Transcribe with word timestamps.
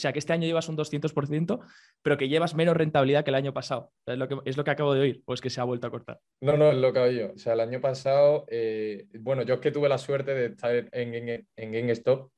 sea, 0.00 0.12
que 0.12 0.18
este 0.18 0.32
año 0.32 0.46
llevas 0.46 0.68
un 0.68 0.76
200%, 0.76 1.60
pero 2.02 2.16
que 2.16 2.28
llevas 2.28 2.54
menos 2.54 2.76
rentabilidad 2.76 3.24
que 3.24 3.30
el 3.30 3.36
año 3.36 3.52
pasado. 3.54 3.92
Es 4.06 4.18
lo 4.18 4.28
que, 4.28 4.36
es 4.44 4.56
lo 4.56 4.64
que 4.64 4.70
acabo 4.70 4.94
de 4.94 5.00
oír, 5.00 5.22
o 5.26 5.34
es 5.34 5.40
que 5.40 5.50
se 5.50 5.60
ha 5.60 5.64
vuelto 5.64 5.86
a 5.86 5.90
cortar. 5.90 6.20
No, 6.40 6.56
no, 6.56 6.70
es 6.70 6.78
lo 6.78 6.92
que 6.92 6.98
oído. 6.98 7.32
O 7.34 7.38
sea, 7.38 7.52
el 7.52 7.60
año 7.60 7.80
pasado, 7.80 8.44
eh, 8.48 9.06
bueno, 9.20 9.42
yo 9.42 9.54
es 9.54 9.60
que 9.60 9.70
tuve 9.70 9.88
la 9.88 9.98
suerte 9.98 10.34
de 10.34 10.46
estar 10.46 10.74
en, 10.74 11.14
en, 11.14 11.48
en 11.56 11.72
GameStop 11.72 12.30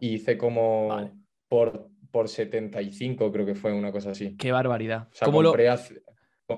y 0.00 0.14
hice 0.14 0.36
como 0.38 1.10
por, 1.48 1.88
por 2.10 2.28
75, 2.28 3.32
creo 3.32 3.46
que 3.46 3.54
fue 3.54 3.72
una 3.72 3.92
cosa 3.92 4.10
así. 4.10 4.36
Qué 4.36 4.52
barbaridad. 4.52 5.08
¿Cómo, 5.24 5.42
lo, 5.42 5.54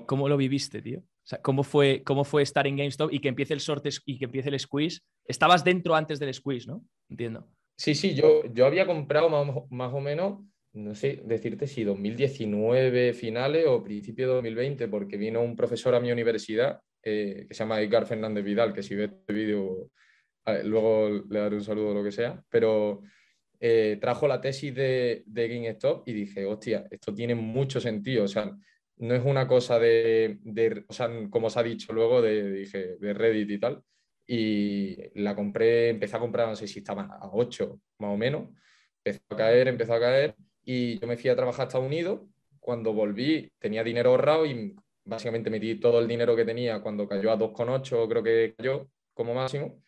¿Cómo 0.05 0.29
lo 0.29 0.37
viviste, 0.37 0.81
tío? 0.81 0.99
O 0.99 1.29
sea, 1.29 1.41
¿cómo 1.41 1.63
fue, 1.63 2.03
¿cómo 2.03 2.23
fue 2.23 2.41
estar 2.41 2.67
en 2.67 2.77
GameStop 2.77 3.11
y 3.11 3.19
que 3.19 3.27
empiece 3.27 3.53
el 3.53 3.59
sorte 3.59 3.89
y 4.05 4.17
que 4.17 4.25
empiece 4.25 4.49
el 4.49 4.59
squeeze? 4.59 5.01
Estabas 5.25 5.63
dentro 5.63 5.93
antes 5.95 6.19
del 6.19 6.33
squeeze, 6.33 6.67
¿no? 6.67 6.85
Entiendo. 7.09 7.47
Sí, 7.77 7.95
sí, 7.95 8.15
yo, 8.15 8.43
yo 8.53 8.65
había 8.65 8.87
comprado 8.87 9.29
más, 9.69 9.93
o 9.93 10.01
menos, 10.01 10.43
no 10.73 10.95
sé 10.95 11.21
decirte 11.23 11.67
si 11.67 11.83
2019 11.83 13.13
finales 13.13 13.65
o 13.67 13.83
principio 13.83 14.27
de 14.27 14.33
2020, 14.33 14.87
porque 14.87 15.17
vino 15.17 15.41
un 15.41 15.55
profesor 15.55 15.93
a 15.95 15.99
mi 15.99 16.11
universidad 16.11 16.81
eh, 17.03 17.45
que 17.47 17.53
se 17.53 17.59
llama 17.59 17.79
Edgar 17.79 18.05
Fernández 18.05 18.43
Vidal, 18.43 18.73
que 18.73 18.83
si 18.83 18.95
ve 18.95 19.05
este 19.05 19.33
vídeo, 19.33 19.91
luego 20.63 21.23
le 21.29 21.39
daré 21.39 21.55
un 21.55 21.63
saludo 21.63 21.89
o 21.89 21.93
lo 21.93 22.03
que 22.03 22.11
sea, 22.11 22.43
pero 22.49 23.03
eh, 23.59 23.97
trajo 24.01 24.27
la 24.27 24.41
tesis 24.41 24.73
de, 24.73 25.23
de 25.25 25.47
GameStop 25.47 26.07
y 26.07 26.13
dije, 26.13 26.45
hostia, 26.45 26.87
esto 26.91 27.13
tiene 27.13 27.35
mucho 27.35 27.79
sentido. 27.79 28.23
O 28.25 28.27
sea, 28.27 28.51
no 28.97 29.15
es 29.15 29.23
una 29.23 29.47
cosa 29.47 29.79
de, 29.79 30.39
o 30.87 30.93
sea, 30.93 31.09
como 31.29 31.47
os 31.47 31.57
ha 31.57 31.63
dicho 31.63 31.93
luego, 31.93 32.21
de, 32.21 32.51
dije, 32.51 32.97
de 32.99 33.13
Reddit 33.13 33.49
y 33.51 33.59
tal. 33.59 33.83
Y 34.27 34.97
la 35.21 35.35
compré, 35.35 35.89
empecé 35.89 36.17
a 36.17 36.19
comprar, 36.19 36.47
no 36.49 36.55
sé 36.55 36.67
si 36.67 36.79
estaba 36.79 37.03
a 37.03 37.29
8 37.31 37.79
más 37.99 38.13
o 38.13 38.17
menos. 38.17 38.49
Empezó 39.03 39.23
a 39.29 39.37
caer, 39.37 39.67
empezó 39.69 39.93
a 39.93 39.99
caer. 39.99 40.35
Y 40.63 40.99
yo 40.99 41.07
me 41.07 41.17
fui 41.17 41.29
a 41.29 41.35
trabajar 41.35 41.61
a 41.61 41.67
Estados 41.67 41.87
Unidos. 41.87 42.21
Cuando 42.59 42.93
volví, 42.93 43.49
tenía 43.59 43.83
dinero 43.83 44.11
ahorrado 44.11 44.45
y 44.45 44.75
básicamente 45.05 45.49
metí 45.49 45.75
todo 45.75 45.99
el 45.99 46.07
dinero 46.07 46.35
que 46.35 46.43
tenía 46.43 46.81
cuando 46.81 47.07
cayó 47.07 47.31
a 47.31 47.37
2,8, 47.37 48.09
creo 48.09 48.23
que 48.23 48.53
cayó 48.57 48.89
como 49.13 49.33
máximo. 49.33 49.81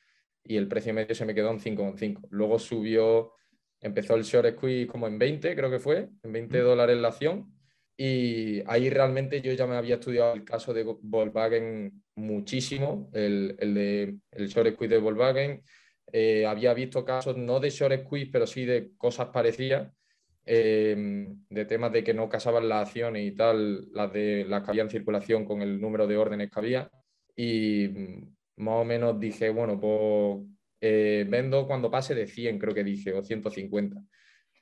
Y 0.43 0.55
el 0.55 0.69
precio 0.69 0.93
medio 0.93 1.13
se 1.13 1.25
me 1.25 1.35
quedó 1.35 1.51
en 1.51 1.59
5,5. 1.59 2.27
Luego 2.29 2.57
subió, 2.57 3.33
empezó 3.81 4.15
el 4.15 4.23
short 4.23 4.55
squeeze 4.55 4.87
como 4.87 5.07
en 5.07 5.19
20, 5.19 5.53
creo 5.55 5.69
que 5.69 5.79
fue, 5.79 6.09
en 6.23 6.31
20 6.31 6.59
dólares 6.59 6.97
la 6.97 7.09
acción 7.09 7.58
y 8.01 8.63
ahí 8.65 8.89
realmente 8.89 9.41
yo 9.41 9.51
ya 9.51 9.67
me 9.67 9.75
había 9.75 9.95
estudiado 9.95 10.33
el 10.33 10.45
caso 10.45 10.73
de 10.73 10.83
Volkswagen 10.83 12.01
muchísimo, 12.15 13.09
el, 13.13 13.57
el 13.59 13.73
de 13.73 14.17
el 14.31 14.47
short 14.47 14.71
squeeze 14.73 14.95
de 14.95 15.01
Volkswagen. 15.01 15.61
Eh, 16.09 16.45
había 16.45 16.73
visto 16.73 17.03
casos 17.03 17.35
no 17.35 17.59
de 17.59 17.69
short 17.69 18.05
squeeze, 18.05 18.31
pero 18.31 18.47
sí 18.47 18.63
de 18.63 18.91
cosas 18.97 19.27
parecidas, 19.33 19.91
em, 20.45 21.43
de 21.49 21.65
temas 21.65 21.91
de 21.91 22.01
que 22.01 22.13
no 22.13 22.29
casaban 22.29 22.69
las 22.69 22.87
acciones 22.87 23.27
y 23.27 23.35
tal, 23.35 23.91
las, 23.91 24.13
de, 24.13 24.45
las 24.47 24.63
que 24.63 24.71
había 24.71 24.83
en 24.83 24.89
circulación 24.89 25.43
con 25.43 25.61
el 25.61 25.81
número 25.81 26.07
de 26.07 26.15
órdenes 26.15 26.49
que 26.49 26.59
había. 26.59 26.89
Y 27.35 27.89
mm, 27.89 28.35
más 28.63 28.75
o 28.75 28.85
menos 28.85 29.19
dije, 29.19 29.49
bueno, 29.49 29.77
pues 29.77 30.47
eh, 30.79 31.25
vendo 31.27 31.67
cuando 31.67 31.91
pase 31.91 32.15
de 32.15 32.27
100, 32.27 32.59
creo 32.59 32.73
que 32.73 32.85
dije, 32.85 33.11
o 33.11 33.21
150. 33.21 34.01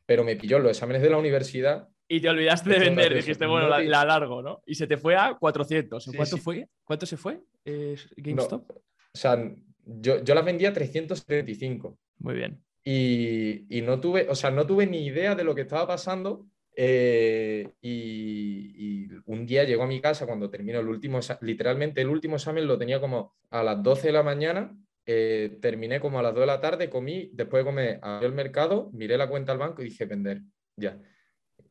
Pero 0.07 0.23
me 0.23 0.35
pilló 0.37 0.57
los 0.57 0.71
exámenes 0.71 1.03
de 1.03 1.11
la 1.11 1.17
universidad 1.19 1.87
y 2.07 2.21
te 2.21 2.29
olvidaste 2.29 2.69
de 2.69 2.79
vender, 2.79 3.13
dijiste, 3.13 3.45
bueno, 3.45 3.67
la, 3.67 4.05
largo, 4.05 4.41
¿no? 4.41 4.61
Y 4.65 4.75
se 4.75 4.87
te 4.87 4.97
fue 4.97 5.15
a 5.15 5.35
400. 5.35 6.09
cuánto 6.15 6.37
fue? 6.37 6.67
¿Cuánto 6.83 7.05
se 7.05 7.17
fue 7.17 7.41
eh, 7.65 7.97
GameStop? 8.15 8.69
o 8.71 8.81
sea, 9.13 9.53
yo, 9.83 10.23
yo 10.23 10.35
las 10.35 10.45
vendía 10.45 10.69
a 10.69 10.73
375. 10.73 11.97
Muy 12.19 12.35
bien. 12.35 12.61
Y, 12.83 13.81
no 13.81 13.99
tuve, 13.99 14.27
o 14.29 14.35
sea, 14.35 14.49
no 14.49 14.65
tuve 14.65 14.87
ni 14.87 15.05
idea 15.05 15.35
de 15.35 15.43
lo 15.43 15.53
que 15.53 15.61
estaba 15.61 15.85
pasando. 15.85 16.45
Eh, 16.73 17.67
y, 17.81 19.07
un 19.25 19.45
día 19.45 19.65
llegó 19.65 19.83
a 19.83 19.87
mi 19.87 19.99
casa 19.99 20.25
cuando 20.25 20.49
terminó 20.49 20.79
el 20.79 20.87
último, 20.87 21.19
literalmente 21.41 21.99
el 21.99 22.07
último 22.07 22.37
examen 22.37 22.65
lo 22.65 22.77
tenía 22.77 23.01
como 23.01 23.33
a 23.49 23.63
las 23.63 23.83
12 23.83 24.07
de 24.07 24.13
la 24.13 24.23
mañana. 24.23 24.77
Eh, 25.05 25.57
terminé 25.61 25.99
como 25.99 26.19
a 26.19 26.21
las 26.21 26.33
2 26.33 26.41
de 26.41 26.47
la 26.47 26.61
tarde, 26.61 26.89
comí, 26.89 27.29
después 27.33 27.61
de 27.61 27.65
comer, 27.65 27.99
abrí 28.01 28.27
el 28.27 28.33
mercado, 28.33 28.89
miré 28.93 29.17
la 29.17 29.27
cuenta 29.27 29.51
al 29.51 29.57
banco 29.57 29.81
y 29.81 29.85
dije 29.85 30.05
vender, 30.05 30.41
ya 30.77 30.97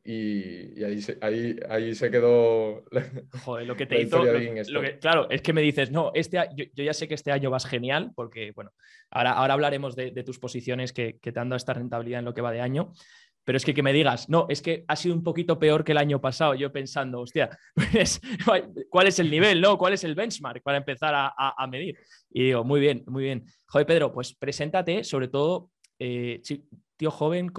y, 0.09 0.83
ahí, 0.85 1.01
se, 1.01 1.17
ahí, 1.19 1.57
ahí 1.69 1.93
se 1.93 2.09
quedó. 2.09 2.85
Joder, 3.43 3.67
lo 3.67 3.75
que 3.75 3.85
te 3.85 4.01
hizo. 4.01 4.23
claro, 5.01 5.29
es 5.29 5.41
que 5.41 5.51
me 5.51 5.61
dices, 5.61 5.91
no, 5.91 6.11
este, 6.13 6.37
yo, 6.55 6.63
yo, 6.73 6.83
ya 6.85 6.93
sé 6.93 7.09
que 7.09 7.15
este 7.15 7.33
año 7.33 7.49
vas 7.49 7.65
genial, 7.65 8.11
porque, 8.15 8.53
bueno, 8.55 8.71
ahora, 9.11 9.33
ahora 9.33 9.55
hablaremos 9.55 9.97
de, 9.97 10.11
de 10.11 10.23
tus 10.23 10.39
posiciones 10.39 10.93
que, 10.93 11.19
que, 11.19 11.33
te 11.33 11.39
han 11.41 11.49
dado 11.49 11.57
esta 11.57 11.73
rentabilidad 11.73 12.19
en 12.19 12.25
lo 12.25 12.33
que 12.33 12.41
va 12.41 12.53
de 12.53 12.61
año. 12.61 12.93
Pero 13.43 13.57
es 13.57 13.65
que 13.65 13.73
que 13.73 13.83
me 13.83 13.91
digas, 13.91 14.29
no, 14.29 14.45
es 14.47 14.61
que 14.61 14.85
ha 14.87 14.95
sido 14.95 15.13
un 15.13 15.23
poquito 15.23 15.59
peor 15.59 15.83
que 15.83 15.91
el 15.91 15.97
año 15.97 16.21
pasado. 16.21 16.53
Yo 16.53 16.71
pensando, 16.71 17.19
hostia, 17.19 17.49
pues, 17.75 18.21
¿cuál 18.89 19.07
es 19.07 19.19
el 19.19 19.29
nivel, 19.29 19.59
no? 19.59 19.77
¿Cuál 19.77 19.93
es 19.93 20.05
el 20.05 20.15
benchmark 20.15 20.63
para 20.63 20.77
empezar 20.77 21.13
a, 21.15 21.33
a, 21.35 21.67
medir? 21.67 21.97
Y 22.29 22.45
digo, 22.45 22.63
muy 22.63 22.79
bien, 22.79 23.03
muy 23.07 23.23
bien. 23.23 23.45
Joder, 23.67 23.87
Pedro, 23.87 24.13
pues 24.13 24.33
preséntate, 24.33 25.03
sobre 25.03 25.27
todo, 25.27 25.71
eh, 25.99 26.41
tío 26.97 27.11
joven 27.11 27.51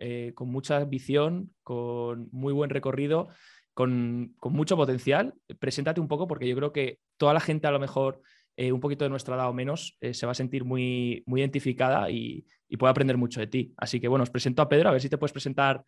eh, 0.00 0.32
con, 0.34 0.48
mucha 0.48 0.84
visión, 0.84 1.54
con 1.62 2.28
muy 2.32 2.52
buen 2.52 2.70
recorrido, 2.70 3.28
con, 3.72 4.34
mucho 4.42 4.76
potencial. 4.76 5.34
Preséntate 5.58 6.00
un 6.00 6.08
poco 6.08 6.26
porque 6.26 6.48
yo 6.48 6.56
creo 6.56 6.72
que 6.72 6.98
toda 7.16 7.32
la 7.32 7.40
gente 7.40 7.66
a 7.66 7.70
lo 7.70 7.78
mejor 7.78 8.20
eh, 8.56 8.72
un 8.72 8.80
poquito 8.80 9.04
de 9.04 9.10
nuestra 9.10 9.36
edad 9.36 9.48
o 9.48 9.54
menos 9.54 9.96
eh, 10.00 10.12
se 10.12 10.26
va 10.26 10.32
a 10.32 10.34
sentir 10.34 10.64
muy, 10.64 11.22
muy 11.26 11.40
identificada 11.40 12.10
y, 12.10 12.44
puede 12.78 12.90
aprender 12.90 13.18
mucho 13.18 13.38
de 13.38 13.46
ti. 13.46 13.74
Así 13.76 14.00
que 14.00 14.08
bueno, 14.08 14.22
os 14.22 14.30
presento 14.30 14.62
a 14.62 14.68
Pedro, 14.68 14.88
a 14.88 14.92
ver 14.92 15.00
si 15.02 15.10
te 15.10 15.18
puedes 15.18 15.32
presentar 15.32 15.84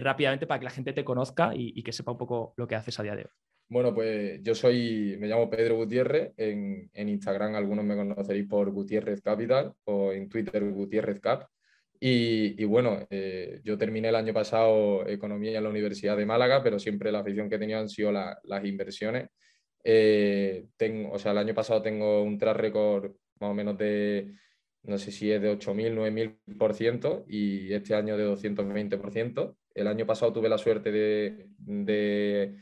rápidamente 0.00 0.46
para 0.46 0.60
que 0.60 0.64
la 0.64 0.70
gente 0.70 0.92
te 0.92 1.02
conozca 1.02 1.50
y, 1.56 1.82
que 1.82 1.92
sepa 1.92 2.12
un 2.12 2.18
poco 2.18 2.54
lo 2.56 2.68
que 2.68 2.76
haces 2.76 3.00
a 3.00 3.02
día 3.02 3.16
de 3.16 3.22
hoy. 3.22 3.30
Bueno, 3.68 3.92
pues 3.92 4.40
yo 4.40 4.54
soy, 4.54 5.16
me 5.18 5.26
llamo 5.26 5.50
Pedro 5.50 5.74
Gutiérrez, 5.74 6.32
en, 6.36 6.88
en 6.94 7.08
Instagram 7.08 7.56
algunos 7.56 7.84
me 7.84 7.96
conoceréis 7.96 8.46
por 8.46 8.70
Gutiérrez 8.70 9.20
Capital 9.22 9.72
o 9.86 10.12
en 10.12 10.28
Twitter 10.28 10.62
Gutiérrez 10.70 11.18
Cap. 11.18 11.48
Y, 12.02 12.64
bueno, 12.64 13.06
eh, 13.10 13.60
yo 13.62 13.76
terminé 13.76 14.08
el 14.08 14.14
año 14.14 14.32
pasado 14.32 15.06
economía 15.06 15.58
en 15.58 15.64
la 15.64 15.68
Universidad 15.68 16.16
de 16.16 16.24
Málaga, 16.24 16.62
pero 16.62 16.78
siempre 16.78 17.12
la 17.12 17.18
afición 17.18 17.50
que 17.50 17.56
he 17.56 17.58
tenido 17.58 17.78
han 17.78 17.90
sido 17.90 18.10
las 18.10 18.64
inversiones. 18.64 19.28
Eh, 19.84 20.66
tengo, 20.78 21.12
o 21.12 21.18
sea, 21.18 21.32
el 21.32 21.38
año 21.38 21.54
pasado 21.54 21.82
tengo 21.82 22.22
un 22.22 22.38
track 22.38 22.56
record 22.56 23.12
más 23.40 23.50
o 23.50 23.54
menos 23.54 23.76
de, 23.76 24.32
no 24.84 24.96
sé 24.96 25.12
si 25.12 25.30
es 25.30 25.42
de 25.42 25.50
8.000, 25.50 25.94
9.000% 25.94 27.24
y 27.28 27.72
este 27.74 27.94
año 27.94 28.16
de 28.16 28.24
220%. 28.24 29.56
El 29.74 29.86
año 29.86 30.06
pasado 30.06 30.32
tuve 30.32 30.48
la 30.48 30.58
suerte 30.58 30.90
de, 30.90 31.48
de 31.58 32.56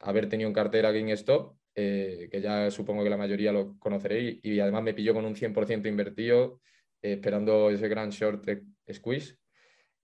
haber 0.00 0.28
tenido 0.28 0.48
en 0.48 0.54
cartera 0.54 0.92
GameStop, 0.92 1.56
eh, 1.74 2.28
que 2.30 2.40
ya 2.42 2.70
supongo 2.70 3.02
que 3.02 3.10
la 3.10 3.16
mayoría 3.16 3.50
lo 3.50 3.78
conoceréis, 3.78 4.40
y 4.42 4.60
además 4.60 4.82
me 4.82 4.92
pilló 4.94 5.14
con 5.14 5.24
un 5.24 5.34
100% 5.34 5.88
invertido 5.88 6.60
esperando 7.00 7.68
ese 7.70 7.88
gran 7.88 8.10
short 8.10 8.46
squeeze. 8.92 9.36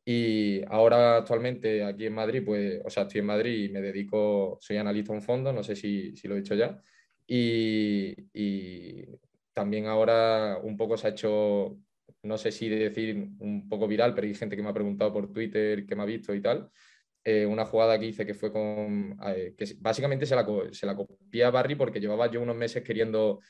Y 0.05 0.63
ahora 0.69 1.19
actualmente 1.19 1.85
aquí 1.85 2.07
en 2.07 2.15
Madrid, 2.15 2.43
pues, 2.45 2.81
o 2.85 2.91
sea, 2.91 3.05
estoy 3.05 3.21
en 3.21 3.27
Madrid 3.27 3.65
y 3.65 3.69
me 3.69 3.81
dedico, 3.81 4.59
soy 4.61 4.77
analista 4.79 5.15
en 5.15 5.23
fondo, 5.23 5.53
no 5.53 5.63
sé 5.63 5.77
si, 5.77 6.17
si 6.17 6.27
lo 6.27 6.35
he 6.35 6.39
dicho 6.41 6.55
ya. 6.55 6.81
Y, 7.27 8.15
y, 8.33 9.05
también 9.53 9.87
ahora 9.87 10.59
un 10.63 10.77
poco 10.77 10.97
se 10.97 11.07
ha 11.07 11.11
hecho, 11.11 11.77
no 12.23 12.39
sé 12.39 12.51
si 12.51 12.69
decir 12.69 13.15
un 13.41 13.69
poco 13.69 13.87
viral, 13.87 14.15
pero 14.15 14.27
hay 14.27 14.35
gente 14.35 14.57
que 14.57 14.63
me 14.63 14.71
ha 14.71 14.75
preguntado 14.75 15.13
por 15.13 15.33
Twitter, 15.33 15.87
que 15.87 15.97
me 15.97 16.03
ha 16.03 16.07
visto 16.07 16.35
y 16.35 16.41
tal. 16.41 16.71
Eh, 17.23 17.45
una 17.45 17.67
jugada 17.67 17.99
que 17.99 18.07
hice 18.07 18.25
que 18.25 18.33
fue 18.35 18.51
con, 18.51 19.19
eh, 19.27 19.55
que 19.57 19.67
básicamente 19.79 20.25
se 20.25 20.35
la, 20.35 20.47
se 20.73 20.87
la 20.87 20.97
copié 20.97 21.45
a 21.45 21.51
Barry 21.51 21.75
porque 21.75 22.01
llevaba 22.01 22.31
yo 22.31 22.41
unos 22.41 22.57
meses 22.57 22.83
queriendo 22.83 23.41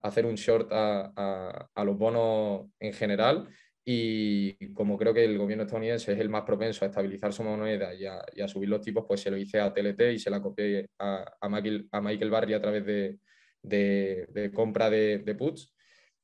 hacer 0.00 0.24
un 0.24 0.36
short 0.36 0.72
a, 0.72 1.68
a, 1.74 1.84
los 1.84 1.98
bonos 1.98 2.70
en 2.78 2.94
general 2.94 3.48
y 3.92 4.72
como 4.72 4.96
creo 4.96 5.12
que 5.12 5.24
el 5.24 5.36
gobierno 5.36 5.64
estadounidense 5.64 6.12
es 6.12 6.20
el 6.20 6.28
más 6.28 6.42
propenso 6.42 6.84
a 6.84 6.88
estabilizar 6.88 7.32
su 7.32 7.42
moneda 7.42 7.92
y 7.92 8.06
a, 8.06 8.22
y 8.32 8.40
a 8.40 8.46
subir 8.46 8.68
los 8.68 8.80
tipos, 8.80 9.04
pues 9.06 9.20
se 9.20 9.32
lo 9.32 9.36
hice 9.36 9.58
a 9.58 9.74
TLT 9.74 10.12
y 10.12 10.18
se 10.20 10.30
la 10.30 10.40
copié 10.40 10.90
a, 10.98 11.24
a 11.40 11.48
Michael, 11.48 11.88
a 11.90 12.00
Michael 12.00 12.30
Barry 12.30 12.54
a 12.54 12.60
través 12.60 12.86
de, 12.86 13.18
de, 13.62 14.28
de 14.30 14.52
compra 14.52 14.88
de, 14.90 15.18
de, 15.18 15.34
puts. 15.34 15.74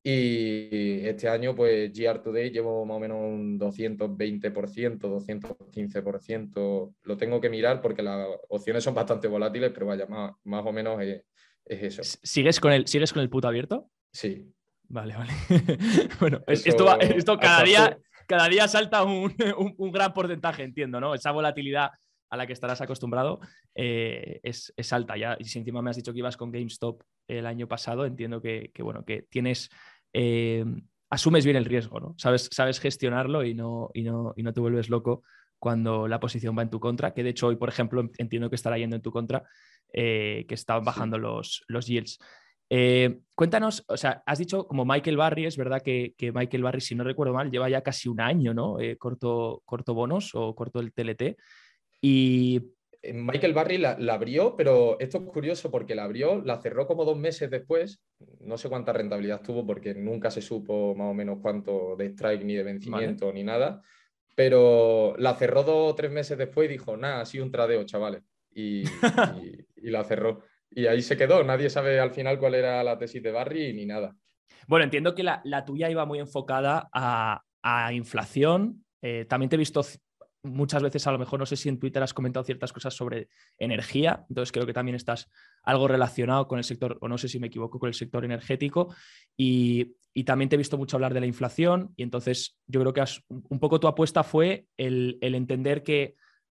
Y 0.00 1.04
este 1.04 1.28
año, 1.28 1.56
pues 1.56 1.92
GR 1.92 2.22
Today 2.22 2.50
llevo 2.50 2.86
más 2.86 2.98
o 2.98 3.00
menos 3.00 3.18
un 3.18 3.58
220%, 3.58 4.98
215%. 5.00 6.94
Lo 7.02 7.16
tengo 7.16 7.40
que 7.40 7.50
mirar 7.50 7.80
porque 7.80 8.04
las 8.04 8.28
opciones 8.48 8.84
son 8.84 8.94
bastante 8.94 9.26
volátiles, 9.26 9.72
pero 9.72 9.86
vaya, 9.86 10.06
más, 10.06 10.34
más 10.44 10.64
o 10.64 10.72
menos 10.72 11.02
es, 11.02 11.24
es 11.64 11.82
eso. 11.82 12.04
¿Sigues 12.22 12.60
con 12.60 12.72
el, 12.72 12.86
¿sigues 12.86 13.12
con 13.12 13.22
el 13.22 13.28
puto 13.28 13.48
abierto? 13.48 13.90
Sí. 14.12 14.52
Vale, 14.88 15.16
vale. 15.16 15.32
bueno, 16.20 16.40
esto, 16.46 17.00
esto 17.00 17.38
cada, 17.38 17.62
día, 17.62 17.98
cada 18.26 18.48
día 18.48 18.68
salta 18.68 19.02
un, 19.04 19.34
un, 19.76 19.92
gran 19.92 20.12
porcentaje, 20.12 20.62
entiendo, 20.62 21.00
¿no? 21.00 21.14
Esa 21.14 21.32
volatilidad 21.32 21.90
a 22.28 22.36
la 22.36 22.46
que 22.46 22.52
estarás 22.52 22.80
acostumbrado 22.80 23.40
eh, 23.74 24.40
es, 24.42 24.72
es, 24.76 24.92
alta. 24.92 25.16
Ya, 25.16 25.36
y 25.38 25.44
si 25.44 25.58
encima 25.58 25.82
me 25.82 25.90
has 25.90 25.96
dicho 25.96 26.12
que 26.12 26.18
ibas 26.18 26.36
con 26.36 26.50
GameStop 26.50 27.02
el 27.28 27.46
año 27.46 27.68
pasado, 27.68 28.04
entiendo 28.04 28.40
que, 28.40 28.70
que 28.74 28.82
bueno, 28.82 29.04
que 29.04 29.22
tienes. 29.22 29.70
Eh, 30.12 30.64
asumes 31.08 31.44
bien 31.44 31.56
el 31.56 31.64
riesgo, 31.64 32.00
¿no? 32.00 32.14
Sabes, 32.18 32.48
sabes 32.52 32.80
gestionarlo 32.80 33.44
y 33.44 33.54
no, 33.54 33.90
y, 33.94 34.02
no, 34.02 34.34
y 34.36 34.42
no 34.42 34.52
te 34.52 34.60
vuelves 34.60 34.88
loco 34.90 35.22
cuando 35.58 36.08
la 36.08 36.20
posición 36.20 36.56
va 36.56 36.62
en 36.62 36.70
tu 36.70 36.80
contra, 36.80 37.14
que 37.14 37.22
de 37.22 37.30
hecho 37.30 37.46
hoy, 37.46 37.56
por 37.56 37.68
ejemplo, 37.68 38.08
entiendo 38.18 38.50
que 38.50 38.56
estará 38.56 38.76
yendo 38.76 38.96
en 38.96 39.02
tu 39.02 39.10
contra, 39.10 39.44
eh, 39.92 40.44
que 40.48 40.54
estaban 40.54 40.84
bajando 40.84 41.18
los, 41.18 41.64
los 41.68 41.86
yields. 41.86 42.18
Eh, 42.68 43.20
cuéntanos, 43.34 43.84
o 43.88 43.96
sea, 43.96 44.22
has 44.26 44.38
dicho 44.38 44.66
como 44.66 44.84
Michael 44.84 45.16
Barry, 45.16 45.46
es 45.46 45.56
verdad 45.56 45.82
que, 45.82 46.14
Michael 46.34 46.62
Barry, 46.62 46.80
si 46.80 46.94
no 46.94 47.04
recuerdo 47.04 47.34
mal, 47.34 47.50
lleva 47.50 47.68
ya 47.68 47.82
casi 47.82 48.08
un 48.08 48.20
año, 48.20 48.54
¿no? 48.54 48.80
Eh, 48.80 48.96
corto, 48.96 49.62
corto 49.64 49.94
bonos 49.94 50.34
o 50.34 50.54
corto 50.54 50.80
el 50.80 50.92
TLT. 50.92 51.36
Y 52.00 52.60
Michael 53.12 53.52
Barry 53.52 53.78
la, 53.78 53.96
abrió, 54.12 54.56
pero 54.56 54.98
esto 54.98 55.18
es 55.18 55.24
curioso 55.24 55.70
porque 55.70 55.94
la 55.94 56.04
abrió, 56.04 56.42
la 56.42 56.60
cerró 56.60 56.86
como 56.86 57.04
dos 57.04 57.16
meses 57.16 57.50
después. 57.50 58.00
No 58.40 58.58
sé 58.58 58.68
cuánta 58.68 58.92
rentabilidad 58.92 59.42
tuvo 59.42 59.64
porque 59.64 59.94
nunca 59.94 60.30
se 60.30 60.42
supo 60.42 60.94
más 60.94 61.10
o 61.10 61.14
menos 61.14 61.38
cuánto 61.40 61.94
de 61.96 62.06
strike 62.06 62.44
ni 62.44 62.54
de 62.54 62.64
vencimiento 62.64 63.32
ni 63.32 63.44
nada. 63.44 63.82
Pero 64.34 65.14
la 65.18 65.34
cerró 65.34 65.62
dos 65.62 65.92
o 65.92 65.94
tres 65.94 66.10
meses 66.10 66.36
después 66.36 66.68
y 66.68 66.72
dijo, 66.72 66.96
nada, 66.96 67.20
ha 67.20 67.26
sido 67.26 67.44
un 67.44 67.50
tradeo, 67.50 67.84
chavales. 67.84 68.22
y, 68.52 68.82
y 69.76 69.90
la 69.90 70.04
cerró. 70.04 70.42
Y 70.76 70.86
ahí 70.86 71.00
se 71.00 71.16
quedó. 71.16 71.42
Nadie 71.42 71.70
sabe 71.70 71.98
al 71.98 72.10
final 72.10 72.38
cuál 72.38 72.54
era 72.54 72.84
la 72.84 72.98
tesis 72.98 73.22
de 73.22 73.32
Barry 73.32 73.72
ni 73.72 73.86
nada. 73.86 74.14
Bueno, 74.68 74.84
entiendo 74.84 75.14
que 75.14 75.22
la, 75.22 75.64
tuya 75.64 75.88
iba 75.88 76.04
muy 76.04 76.18
enfocada 76.18 76.90
a, 76.92 77.42
inflación. 77.94 78.84
Eh, 79.00 79.24
también 79.26 79.48
te 79.48 79.56
he 79.56 79.58
visto 79.58 79.80
muchas 80.42 80.82
veces, 80.82 81.06
a 81.06 81.12
lo 81.12 81.18
mejor, 81.18 81.40
no 81.40 81.46
sé 81.46 81.56
si 81.56 81.70
en 81.70 81.78
Twitter 81.78 82.02
has 82.02 82.12
comentado 82.12 82.44
ciertas 82.44 82.74
cosas 82.74 82.94
sobre 82.94 83.28
energía, 83.58 84.24
entonces 84.28 84.52
creo 84.52 84.66
que 84.66 84.74
también 84.74 84.94
estás 84.94 85.28
algo 85.64 85.88
relacionado 85.88 86.46
con 86.46 86.58
el 86.58 86.64
sector, 86.64 86.98
o 87.00 87.08
no 87.08 87.16
sé 87.16 87.28
si 87.28 87.40
me 87.40 87.46
equivoco, 87.46 87.78
con 87.78 87.88
el 87.88 87.94
sector 87.94 88.24
energético. 88.24 88.94
Y, 89.36 89.96
también 90.24 90.48
te 90.48 90.56
he 90.56 90.58
visto 90.58 90.78
mucho 90.78 90.96
hablar 90.96 91.12
de 91.12 91.20
la 91.20 91.26
inflación 91.26 91.92
y 91.94 92.02
entonces 92.02 92.58
yo 92.66 92.80
creo 92.80 92.94
que 92.94 93.04
un 93.28 93.58
poco 93.60 93.78
tu 93.78 93.86
apuesta 93.86 94.22
fue 94.22 94.66
el 94.78 95.18
entender 95.20 95.82
que 95.82 96.14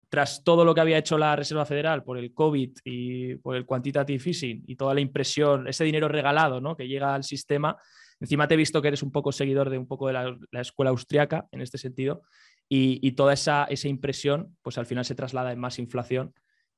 tras 0.09 0.43
todo 0.43 0.65
lo 0.65 0.75
que 0.75 0.81
había 0.81 0.99
hecho 0.99 1.19
la 1.19 1.37
Reserva 1.37 1.67
Federal 1.67 2.03
por 2.03 2.19
el 2.19 2.33
COVID 2.33 2.79
y 2.85 3.35
por 3.37 3.57
el 3.57 3.67
quantitative 3.67 4.23
easing 4.25 4.65
y 4.67 4.77
toda 4.77 4.95
la 4.95 5.01
impresión, 5.01 5.69
ese 5.69 5.85
dinero 5.85 6.09
regalado 6.09 6.61
¿no? 6.61 6.77
que 6.77 6.89
llega 6.89 7.15
al 7.15 7.25
sistema, 7.25 7.77
encima 8.21 8.49
te 8.49 8.55
he 8.55 8.57
visto 8.57 8.81
que 8.81 8.89
eres 8.89 9.03
un 9.03 9.13
poco 9.13 9.33
seguidor 9.33 9.69
de 9.71 9.79
un 9.79 9.87
poco 9.87 10.07
de 10.07 10.15
la, 10.15 10.61
escuela 10.61 10.91
austriaca 10.91 11.47
en 11.53 11.61
este 11.61 11.79
sentido, 11.79 12.23
y, 12.71 13.13
toda 13.13 13.33
esa, 13.33 13.65
esa, 13.65 13.89
impresión, 13.89 14.55
pues 14.61 14.77
al 14.77 14.85
final 14.85 15.03
se 15.03 15.15
traslada 15.15 15.53
en 15.53 15.59
más 15.59 15.79
inflación. 15.79 16.35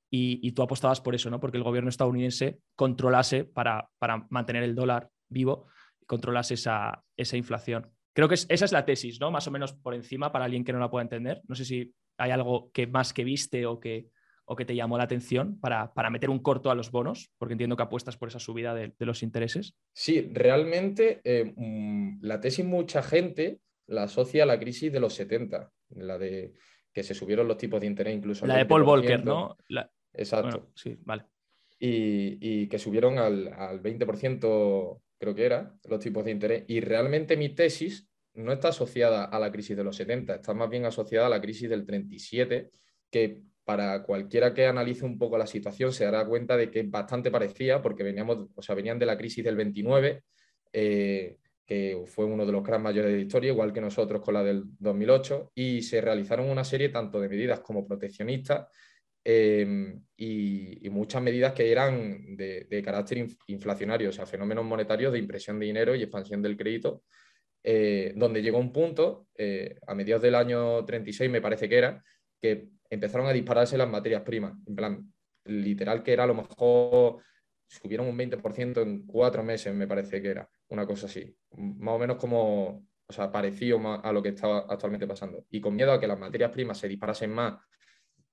Y, 0.09 0.53
tú 0.53 0.63
apostabas 0.63 1.01
por 1.01 1.17
eso, 1.17 1.31
¿no? 1.31 1.41
Porque 1.41 1.57
el 1.57 1.65
gobierno 1.65 1.91
estadounidense 1.91 2.61
controlase 2.77 3.43
para, 3.43 3.89
para 3.99 4.25
mantener 4.31 4.63
el 4.63 4.77
dólar 4.77 5.11
vivo, 5.29 5.67
controlase 6.07 6.55
esa, 6.55 7.03
esa 7.17 7.37
inflación. 7.37 7.91
Creo 8.13 8.29
que 8.29 8.35
esa 8.35 8.65
es 8.65 8.71
la 8.71 8.85
tesis, 8.85 9.21
¿no? 9.21 9.33
Más 9.33 9.49
o 9.49 9.51
menos 9.51 9.73
por 9.73 9.95
encima 9.95 10.31
para 10.31 10.45
alguien 10.45 10.65
que 10.65 10.73
no 10.73 10.79
la 10.79 10.91
pueda 10.91 11.03
entender. 11.03 11.43
No 11.49 11.57
sé 11.57 11.65
si 11.65 11.93
hay 12.21 12.31
algo 12.31 12.71
que 12.73 12.87
más 12.87 13.13
que 13.13 13.25
viste 13.25 13.67
o 13.67 13.81
que, 13.81 14.09
o 14.45 14.57
que 14.57 14.65
te 14.65 14.75
llamó 14.75 14.99
la 14.99 15.05
atención 15.05 15.59
para, 15.59 15.93
meter 16.11 16.29
un 16.29 16.41
corto 16.41 16.71
a 16.71 16.75
los 16.75 16.91
bonos, 16.91 17.31
porque 17.39 17.55
entiendo 17.55 17.77
que 17.77 17.83
apuestas 17.83 18.17
por 18.17 18.29
esa 18.29 18.39
subida 18.39 18.75
de, 18.75 18.93
los 18.99 19.23
intereses. 19.23 19.75
Sí, 19.93 20.31
realmente 20.33 21.21
eh, 21.25 21.53
mm, 21.57 22.19
la 22.23 22.41
tesis 22.41 22.65
mucha 22.65 23.03
gente 23.03 23.61
la 23.87 24.05
asocia 24.05 24.45
a 24.45 24.47
la 24.47 24.59
crisis 24.59 24.93
de 24.93 25.01
los 25.01 25.15
70, 25.15 25.71
la 25.91 26.19
de 26.19 26.55
que 26.93 27.03
se 27.03 27.15
subieron 27.15 27.49
los 27.49 27.57
tipos 27.57 27.81
de 27.81 27.87
interés 27.87 28.17
incluso. 28.17 28.47
La 28.47 28.57
de 28.57 28.67
Paul 28.67 28.85
Volcker, 28.85 29.25
¿no? 29.25 29.57
Exacto. 30.13 30.71
sí, 30.75 30.97
vale. 31.03 31.25
Y, 31.79 32.69
que 32.69 32.79
subieron 32.79 33.19
al, 33.19 33.49
al 33.53 33.83
20%, 33.83 35.01
creo 35.19 35.35
que 35.35 35.45
era, 35.45 35.75
los 35.89 36.01
tipos 36.01 36.25
de 36.25 36.31
interés. 36.31 36.65
Y 36.69 36.81
realmente 36.81 37.37
mi 37.37 37.49
tesis 37.55 38.10
no 38.35 38.53
está 38.53 38.69
asociada 38.69 39.25
a 39.25 39.39
la 39.39 39.51
crisis 39.51 39.77
de 39.77 39.85
los 39.85 39.97
70, 39.97 40.37
está 40.37 40.55
más 40.55 40.71
bien 40.71 40.85
asociada 40.85 41.27
a 41.27 41.31
la 41.31 41.41
crisis 41.41 41.69
del 41.69 41.85
37, 41.85 42.71
que 43.11 43.43
para 43.65 44.03
cualquiera 44.03 44.53
que 44.55 44.67
analice 44.67 45.05
un 45.05 45.19
poco 45.19 45.39
la 45.39 45.47
situación 45.47 45.93
se 45.93 46.05
dará 46.05 46.25
cuenta 46.27 46.57
de 46.57 46.71
que 46.71 46.83
bastante 46.83 47.31
parecía, 47.31 47.83
porque 47.83 48.03
veníamos, 48.03 48.49
o 48.55 48.63
sea, 48.63 48.75
venían 48.75 48.99
de 48.99 49.07
la 49.07 49.17
crisis 49.17 49.45
del 49.45 49.57
29, 49.57 50.25
eh, 50.73 51.37
que 51.65 52.03
fue 52.07 52.25
uno 52.25 52.45
de 52.45 52.53
los 52.53 52.63
cracks 52.65 52.83
mayores 52.83 53.13
de 53.13 53.19
la 53.19 53.23
historia, 53.23 53.53
igual 53.53 53.73
que 53.73 53.81
nosotros 53.81 54.21
con 54.23 54.35
la 54.35 54.43
del 54.43 54.65
2008, 54.79 55.53
y 55.55 55.83
se 55.83 56.01
realizaron 56.01 56.49
una 56.51 56.65
serie 56.65 56.89
tanto 56.89 57.21
de 57.21 57.29
medidas 57.29 57.61
como 57.61 57.87
proteccionistas 57.87 58.67
eh, 59.25 59.95
y, 60.17 60.89
muchas 60.91 61.23
medidas 61.23 61.53
que 61.53 61.71
eran 61.71 62.37
de, 62.37 62.67
de 62.69 62.83
carácter 62.83 63.29
inflacionario, 63.47 64.09
o 64.09 64.13
sea, 64.13 64.27
fenómenos 64.27 64.65
monetarios 64.65 65.13
de 65.13 65.21
impresión 65.21 65.61
de 65.61 65.67
dinero 65.67 65.95
y 65.95 66.03
expansión 66.03 66.43
del 66.43 66.57
crédito 66.57 67.05
eh, 67.63 68.13
donde 68.17 68.43
llegó 68.43 68.59
un 68.59 68.73
punto, 68.73 69.29
eh, 69.37 69.79
a 69.87 69.95
mediados 69.95 70.23
del 70.23 70.35
año 70.35 70.85
36 70.85 71.31
me 71.31 71.43
parece 71.43 71.69
que 71.69 71.79
era, 71.79 72.03
que 72.41 72.69
empezaron 72.89 73.27
a 73.27 73.33
dispararse 73.33 73.77
las 73.77 73.89
materias 73.89 74.23
primas. 74.23 74.55
En 74.67 74.75
plan, 74.75 75.13
literal 75.45 76.03
que 76.03 76.13
era 76.13 76.25
a 76.25 76.27
lo 76.27 76.35
mejor, 76.35 77.23
subieron 77.67 78.07
un 78.07 78.17
20% 78.17 78.83
en 78.83 79.07
cuatro 79.07 79.43
meses, 79.43 79.75
me 79.75 79.87
parece 79.87 80.23
que 80.23 80.29
era, 80.29 80.49
una 80.69 80.87
cosa 80.87 81.07
así. 81.07 81.35
Más 81.57 81.95
o 81.95 81.99
menos 81.99 82.17
como, 82.17 82.87
o 83.07 83.13
sea, 83.13 83.31
parecido 83.31 83.81
a 84.03 84.13
lo 84.13 84.23
que 84.23 84.31
estaba 84.31 84.67
actualmente 84.69 85.07
pasando. 85.07 85.45
Y 85.51 85.61
con 85.61 85.77
miedo 85.77 85.93
a 85.93 86.01
que 86.01 86.07
las 86.07 86.19
materias 86.19 86.51
primas 86.51 86.79
se 86.79 86.89
disparasen 86.89 87.31
más, 87.31 87.61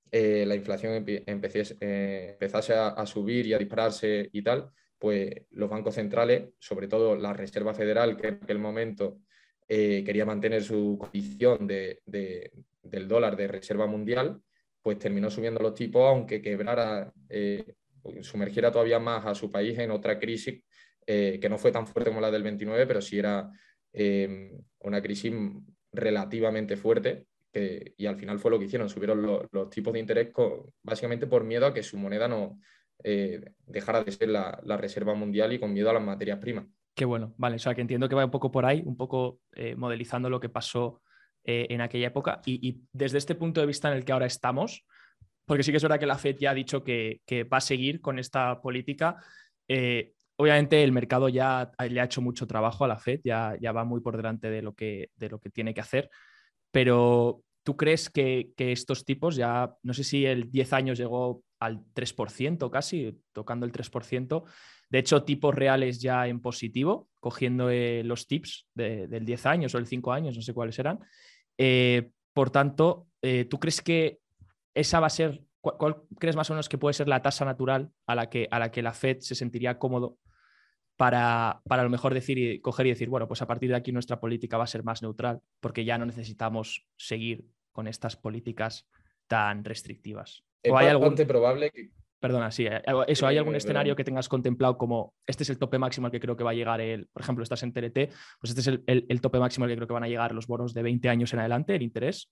eh, 0.09 0.45
la 0.47 0.55
inflación 0.55 1.05
empezase 1.05 2.73
a 2.73 3.05
subir 3.05 3.47
y 3.47 3.53
a 3.53 3.57
dispararse 3.57 4.29
y 4.31 4.41
tal, 4.41 4.71
pues 4.99 5.29
los 5.51 5.69
bancos 5.69 5.95
centrales, 5.95 6.49
sobre 6.59 6.87
todo 6.87 7.15
la 7.15 7.33
Reserva 7.33 7.73
Federal, 7.73 8.17
que 8.17 8.27
en 8.29 8.39
aquel 8.41 8.59
momento 8.59 9.19
eh, 9.67 10.03
quería 10.05 10.25
mantener 10.25 10.63
su 10.63 10.97
condición 10.97 11.67
de, 11.67 12.01
del 12.05 13.07
dólar 13.07 13.35
de 13.35 13.47
reserva 13.47 13.85
mundial, 13.85 14.41
pues 14.81 14.97
terminó 14.97 15.29
subiendo 15.29 15.61
los 15.61 15.73
tipos, 15.73 16.03
aunque 16.03 16.41
quebrara, 16.41 17.11
eh, 17.29 17.75
sumergiera 18.21 18.71
todavía 18.71 18.99
más 18.99 19.25
a 19.25 19.35
su 19.35 19.51
país 19.51 19.77
en 19.77 19.91
otra 19.91 20.17
crisis 20.17 20.63
eh, 21.05 21.37
que 21.41 21.49
no 21.49 21.57
fue 21.57 21.71
tan 21.71 21.85
fuerte 21.85 22.09
como 22.09 22.21
la 22.21 22.31
del 22.31 22.43
29, 22.43 22.87
pero 22.87 23.01
sí 23.01 23.19
era 23.19 23.49
una 24.79 25.01
crisis 25.01 25.33
relativamente 25.91 26.77
fuerte. 26.77 27.25
y 27.53 28.05
al 28.05 28.15
final 28.15 28.37
fue 28.37 28.51
lo 28.51 28.59
que 28.59 28.65
hicieron, 28.65 28.87
subieron 28.87 29.47
los, 29.51 29.69
tipos 29.71 29.91
de 29.91 29.99
interés 29.99 30.29
básicamente 30.83 31.25
por 31.25 31.43
miedo 31.43 31.65
a 31.65 31.73
que 31.73 31.81
su 31.81 31.97
moneda 31.97 32.27
no, 32.27 32.59
eh, 33.09 33.53
dejara 33.65 34.03
de 34.03 34.11
ser 34.11 34.27
la, 34.27 34.59
reserva 34.77 35.13
mundial 35.13 35.53
y 35.53 35.59
con 35.59 35.71
miedo 35.71 35.89
a 35.89 35.93
las 35.93 36.03
materias 36.03 36.39
primas. 36.39 36.65
Qué 36.93 37.05
bueno, 37.05 37.33
vale, 37.37 37.55
o 37.55 37.59
sea 37.59 37.73
que 37.73 37.79
entiendo 37.79 38.09
que 38.09 38.15
va 38.15 38.25
un 38.25 38.31
poco 38.31 38.51
por 38.51 38.65
ahí, 38.65 38.83
un 38.85 38.97
poco 38.97 39.39
eh, 39.53 39.77
modelizando 39.77 40.29
lo 40.29 40.41
que 40.41 40.49
pasó 40.49 41.01
eh, 41.45 41.67
en 41.69 41.79
aquella 41.79 42.07
época 42.07 42.41
y, 42.45 42.81
desde 42.91 43.17
este 43.17 43.35
punto 43.35 43.61
de 43.61 43.67
vista 43.67 43.89
en 43.89 43.95
el 43.95 44.03
que 44.03 44.11
ahora 44.11 44.25
estamos, 44.25 44.85
porque 45.45 45.63
sí 45.63 45.71
que 45.71 45.77
es 45.77 45.83
verdad 45.83 46.01
que 46.01 46.05
la 46.05 46.17
FED 46.17 46.35
ya 46.37 46.51
ha 46.51 46.53
dicho 46.53 46.83
que, 46.83 47.21
va 47.49 47.57
a 47.57 47.61
seguir 47.61 48.01
con 48.01 48.19
esta 48.19 48.61
política. 48.61 49.15
obviamente 50.35 50.83
el 50.83 50.91
mercado 50.91 51.29
ya 51.29 51.71
le 51.89 52.01
ha 52.01 52.03
hecho 52.03 52.21
mucho 52.21 52.45
trabajo 52.45 52.83
a 52.83 52.89
la 52.89 52.99
FED, 52.99 53.21
ya, 53.23 53.55
ya 53.61 53.71
va 53.71 53.85
muy 53.85 54.01
por 54.01 54.17
delante 54.17 54.49
de 54.49 54.61
lo, 54.61 54.73
que, 54.73 55.11
de 55.15 55.29
lo 55.29 55.39
que 55.39 55.49
tiene 55.49 55.73
que 55.73 55.79
hacer, 55.79 56.09
pero 56.71 57.41
¿tú 57.63 57.77
crees 57.77 58.09
que, 58.09 58.51
que 58.57 58.73
estos 58.73 59.05
tipos 59.05 59.37
ya, 59.37 59.73
no 59.81 59.93
sé 59.93 60.03
si 60.03 60.25
el 60.25 60.51
10 60.51 60.73
años 60.73 60.97
llegó 60.97 61.46
al 61.59 61.83
3% 61.93 62.69
casi, 62.69 63.21
tocando 63.33 63.65
el 63.65 63.71
3%. 63.71 64.43
De 64.89 64.99
hecho, 64.99 65.23
tipos 65.23 65.53
reales 65.53 65.99
ya 66.01 66.27
en 66.27 66.39
positivo, 66.39 67.09
cogiendo 67.19 67.69
eh, 67.69 68.03
los 68.03 68.27
tips 68.27 68.67
del 68.73 69.25
10 69.25 69.45
años 69.45 69.75
o 69.75 69.77
el 69.77 69.87
5 69.87 70.13
años, 70.13 70.35
no 70.35 70.41
sé 70.41 70.53
cuáles 70.53 70.79
eran. 70.79 70.99
Eh, 71.57 72.11
por 72.33 72.51
tanto, 72.51 73.07
eh, 73.21 73.45
¿tú 73.45 73.59
crees 73.59 73.81
que 73.81 74.19
esa 74.73 74.99
va 74.99 75.07
a 75.07 75.11
ser, 75.11 75.43
cuál, 75.59 76.03
crees 76.19 76.35
más 76.35 76.49
o 76.49 76.53
menos 76.53 76.69
que 76.69 76.77
puede 76.77 76.93
ser 76.93 77.07
la 77.07 77.21
tasa 77.21 77.43
natural 77.43 77.91
a 78.05 78.15
la 78.15 78.29
que, 78.29 78.47
a 78.51 78.59
la, 78.59 78.71
que 78.71 78.81
la 78.81 78.93
Fed 78.93 79.19
se 79.19 79.35
sentiría 79.35 79.79
cómodo 79.79 80.17
para, 80.95 81.61
para 81.67 81.81
a 81.81 81.85
lo 81.85 81.89
mejor 81.89 82.13
decir 82.13 82.61
coger 82.61 82.87
y 82.87 82.89
decir, 82.89 83.09
bueno, 83.09 83.27
pues 83.27 83.41
a 83.41 83.47
partir 83.47 83.69
de 83.69 83.75
aquí 83.75 83.91
nuestra 83.91 84.19
política 84.19 84.57
va 84.57 84.63
a 84.63 84.67
ser 84.67 84.83
más 84.83 85.01
neutral, 85.01 85.41
porque 85.59 85.83
ya 85.83 85.97
no 85.97 86.05
necesitamos 86.05 86.85
seguir 86.95 87.45
con 87.71 87.87
estas 87.87 88.15
políticas 88.15 88.87
tan 89.27 89.63
restrictivas? 89.63 90.43
Es 90.67 90.73
hay 90.73 90.93
bastante 90.93 91.25
probable 91.25 91.71
que... 91.71 91.89
Perdona, 92.19 92.49
sí, 92.49 92.65
eh, 92.65 92.81
eso, 93.07 93.27
¿hay 93.27 93.37
algún 93.37 93.55
escenario 93.55 93.95
que 93.95 94.03
tengas 94.03 94.27
contemplado 94.27 94.77
como 94.77 95.13
este 95.27 95.43
es 95.43 95.51
el 95.51 95.59
tope 95.59 95.77
máximo 95.77 96.07
al 96.07 96.11
que 96.11 96.19
creo 96.19 96.35
que 96.35 96.43
va 96.43 96.51
a 96.51 96.55
llegar 96.55 96.81
el, 96.81 97.07
por 97.07 97.21
ejemplo, 97.21 97.43
estás 97.43 97.61
en 97.61 97.73
TLT, 97.73 98.11
pues 98.39 98.57
este 98.57 98.61
es 98.61 98.79
el, 98.87 99.21
tope 99.21 99.39
máximo 99.39 99.65
al 99.65 99.71
que 99.71 99.75
creo 99.75 99.87
que 99.87 99.93
van 99.93 100.03
a 100.03 100.07
llegar 100.07 100.33
los 100.33 100.47
bonos 100.47 100.73
de 100.73 100.81
20 100.81 101.09
años 101.09 101.31
en 101.33 101.39
adelante, 101.39 101.75
el 101.75 101.83
interés, 101.83 102.31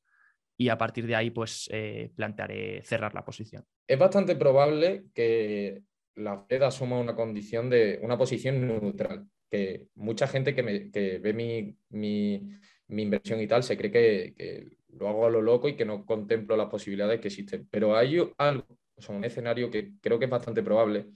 y 0.57 0.69
a 0.69 0.77
partir 0.77 1.05
de 1.05 1.15
ahí 1.15 1.29
pues 1.29 1.69
eh, 1.71 2.11
plantearé 2.15 2.81
cerrar 2.83 3.13
la 3.13 3.23
posición. 3.23 3.63
Es 3.87 3.99
bastante 3.99 4.35
probable 4.35 5.05
que 5.13 5.83
la 6.15 6.43
Fed 6.47 6.63
asuma 6.63 6.99
una 6.99 7.15
condición 7.15 7.69
de 7.69 7.99
una 8.01 8.17
posición 8.17 8.67
neutral, 8.67 9.27
que 9.51 9.87
mucha 9.95 10.27
gente 10.27 10.55
que, 10.55 10.63
me, 10.63 10.89
ve 11.19 11.33
mi, 11.33 11.77
mi, 11.89 12.49
mi, 12.87 13.03
inversión 13.03 13.39
y 13.41 13.47
tal 13.47 13.63
se 13.63 13.77
cree 13.77 13.91
que, 13.91 14.77
lo 14.97 15.09
hago 15.09 15.25
a 15.25 15.29
lo 15.29 15.41
loco 15.41 15.67
y 15.67 15.75
que 15.75 15.83
no 15.83 16.05
contemplo 16.05 16.55
las 16.55 16.69
posibilidades 16.69 17.19
que 17.19 17.27
existen. 17.27 17.67
Pero 17.69 17.97
hay 17.97 18.17
algo, 18.37 18.65
o 19.07 19.13
un 19.13 19.25
escenario 19.25 19.69
que 19.69 19.91
creo 20.01 20.17
que 20.17 20.25
es 20.25 20.31
bastante 20.31 20.63
probable, 20.63 21.07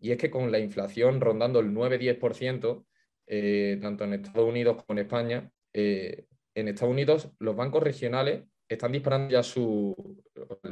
y 0.00 0.12
es 0.12 0.18
que 0.18 0.30
con 0.30 0.52
la 0.52 0.60
inflación 0.60 1.20
rondando 1.20 1.58
el 1.58 1.72
9-10%, 1.72 2.86
eh, 3.26 3.78
tanto 3.82 4.04
en 4.04 4.14
Estados 4.14 4.48
Unidos 4.48 4.76
como 4.84 4.98
en 4.98 5.04
España, 5.04 5.50
eh, 5.72 6.26
en 6.54 6.68
Estados 6.68 6.92
Unidos 6.92 7.30
los 7.38 7.56
bancos 7.56 7.82
regionales 7.82 8.44
están 8.68 8.92
disparando 8.92 9.30
ya 9.30 9.42
su, 9.42 9.94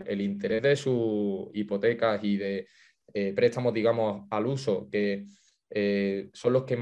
el 0.06 0.20
interés 0.20 0.62
de 0.62 0.76
sus 0.76 1.48
hipotecas 1.52 2.22
y 2.22 2.36
de 2.36 2.68
eh, 3.12 3.32
préstamos, 3.34 3.74
digamos, 3.74 4.26
al 4.30 4.46
uso, 4.46 4.88
que 4.90 5.26
eh, 5.70 6.30
son 6.32 6.52
los 6.52 6.64
que, 6.64 6.78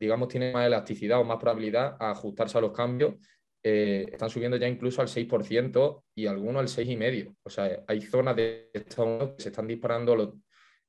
digamos, 0.00 0.28
tienen 0.28 0.52
más 0.52 0.66
elasticidad 0.66 1.20
o 1.20 1.24
más 1.24 1.36
probabilidad 1.36 1.96
a 2.00 2.12
ajustarse 2.12 2.58
a 2.58 2.62
los 2.62 2.72
cambios, 2.72 3.14
eh, 3.62 4.06
están 4.10 4.30
subiendo 4.30 4.56
ya 4.56 4.66
incluso 4.66 5.02
al 5.02 5.08
6% 5.08 6.04
y 6.14 6.26
algunos 6.26 6.60
al 6.60 6.68
6,5%. 6.68 7.36
O 7.42 7.50
sea, 7.50 7.84
hay 7.86 8.00
zonas 8.00 8.34
de 8.34 8.70
Estados 8.72 9.06
Unidos 9.06 9.34
que 9.36 9.42
se 9.42 9.48
están 9.50 9.66
disparando 9.66 10.16
los, 10.16 10.30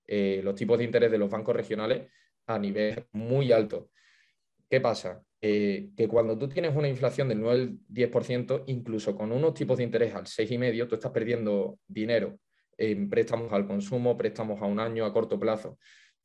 los 0.08 0.56
tipos 0.56 0.77
de 0.77 0.86
interés 0.86 1.12
de 1.12 1.18
los 1.18 1.30
bancos 1.30 1.56
regionales 1.56 2.10
a 2.48 2.58
nivel 2.58 3.06
muy 3.12 3.51
alto. 3.51 3.89
¿Qué 4.70 4.80
pasa? 4.80 5.22
que 5.41 6.08
cuando 6.08 6.38
tú 6.38 6.48
tienes 6.48 6.75
una 6.75 6.88
inflación 6.88 7.27
del 7.27 7.41
9-10%, 7.41 8.63
incluso 8.68 9.15
con 9.15 9.32
unos 9.32 9.56
tipos 9.56 9.75
de 9.75 9.84
interés 9.84 10.13
al 10.13 10.25
6,5%, 10.25 10.88
tú 10.88 10.96
estás 10.96 11.12
perdiendo 11.12 11.80
dinero 11.88 12.38
en 12.77 13.10
préstamos 13.10 13.51
al 13.53 13.68
consumo, 13.68 14.18
préstamos 14.18 14.62
a 14.62 14.65
un 14.65 14.80
año, 14.80 15.06
a 15.06 15.13
corto 15.13 15.39
plazo. 15.39 15.77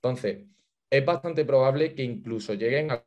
Entonces, 0.02 0.44
es 0.90 1.04
bastante 1.04 1.44
probable 1.44 1.94
que 1.94 2.02
incluso 2.02 2.54
lleguen 2.54 2.90
al 2.90 3.04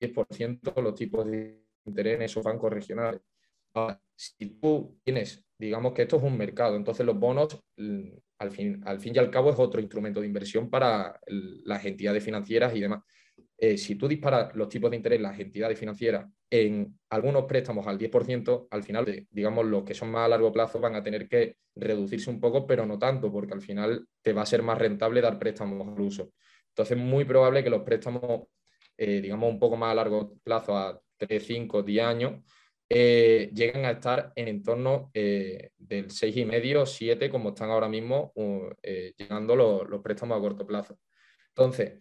10% 0.00 0.80
los 0.82 0.94
tipos 0.94 1.26
de 1.26 1.62
interés 1.84 2.16
en 2.16 2.22
esos 2.22 2.42
bancos 2.42 2.72
regionales. 2.72 3.20
si 4.16 4.58
tú 4.60 4.98
tienes, 5.02 5.44
digamos 5.58 5.92
que 5.92 6.02
esto 6.02 6.16
es 6.16 6.22
un 6.22 6.36
mercado, 6.36 6.76
entonces 6.76 7.06
los 7.06 7.18
bonos, 7.18 7.62
al 8.38 8.50
fin, 8.50 8.82
al 8.84 9.00
fin 9.00 9.14
y 9.14 9.18
al 9.18 9.30
cabo, 9.30 9.50
es 9.50 9.58
otro 9.58 9.80
instrumento 9.80 10.20
de 10.20 10.26
inversión 10.26 10.68
para 10.70 11.20
las 11.26 11.84
entidades 11.84 12.24
financieras 12.24 12.74
y 12.74 12.80
demás. 12.80 13.02
Eh, 13.56 13.76
si 13.76 13.94
tú 13.96 14.08
disparas 14.08 14.54
los 14.54 14.68
tipos 14.70 14.90
de 14.90 14.96
interés 14.96 15.20
las 15.20 15.38
entidades 15.38 15.78
financieras 15.78 16.26
en 16.48 16.98
algunos 17.10 17.44
préstamos 17.44 17.86
al 17.86 17.98
10%, 17.98 18.68
al 18.70 18.82
final, 18.82 19.26
digamos, 19.30 19.66
los 19.66 19.84
que 19.84 19.94
son 19.94 20.10
más 20.10 20.24
a 20.24 20.28
largo 20.28 20.50
plazo 20.50 20.80
van 20.80 20.94
a 20.94 21.02
tener 21.02 21.28
que 21.28 21.56
reducirse 21.76 22.30
un 22.30 22.40
poco, 22.40 22.66
pero 22.66 22.86
no 22.86 22.98
tanto, 22.98 23.30
porque 23.30 23.52
al 23.52 23.60
final 23.60 24.06
te 24.22 24.32
va 24.32 24.42
a 24.42 24.46
ser 24.46 24.62
más 24.62 24.78
rentable 24.78 25.20
dar 25.20 25.38
préstamos 25.38 25.86
al 25.86 26.00
uso. 26.00 26.32
Entonces, 26.70 26.96
es 26.96 27.02
muy 27.02 27.24
probable 27.24 27.62
que 27.62 27.70
los 27.70 27.82
préstamos, 27.82 28.48
eh, 28.96 29.20
digamos, 29.20 29.50
un 29.50 29.58
poco 29.58 29.76
más 29.76 29.92
a 29.92 29.94
largo 29.94 30.34
plazo, 30.42 30.76
a 30.76 31.00
3, 31.16 31.44
5, 31.44 31.82
10 31.82 32.04
años, 32.04 32.44
eh, 32.88 33.50
lleguen 33.54 33.84
a 33.84 33.92
estar 33.92 34.32
en 34.34 34.48
entorno 34.48 35.10
del 35.14 36.10
6,5, 36.10 36.86
7, 36.86 37.30
como 37.30 37.50
están 37.50 37.70
ahora 37.70 37.88
mismo 37.88 38.32
llegando 39.16 39.54
los, 39.54 39.88
los 39.88 40.02
préstamos 40.02 40.36
a 40.36 40.40
corto 40.40 40.66
plazo. 40.66 40.98
Entonces, 41.48 42.00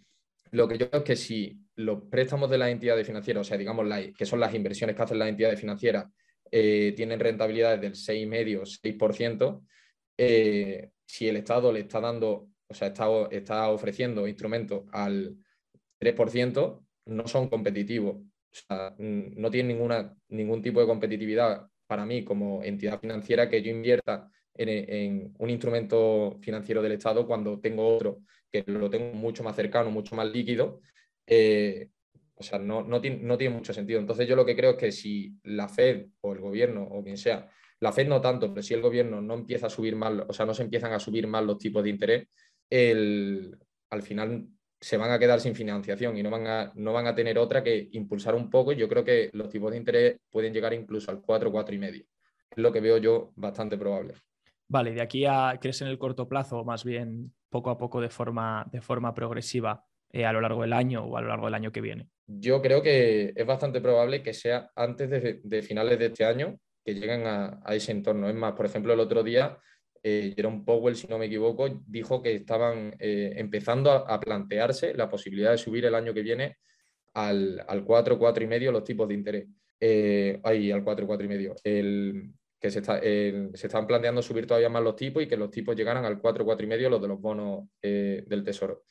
lo 0.52 0.68
que 0.68 0.78
yo 0.78 0.90
creo 0.90 1.02
es 1.02 1.06
que 1.06 1.16
si 1.16 1.60
los 1.76 2.04
préstamos 2.10 2.50
de 2.50 2.58
las 2.58 2.70
entidades 2.70 3.06
financieras, 3.06 3.42
o 3.42 3.44
sea, 3.44 3.58
digamos, 3.58 3.86
que 4.18 4.26
son 4.26 4.40
las 4.40 4.54
inversiones 4.54 4.96
que 4.96 5.02
hacen 5.02 5.20
las 5.20 5.30
entidades 5.30 5.60
financieras, 5.60 6.08
eh, 6.52 6.94
tienen 6.96 7.20
rentabilidades 7.20 7.80
del 7.80 7.96
6,5, 7.96 8.66
6%, 8.66 9.64
eh, 10.18 10.90
si 11.06 11.28
el 11.28 11.38
Estado 11.38 11.72
le 11.72 11.82
está 11.82 12.00
dando, 12.00 12.50
o 12.70 12.74
sea, 12.74 12.94
está, 13.32 13.70
ofreciendo 13.70 14.28
instrumentos 14.28 14.84
al 14.92 15.36
3%, 16.00 16.86
no 17.06 17.28
son 17.28 17.50
competitivos. 17.50 18.16
O 18.18 18.56
sea, 18.56 18.96
no 18.98 19.52
tienen 19.52 19.76
ninguna, 19.76 20.16
ningún 20.30 20.62
tipo 20.62 20.80
de 20.80 20.88
competitividad 20.88 21.68
para 21.88 22.06
mí 22.06 22.24
como 22.24 22.64
entidad 22.64 23.00
financiera 23.00 23.50
que 23.50 23.62
yo 23.62 23.72
invierta 23.72 24.30
en, 24.54 25.34
un 25.38 25.50
instrumento 25.50 26.38
financiero 26.42 26.82
del 26.82 26.94
Estado 26.94 27.26
cuando 27.26 27.60
tengo 27.60 27.96
otro 27.96 28.22
que 28.52 28.64
lo 28.66 28.90
tengo 28.90 29.14
mucho 29.14 29.44
más 29.44 29.56
cercano, 29.56 29.92
mucho 29.92 30.16
más 30.16 30.28
líquido, 30.28 30.82
eh, 31.28 31.90
o 32.36 32.44
sea, 32.44 32.58
no, 32.58 32.84
no, 32.84 33.02
tiene, 33.02 33.50
mucho 33.50 33.74
sentido. 33.74 34.00
Entonces 34.00 34.28
yo 34.28 34.36
lo 34.36 34.46
que 34.46 34.56
creo 34.56 34.72
es 34.72 34.78
que 34.78 34.92
si 34.92 35.36
la 35.44 35.68
Fed 35.68 36.08
o 36.22 36.34
el 36.34 36.40
gobierno 36.40 36.84
o 36.84 37.04
quien 37.04 37.18
sea, 37.18 37.50
la 37.82 37.92
Fed 37.92 38.08
no 38.08 38.22
tanto, 38.22 38.50
pero 38.54 38.64
si 38.64 38.74
el 38.74 38.82
gobierno 38.82 39.22
no 39.22 39.36
empieza 39.36 39.68
a 39.68 39.70
subir 39.70 39.96
más, 39.96 40.14
o 40.28 40.34
sea, 40.34 40.46
no 40.46 40.54
se 40.54 40.64
empiezan 40.64 40.94
a 40.94 41.00
subir 41.00 41.28
más 41.28 41.44
los 41.44 41.58
tipos 41.58 41.84
de 41.84 41.90
interés, 41.90 42.28
el, 42.70 43.58
al 43.90 44.02
final 44.02 44.48
se 44.82 44.98
van 44.98 45.12
a 45.12 45.20
quedar 45.20 45.40
sin 45.42 45.56
financiación 45.56 46.18
y 46.18 46.24
no 46.24 46.30
van, 46.30 46.48
a, 46.48 46.72
no 46.76 46.94
van 46.94 47.08
a 47.08 47.16
tener 47.16 47.38
otra 47.38 47.64
que 47.64 47.90
impulsar 47.92 48.36
un 48.36 48.50
poco. 48.50 48.72
Yo 48.72 48.88
creo 48.88 49.04
que 49.04 49.30
los 49.34 49.50
tipos 49.50 49.72
de 49.72 49.78
interés 49.78 50.18
pueden 50.30 50.54
llegar 50.54 50.74
incluso 50.74 51.12
al 51.12 51.22
4, 51.22 51.52
4 51.52 51.76
y 51.76 51.78
medio. 51.78 52.06
Es 52.50 52.58
lo 52.58 52.72
que 52.72 52.80
veo 52.80 52.98
yo 52.98 53.32
bastante 53.36 53.78
probable. 53.78 54.14
Vale, 54.68 54.94
de 54.94 55.02
aquí 55.02 55.26
a, 55.26 55.58
¿crees 55.60 55.82
en 55.82 55.88
el 55.88 55.98
corto 55.98 56.28
plazo, 56.28 56.64
más 56.64 56.84
bien 56.84 57.34
poco 57.50 57.72
a 57.72 57.78
poco 57.78 58.00
de 58.00 58.10
forma, 58.10 58.66
de 58.72 58.82
forma 58.82 59.14
progresiva 59.14 59.84
eh, 60.12 60.26
a 60.26 60.32
lo 60.32 60.42
largo 60.42 60.62
del 60.62 60.74
año 60.74 61.04
o 61.04 61.18
a 61.18 61.22
lo 61.22 61.28
largo 61.28 61.46
del 61.46 61.56
año 61.56 61.72
que 61.72 61.82
viene? 61.82 62.08
Yo 62.28 62.62
creo 62.62 62.82
que 62.82 63.34
es 63.36 63.46
bastante 63.46 63.82
probable 63.82 64.22
que 64.22 64.34
sea 64.34 64.70
antes 64.76 65.10
de, 65.10 65.62
finales 65.64 65.98
de 65.98 66.06
este 66.06 66.24
año 66.24 66.60
que 66.86 66.94
lleguen 66.94 67.26
a, 67.26 67.62
ese 67.70 67.92
entorno. 67.92 68.30
Es 68.30 68.36
más, 68.36 68.54
por 68.54 68.68
ejemplo, 68.68 68.94
el 68.94 69.00
otro 69.00 69.24
día 69.24 69.58
eh, 70.04 70.34
Jerome 70.36 70.64
Powell, 70.66 70.96
si 70.96 71.08
no 71.08 71.18
me 71.18 71.26
equivoco, 71.26 71.68
dijo 71.88 72.22
que 72.22 72.36
estaban 72.36 72.96
eh, 73.00 73.34
empezando 73.36 73.92
a, 73.92 74.20
plantearse 74.20 74.94
la 74.94 75.10
posibilidad 75.10 75.52
de 75.52 75.58
subir 75.58 75.86
el 75.86 75.96
año 75.96 76.14
que 76.14 76.22
viene 76.22 76.58
al, 77.14 77.64
al 77.68 77.84
4, 77.84 78.18
4 78.18 78.44
y 78.44 78.48
medio 78.48 78.72
los 78.72 78.84
tipos 78.84 79.08
de 79.08 79.14
interés. 79.14 79.48
Eh, 79.80 80.40
ahí, 80.44 80.72
al 80.72 80.84
4, 80.84 81.08
4 81.08 81.26
y 81.26 81.30
medio. 81.30 81.56
El, 81.64 82.32
que 82.60 82.70
se, 82.70 82.80
está, 82.80 83.00
se 83.00 83.50
están 83.54 83.88
planteando 83.88 84.22
subir 84.22 84.46
todavía 84.46 84.70
más 84.70 84.84
los 84.84 84.96
tipos 84.96 85.24
y 85.24 85.28
que 85.28 85.38
los 85.38 85.50
tipos 85.50 85.76
llegaran 85.76 86.04
al 86.04 86.20
4, 86.20 86.44
4 86.44 86.66
y 86.66 86.70
medio 86.70 86.90
los 86.90 87.02
de 87.02 87.08
los 87.08 87.22
bonos 87.22 87.70
eh, 87.82 88.24
del 88.28 88.44
Tesoro. 88.44 88.84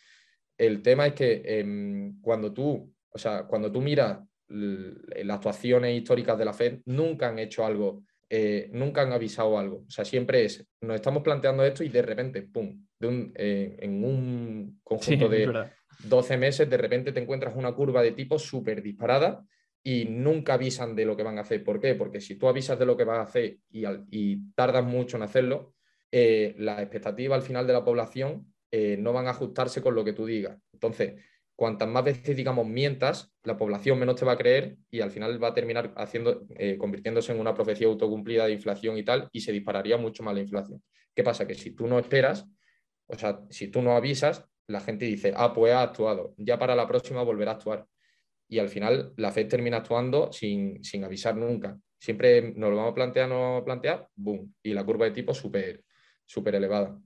El 0.57 0.83
tema 0.83 1.07
es 1.07 1.13
que 1.13 1.43
em, 1.45 2.21
cuando, 2.21 2.53
tú, 2.53 2.93
o 3.11 3.19
sea, 3.19 3.45
cuando 3.45 3.71
tú 3.71 3.81
miras 3.81 4.19
las 4.49 5.37
actuaciones 5.37 5.95
históricas 5.95 6.39
de 6.39 6.45
la 6.45 6.55
Fed, 6.55 6.81
nunca 6.87 7.29
han 7.29 7.39
hecho 7.39 7.67
algo, 7.67 8.03
eh, 8.31 8.69
nunca 8.73 9.03
han 9.03 9.13
avisado 9.13 9.59
algo. 9.59 9.85
O 9.87 9.91
sea, 9.91 10.05
siempre 10.05 10.45
es, 10.45 10.67
nos 10.81 10.97
estamos 10.97 11.23
planteando 11.23 11.65
esto 11.65 11.83
y 11.85 11.89
de 11.89 12.03
repente, 12.03 12.43
¡pum!, 12.43 12.85
de 12.99 13.33
eh, 13.35 13.77
en 13.81 14.05
un 14.05 14.81
conjunto 14.83 15.29
de 15.29 15.71
12 16.05 16.37
meses, 16.37 16.69
de 16.69 16.77
repente 16.77 17.13
te 17.13 17.21
encuentras 17.21 17.55
una 17.57 17.73
curva 17.73 18.03
de 18.03 18.13
tipo 18.13 18.39
súper 18.39 18.83
disparada 18.83 19.45
y 19.83 20.05
nunca 20.05 20.55
avisan 20.55 20.95
de 20.95 21.05
lo 21.05 21.17
que 21.17 21.23
van 21.23 21.39
a 21.39 21.43
hacer. 21.43 21.63
¿Por 21.65 21.81
qué? 21.81 21.95
Porque 21.95 22.21
si 22.21 22.37
tú 22.37 22.49
avisas 22.49 22.79
de 22.79 22.87
lo 22.87 22.97
que 22.97 23.05
vas 23.05 23.19
a 23.19 23.23
hacer 23.23 23.59
y, 23.71 23.85
y 24.11 24.53
tardas 24.55 24.85
mucho 24.85 25.17
en 25.17 25.23
hacerlo, 25.23 25.75
eh, 26.11 26.55
las 26.59 26.81
expectativas 26.81 27.37
al 27.37 27.47
final 27.47 27.67
de 27.67 27.73
la 27.73 27.85
población 27.85 28.53
eh, 28.71 28.97
no 28.99 29.13
van 29.13 29.27
a 29.27 29.31
ajustarse 29.31 29.83
con 29.83 29.95
lo 29.95 30.05
que 30.05 30.13
tú 30.13 30.27
digas. 30.27 30.59
Entonces, 30.73 31.23
cuantas 31.59 31.89
más 31.89 32.05
veces, 32.05 32.37
digamos, 32.37 32.69
mientas, 32.69 33.33
la 33.43 33.57
población 33.57 33.99
menos 33.99 34.15
te 34.15 34.25
va 34.25 34.35
a 34.35 34.39
creer 34.39 34.77
y 34.93 35.01
al 35.01 35.11
final 35.11 35.43
va 35.43 35.49
a 35.49 35.55
terminar 35.55 35.93
haciendo, 35.97 36.47
eh, 36.51 36.79
convirtiéndose 36.79 37.33
en 37.33 37.41
una 37.41 37.53
profecía 37.53 37.89
autocumplida 37.89 38.47
de 38.47 38.53
inflación 38.53 38.97
y 38.97 39.03
tal, 39.03 39.29
y 39.33 39.41
se 39.41 39.51
dispararía 39.51 39.97
mucho 39.97 40.23
más 40.23 40.35
la 40.35 40.41
inflación. 40.41 40.81
¿Qué 41.17 41.25
pasa? 41.25 41.49
Que 41.49 41.57
si 41.57 41.73
tú 41.73 41.89
no 41.89 41.99
esperas, 41.99 42.47
o 43.07 43.19
sea, 43.19 43.41
si 43.51 43.67
tú 43.67 43.83
no 43.83 43.97
avisas, 43.97 44.45
la 44.69 44.79
gente 44.81 45.07
dice, 45.07 45.33
ah, 45.37 45.53
pues 45.53 45.73
ha 45.73 45.83
actuado, 45.83 46.33
ya 46.37 46.61
para 46.61 46.77
la 46.77 46.87
próxima 46.87 47.25
volverá 47.25 47.51
a 47.51 47.55
actuar 47.55 47.87
y 48.49 48.61
al 48.61 48.69
final 48.69 49.13
la 49.17 49.33
Fed 49.33 49.49
termina 49.49 49.79
actuando 49.79 50.33
sin, 50.33 50.81
avisar 51.05 51.37
nunca. 51.37 51.77
Siempre 51.99 52.53
nos 52.55 52.71
lo 52.71 52.77
vamos 52.77 52.93
a 52.93 52.95
plantear, 52.95 53.29
no 53.29 53.41
vamos 53.41 53.63
a 53.63 53.65
plantear, 53.65 54.09
boom, 54.15 54.55
y 54.63 54.75
la 54.75 54.85
curva 54.85 55.07
de 55.07 55.11
tipo 55.11 55.35
súper 55.35 55.83
súper 56.25 56.55
elevada. 56.55 56.97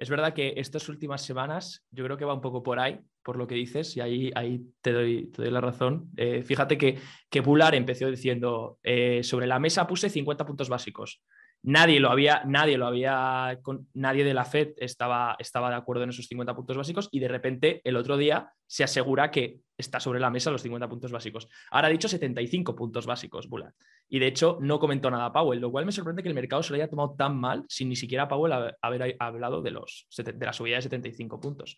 Es 0.00 0.08
verdad 0.08 0.32
que 0.32 0.54
estas 0.56 0.88
últimas 0.88 1.20
semanas 1.20 1.84
yo 1.90 2.02
creo 2.04 2.16
que 2.16 2.24
va 2.24 2.32
un 2.32 2.40
poco 2.40 2.62
por 2.62 2.80
ahí, 2.80 2.98
por 3.22 3.36
lo 3.36 3.46
que 3.46 3.54
dices, 3.54 3.94
y 3.98 4.00
ahí, 4.00 4.30
ahí 4.34 4.62
te, 4.80 4.92
doy, 4.92 5.26
te 5.30 5.42
doy 5.42 5.50
la 5.50 5.60
razón. 5.60 6.08
Eh, 6.16 6.42
fíjate 6.42 6.78
que, 6.78 6.98
que 7.28 7.40
Bular 7.40 7.74
empezó 7.74 8.10
diciendo, 8.10 8.78
eh, 8.82 9.22
sobre 9.22 9.46
la 9.46 9.58
mesa 9.58 9.86
puse 9.86 10.08
50 10.08 10.46
puntos 10.46 10.70
básicos. 10.70 11.22
Nadie 11.62 12.00
lo 12.00 12.10
había, 12.10 12.42
nadie 12.46 12.78
lo 12.78 12.86
había, 12.86 13.60
nadie 13.92 14.24
de 14.24 14.32
la 14.32 14.46
Fed 14.46 14.70
estaba, 14.78 15.36
estaba 15.38 15.68
de 15.68 15.76
acuerdo 15.76 16.04
en 16.04 16.10
esos 16.10 16.26
50 16.26 16.56
puntos 16.56 16.78
básicos 16.78 17.10
y 17.12 17.20
de 17.20 17.28
repente 17.28 17.82
el 17.84 17.96
otro 17.96 18.16
día 18.16 18.50
se 18.66 18.84
asegura 18.84 19.30
que 19.30 19.58
está 19.76 20.00
sobre 20.00 20.20
la 20.20 20.30
mesa 20.30 20.50
los 20.50 20.62
50 20.62 20.88
puntos 20.88 21.12
básicos. 21.12 21.46
Ahora 21.70 21.88
ha 21.88 21.90
dicho 21.90 22.08
75 22.08 22.74
puntos 22.74 23.04
básicos, 23.04 23.50
Bullard. 23.50 23.74
Y 24.12 24.18
de 24.18 24.26
hecho 24.26 24.58
no 24.60 24.78
comentó 24.78 25.10
nada 25.10 25.32
Powell, 25.32 25.60
lo 25.60 25.70
cual 25.70 25.86
me 25.86 25.92
sorprende 25.92 26.22
que 26.22 26.28
el 26.28 26.34
mercado 26.34 26.62
se 26.62 26.70
lo 26.70 26.76
haya 26.76 26.90
tomado 26.90 27.14
tan 27.16 27.38
mal 27.38 27.64
sin 27.68 27.88
ni 27.88 27.96
siquiera 27.96 28.28
Powell 28.28 28.74
haber 28.82 29.16
hablado 29.20 29.62
de, 29.62 29.70
los, 29.70 30.08
de 30.16 30.44
la 30.44 30.52
subida 30.52 30.76
de 30.76 30.82
75 30.82 31.40
puntos. 31.40 31.76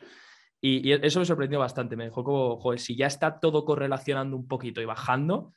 Y, 0.61 0.93
eso 0.93 1.19
me 1.19 1.27
sorprendió 1.27 1.59
bastante. 1.59 1.95
Me 1.95 2.05
dejó 2.05 2.25
como, 2.25 2.57
joder, 2.57 2.81
si 2.81 2.97
ya 2.97 3.07
está 3.07 3.39
todo 3.39 3.65
correlacionando 3.65 4.37
un 4.37 4.49
poquito 4.49 4.81
y 4.81 4.87
bajando, 4.87 5.53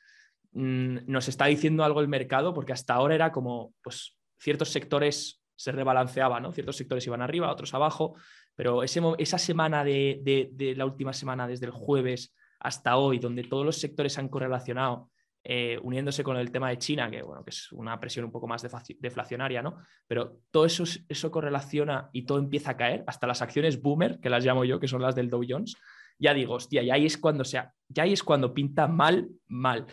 mm, 0.52 0.98
nos 1.06 1.28
está 1.28 1.46
diciendo 1.46 1.82
algo 1.82 2.00
el 2.00 2.08
mercado, 2.08 2.52
porque 2.52 2.72
hasta 2.72 2.94
ahora 2.94 3.14
era 3.14 3.32
como, 3.32 3.72
pues 3.82 4.18
ciertos 4.38 4.70
sectores 4.70 5.42
se 5.54 5.72
rebalanceaban, 5.72 6.42
¿no? 6.42 6.52
Ciertos 6.52 6.76
sectores 6.76 7.06
iban 7.06 7.22
arriba, 7.22 7.50
otros 7.50 7.72
abajo, 7.72 8.16
pero 8.54 8.82
esa 8.82 9.38
semana 9.38 9.84
de, 9.84 10.74
la 10.76 10.84
última 10.84 11.12
semana, 11.12 11.46
desde 11.46 11.66
el 11.66 11.72
jueves 11.72 12.34
hasta 12.60 12.96
hoy, 12.96 13.18
donde 13.18 13.44
todos 13.44 13.64
los 13.64 13.76
sectores 13.76 14.14
se 14.14 14.20
han 14.20 14.28
correlacionado, 14.28 15.10
eh, 15.48 15.78
uniéndose 15.80 16.24
con 16.24 16.36
el 16.36 16.50
tema 16.50 16.70
de 16.70 16.78
China, 16.78 17.08
que, 17.08 17.22
bueno, 17.22 17.44
que 17.44 17.50
es 17.50 17.70
una 17.70 18.00
presión 18.00 18.24
un 18.24 18.32
poco 18.32 18.48
más 18.48 18.66
deflacionaria, 18.98 19.62
¿no? 19.62 19.76
Pero 20.08 20.40
todo 20.50 20.66
eso, 20.66 20.82
eso 21.08 21.30
correlaciona 21.30 22.10
y 22.12 22.26
todo 22.26 22.38
empieza 22.38 22.72
a 22.72 22.76
caer, 22.76 23.04
hasta 23.06 23.28
las 23.28 23.42
acciones 23.42 23.80
boomer, 23.80 24.18
que 24.18 24.28
las 24.28 24.44
llamo 24.44 24.64
yo, 24.64 24.80
que 24.80 24.88
son 24.88 25.02
las 25.02 25.14
del 25.14 25.30
Dow 25.30 25.44
Jones, 25.48 25.76
ya 26.18 26.34
digo, 26.34 26.54
hostia, 26.54 26.82
y 26.82 26.90
ahí 26.90 27.06
es 27.06 27.16
cuando, 27.16 27.44
sea, 27.44 27.72
ya 27.88 28.02
ahí 28.02 28.12
es 28.12 28.24
cuando 28.24 28.52
pinta 28.52 28.88
mal, 28.88 29.28
mal. 29.46 29.86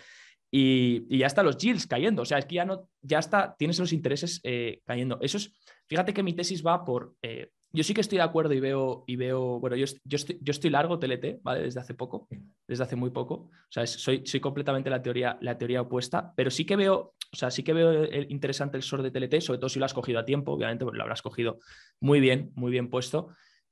y, 0.49 1.17
ya 1.17 1.27
están 1.27 1.45
los 1.45 1.57
yields 1.57 1.85
cayendo. 1.85 2.23
O 2.23 2.25
sea, 2.25 2.39
es 2.39 2.45
que 2.45 2.55
ya 2.55 2.65
no, 2.65 2.89
ya 3.01 3.19
está, 3.19 3.55
tienes 3.55 3.77
los 3.77 3.93
intereses 3.93 4.39
eh, 4.43 4.81
cayendo. 4.85 5.19
Eso 5.21 5.37
es, 5.37 5.53
fíjate 5.85 6.15
que 6.15 6.23
mi 6.23 6.33
tesis 6.33 6.65
va 6.65 6.83
por. 6.83 7.13
Eh, 7.21 7.51
yo 7.73 7.83
sí 7.83 7.95
que 7.95 8.01
estoy 8.01 8.19
de 8.19 8.23
acuerdo 8.23 8.53
y 8.53 8.59
veo, 8.59 9.03
y 9.07 9.15
veo 9.15 9.59
bueno, 9.59 9.75
yo, 9.75 9.85
yo, 10.03 10.15
estoy, 10.15 10.37
yo 10.41 10.51
estoy 10.51 10.69
largo 10.69 10.99
TLT, 10.99 11.41
¿vale? 11.41 11.63
Desde 11.63 11.79
hace 11.79 11.95
poco, 11.95 12.27
desde 12.67 12.83
hace 12.83 12.95
muy 12.95 13.09
poco. 13.09 13.33
O 13.33 13.71
sea, 13.71 13.87
soy, 13.87 14.23
soy 14.25 14.39
completamente 14.39 14.91
la 14.91 15.01
teoría, 15.01 15.37
la 15.41 15.57
teoría 15.57 15.81
opuesta, 15.81 16.33
pero 16.35 16.51
sí 16.51 16.65
que 16.65 16.75
veo, 16.75 17.15
o 17.31 17.35
sea, 17.35 17.49
sí 17.49 17.63
que 17.63 17.73
veo 17.73 18.05
interesante 18.29 18.77
el 18.77 18.83
SOR 18.83 19.01
de 19.01 19.09
TLT, 19.09 19.41
sobre 19.41 19.57
todo 19.57 19.69
si 19.69 19.79
lo 19.79 19.85
has 19.85 19.93
cogido 19.93 20.19
a 20.19 20.25
tiempo, 20.25 20.51
obviamente 20.51 20.85
lo 20.85 21.01
habrás 21.01 21.23
cogido 21.23 21.57
muy 21.99 22.19
bien, 22.19 22.51
muy 22.55 22.71
bien 22.71 22.91
puesto. 22.91 23.29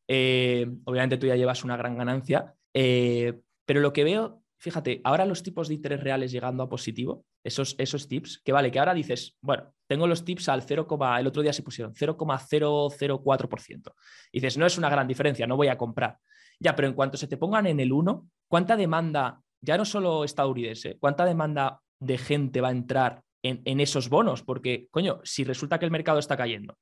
Eh, 0.08 0.68
obviamente 0.86 1.18
tú 1.18 1.28
ya 1.28 1.36
llevas 1.36 1.64
una 1.64 1.78
gran 1.78 1.96
ganancia, 1.96 2.56
pero 2.74 3.80
lo 3.82 3.94
que 3.94 4.04
veo 4.04 4.42
fíjate, 4.62 5.02
ahora 5.04 5.26
los 5.26 5.42
tipos 5.42 5.68
de 5.68 5.74
interés 5.74 6.02
reales 6.02 6.32
llegando 6.32 6.62
a 6.62 6.70
positivo, 6.70 7.26
esos, 7.44 7.76
esos 7.80 8.08
tips, 8.08 8.42
que 8.46 8.52
vale, 8.52 8.70
que 8.70 8.78
ahora 8.78 8.94
dices, 8.94 9.36
bueno, 9.42 9.74
tengo 9.88 10.06
los 10.06 10.24
tips 10.24 10.50
al 10.50 10.62
0, 10.62 10.88
el 11.18 11.28
otro 11.28 11.42
día 11.42 11.52
se 11.52 11.64
pusieron 11.64 11.96
0,004%. 11.96 13.94
dices, 14.32 14.58
no 14.60 14.68
es 14.68 14.78
una 14.78 14.90
gran 14.90 15.08
diferencia, 15.08 15.48
no 15.48 15.58
voy 15.58 15.68
a 15.68 15.80
comprar. 15.80 16.20
Ya, 16.60 16.76
pero 16.76 16.88
en 16.88 16.94
cuanto 16.94 17.18
se 17.18 17.28
te 17.28 17.38
pongan 17.38 17.66
en 17.66 17.80
el 17.80 17.92
1, 17.92 18.30
¿cuánta 18.48 18.78
demanda, 18.78 19.42
ya 19.62 19.78
no 19.78 19.86
solo 19.86 20.24
estadounidense, 20.24 20.98
cuánta 21.00 21.26
demanda 21.26 21.82
de 22.00 22.20
gente 22.20 22.62
va 22.62 22.68
a 22.68 22.72
entrar 22.72 23.24
en, 23.42 23.80
esos 23.80 24.10
bonos? 24.10 24.44
Porque, 24.44 24.88
coño, 24.92 25.22
si 25.24 25.44
resulta 25.44 25.80
que 25.80 25.86
el 25.86 25.92
mercado 25.92 26.20
está 26.20 26.38
cayendo, 26.38 26.78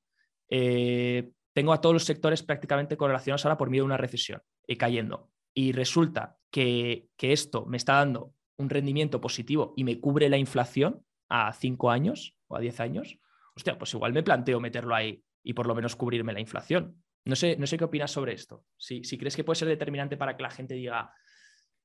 eh, 0.49 1.29
tengo 1.53 1.71
a 1.71 1.79
todos 1.79 1.93
los 1.93 2.03
sectores 2.03 2.43
prácticamente 2.43 2.97
correlacionados 2.97 3.45
ahora 3.45 3.57
por 3.57 3.69
miedo 3.69 3.85
a 3.85 3.85
una 3.85 3.97
recesión 3.97 4.41
y 4.67 4.75
cayendo 4.75 5.29
y 5.59 5.73
resulta 5.73 6.37
que, 6.49 7.09
esto 7.19 7.65
me 7.65 7.75
está 7.75 7.95
dando 7.95 8.33
un 8.57 8.69
rendimiento 8.69 9.19
positivo 9.19 9.73
y 9.75 9.83
me 9.83 9.99
cubre 9.99 10.29
la 10.29 10.37
inflación 10.37 11.03
a 11.27 11.51
5 11.51 11.91
años 11.91 12.37
o 12.47 12.55
a 12.55 12.61
10 12.61 12.79
años, 12.79 13.19
hostia, 13.57 13.77
pues 13.77 13.93
igual 13.93 14.13
me 14.13 14.23
planteo 14.23 14.61
meterlo 14.61 14.95
ahí 14.95 15.21
y 15.43 15.51
por 15.51 15.67
lo 15.67 15.75
menos 15.75 15.97
cubrirme 15.97 16.31
la 16.31 16.39
inflación. 16.39 17.03
No 17.25 17.35
sé, 17.35 17.57
no 17.57 17.67
sé 17.67 17.77
qué 17.77 17.83
opinas 17.83 18.09
sobre 18.09 18.31
esto. 18.31 18.63
Si, 18.77 19.03
si 19.03 19.17
crees 19.17 19.35
que 19.35 19.43
puede 19.43 19.59
ser 19.59 19.67
determinante 19.67 20.15
para 20.15 20.37
que 20.37 20.43
la 20.43 20.49
gente 20.49 20.75
diga 20.75 21.11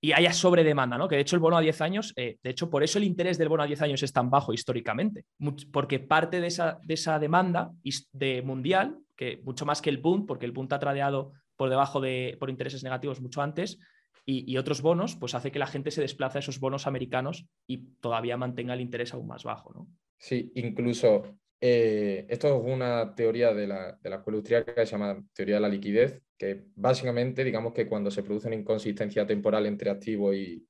y 0.00 0.12
haya 0.12 0.33
sobredemanda, 0.33 0.97
¿no? 0.97 1.09
Que 1.09 1.16
de 1.16 1.23
hecho 1.23 1.35
el 1.35 1.43
bono 1.43 1.57
a 1.57 1.61
10 1.61 1.81
años, 1.81 2.12
eh, 2.14 2.38
de 2.45 2.50
hecho, 2.50 2.71
por 2.71 2.85
eso 2.85 2.99
el 2.99 3.04
interés 3.04 3.38
del 3.38 3.49
bono 3.49 3.64
a 3.64 3.66
10 3.66 3.83
años 3.83 4.04
es 4.04 4.12
tan 4.12 4.31
bajo 4.31 4.52
históricamente, 4.52 5.25
porque 5.73 5.99
parte 5.99 6.40
de 6.40 6.47
esa, 6.47 6.78
de 6.85 6.95
esa 6.95 7.19
demanda 7.19 7.73
de 8.12 8.40
mundial, 8.43 9.00
que 9.16 9.40
mucho 9.43 9.66
más 9.66 9.83
que 9.83 9.90
el 9.90 9.99
boom, 9.99 10.26
porque 10.26 10.47
el 10.47 10.52
boom 10.52 10.69
ha 10.71 10.78
tradeado 10.78 11.33
por 11.56 11.70
debajo 11.70 12.00
de, 12.00 12.37
por 12.38 12.50
intereses 12.50 12.82
negativos 12.82 13.20
mucho 13.20 13.42
antes, 13.42 13.78
y, 14.26 14.56
otros 14.56 14.80
bonos, 14.80 15.16
pues 15.16 15.34
hace 15.34 15.52
que 15.52 15.58
la 15.58 15.66
gente 15.66 15.90
se 15.90 16.00
desplace 16.00 16.38
a 16.38 16.40
esos 16.40 16.58
bonos 16.58 16.87
americanos 16.87 17.46
y 17.66 17.94
todavía 18.00 18.38
mantenga 18.38 18.73
el 18.73 18.80
interés 18.80 19.12
aún 19.12 19.26
más 19.26 19.44
bajo. 19.44 19.73
¿no? 19.75 19.87
Sí, 20.16 20.50
incluso 20.54 21.37
eh, 21.61 22.26
esto 22.30 22.49
es 22.49 22.73
una 22.73 23.14
teoría 23.14 23.52
de 23.52 23.66
la, 23.66 23.99
de 24.00 24.11
la 24.11 24.16
escuela 24.16 24.38
austríaca 24.38 24.75
que 24.75 24.87
se 24.87 24.92
llama 24.92 25.23
teoría 25.34 25.56
de 25.56 25.61
la 25.61 25.68
liquidez, 25.68 26.23
que 26.38 26.64
básicamente 26.75 27.44
digamos 27.44 27.75
que 27.75 27.87
cuando 27.87 28.11
se 28.11 28.23
produce 28.23 28.49
una 28.49 28.56
inconsistencia 28.56 29.26
temporal 29.26 29.66
entre 29.66 29.90
activo 29.90 30.32
y, 30.32 30.66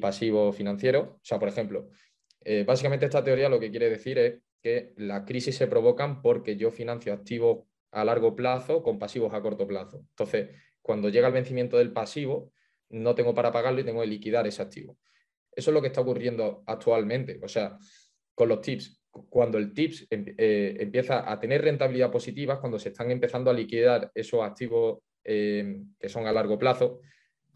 pasivo 0.00 0.52
financiero, 0.52 1.00
o 1.00 1.20
sea, 1.22 1.38
por 1.38 1.48
ejemplo, 1.48 1.90
eh, 2.40 2.64
básicamente 2.66 3.06
esta 3.06 3.22
teoría 3.22 3.48
lo 3.48 3.60
que 3.60 3.70
quiere 3.70 3.88
decir 3.88 4.18
es 4.18 4.34
que 4.60 4.94
las 4.96 5.24
crisis 5.24 5.54
se 5.56 5.68
provocan 5.68 6.20
porque 6.22 6.56
yo 6.56 6.72
financio 6.72 7.12
activos 7.12 7.68
a 7.92 8.04
largo 8.04 8.34
plazo 8.34 8.82
con 8.82 8.98
pasivos 8.98 9.32
a 9.34 9.40
corto 9.40 9.66
plazo. 9.66 9.98
Entonces, 10.10 10.50
cuando 10.82 11.08
llega 11.08 11.28
el 11.28 11.34
vencimiento 11.34 11.78
del 11.78 11.92
pasivo, 11.92 12.52
no 12.90 13.14
tengo 13.14 13.34
para 13.34 13.52
pagarlo 13.52 13.80
y 13.80 13.84
tengo 13.84 14.00
que 14.00 14.06
liquidar 14.06 14.46
ese 14.46 14.62
activo. 14.62 14.98
Eso 15.52 15.70
es 15.70 15.74
lo 15.74 15.80
que 15.80 15.88
está 15.88 16.02
ocurriendo 16.02 16.62
actualmente. 16.66 17.40
O 17.42 17.48
sea, 17.48 17.76
con 18.34 18.48
los 18.48 18.60
tips, 18.60 19.02
cuando 19.10 19.58
el 19.58 19.72
tips 19.72 20.06
em, 20.10 20.26
eh, 20.36 20.76
empieza 20.78 21.30
a 21.30 21.40
tener 21.40 21.62
rentabilidad 21.62 22.10
positiva, 22.10 22.60
cuando 22.60 22.78
se 22.78 22.90
están 22.90 23.10
empezando 23.10 23.50
a 23.50 23.54
liquidar 23.54 24.10
esos 24.14 24.42
activos 24.42 25.00
em, 25.24 25.94
que 25.98 26.08
son 26.08 26.26
a 26.26 26.32
largo 26.32 26.58
plazo. 26.58 27.00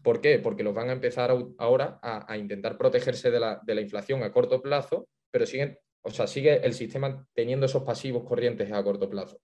¿Por 0.01 0.19
qué? 0.19 0.39
Porque 0.39 0.63
los 0.63 0.73
van 0.73 0.89
a 0.89 0.93
empezar 0.93 1.31
ahora 1.59 1.99
a, 2.01 2.35
intentar 2.35 2.77
protegerse 2.77 3.29
de 3.29 3.39
la, 3.39 3.61
de 3.63 3.75
la, 3.75 3.81
inflación 3.81 4.23
a 4.23 4.31
corto 4.31 4.59
plazo, 4.59 5.07
pero 5.29 5.45
siguen, 5.45 5.77
o 6.01 6.09
sea, 6.09 6.25
sigue 6.25 6.65
el 6.65 6.73
sistema 6.73 7.25
teniendo 7.35 7.67
esos 7.67 7.83
pasivos 7.83 8.23
corrientes 8.23 8.71
a 8.71 8.83
corto 8.83 9.07
plazo 9.07 9.39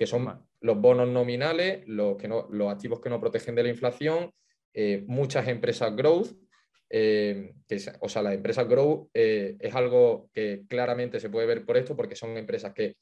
que 0.00 0.06
son 0.06 0.46
los 0.62 0.80
bonos 0.80 1.10
nominales, 1.10 1.86
los, 1.86 2.16
que 2.16 2.26
no, 2.26 2.48
los 2.50 2.72
activos 2.72 3.02
que 3.02 3.10
no 3.10 3.20
protegen 3.20 3.54
de 3.54 3.64
la 3.64 3.68
inflación, 3.68 4.32
eh, 4.72 5.04
muchas 5.06 5.46
empresas 5.46 5.94
growth, 5.94 6.28
eh, 6.88 7.52
o 8.00 8.08
sea, 8.08 8.22
las 8.22 8.32
empresas 8.32 8.66
growth 8.66 9.10
eh, 9.12 9.58
es 9.60 9.74
algo 9.74 10.30
que 10.32 10.62
claramente 10.68 11.20
se 11.20 11.28
puede 11.28 11.46
ver 11.46 11.66
por 11.66 11.76
esto, 11.76 11.98
porque 11.98 12.16
son 12.16 12.38
empresas 12.38 12.72
que 12.72 12.96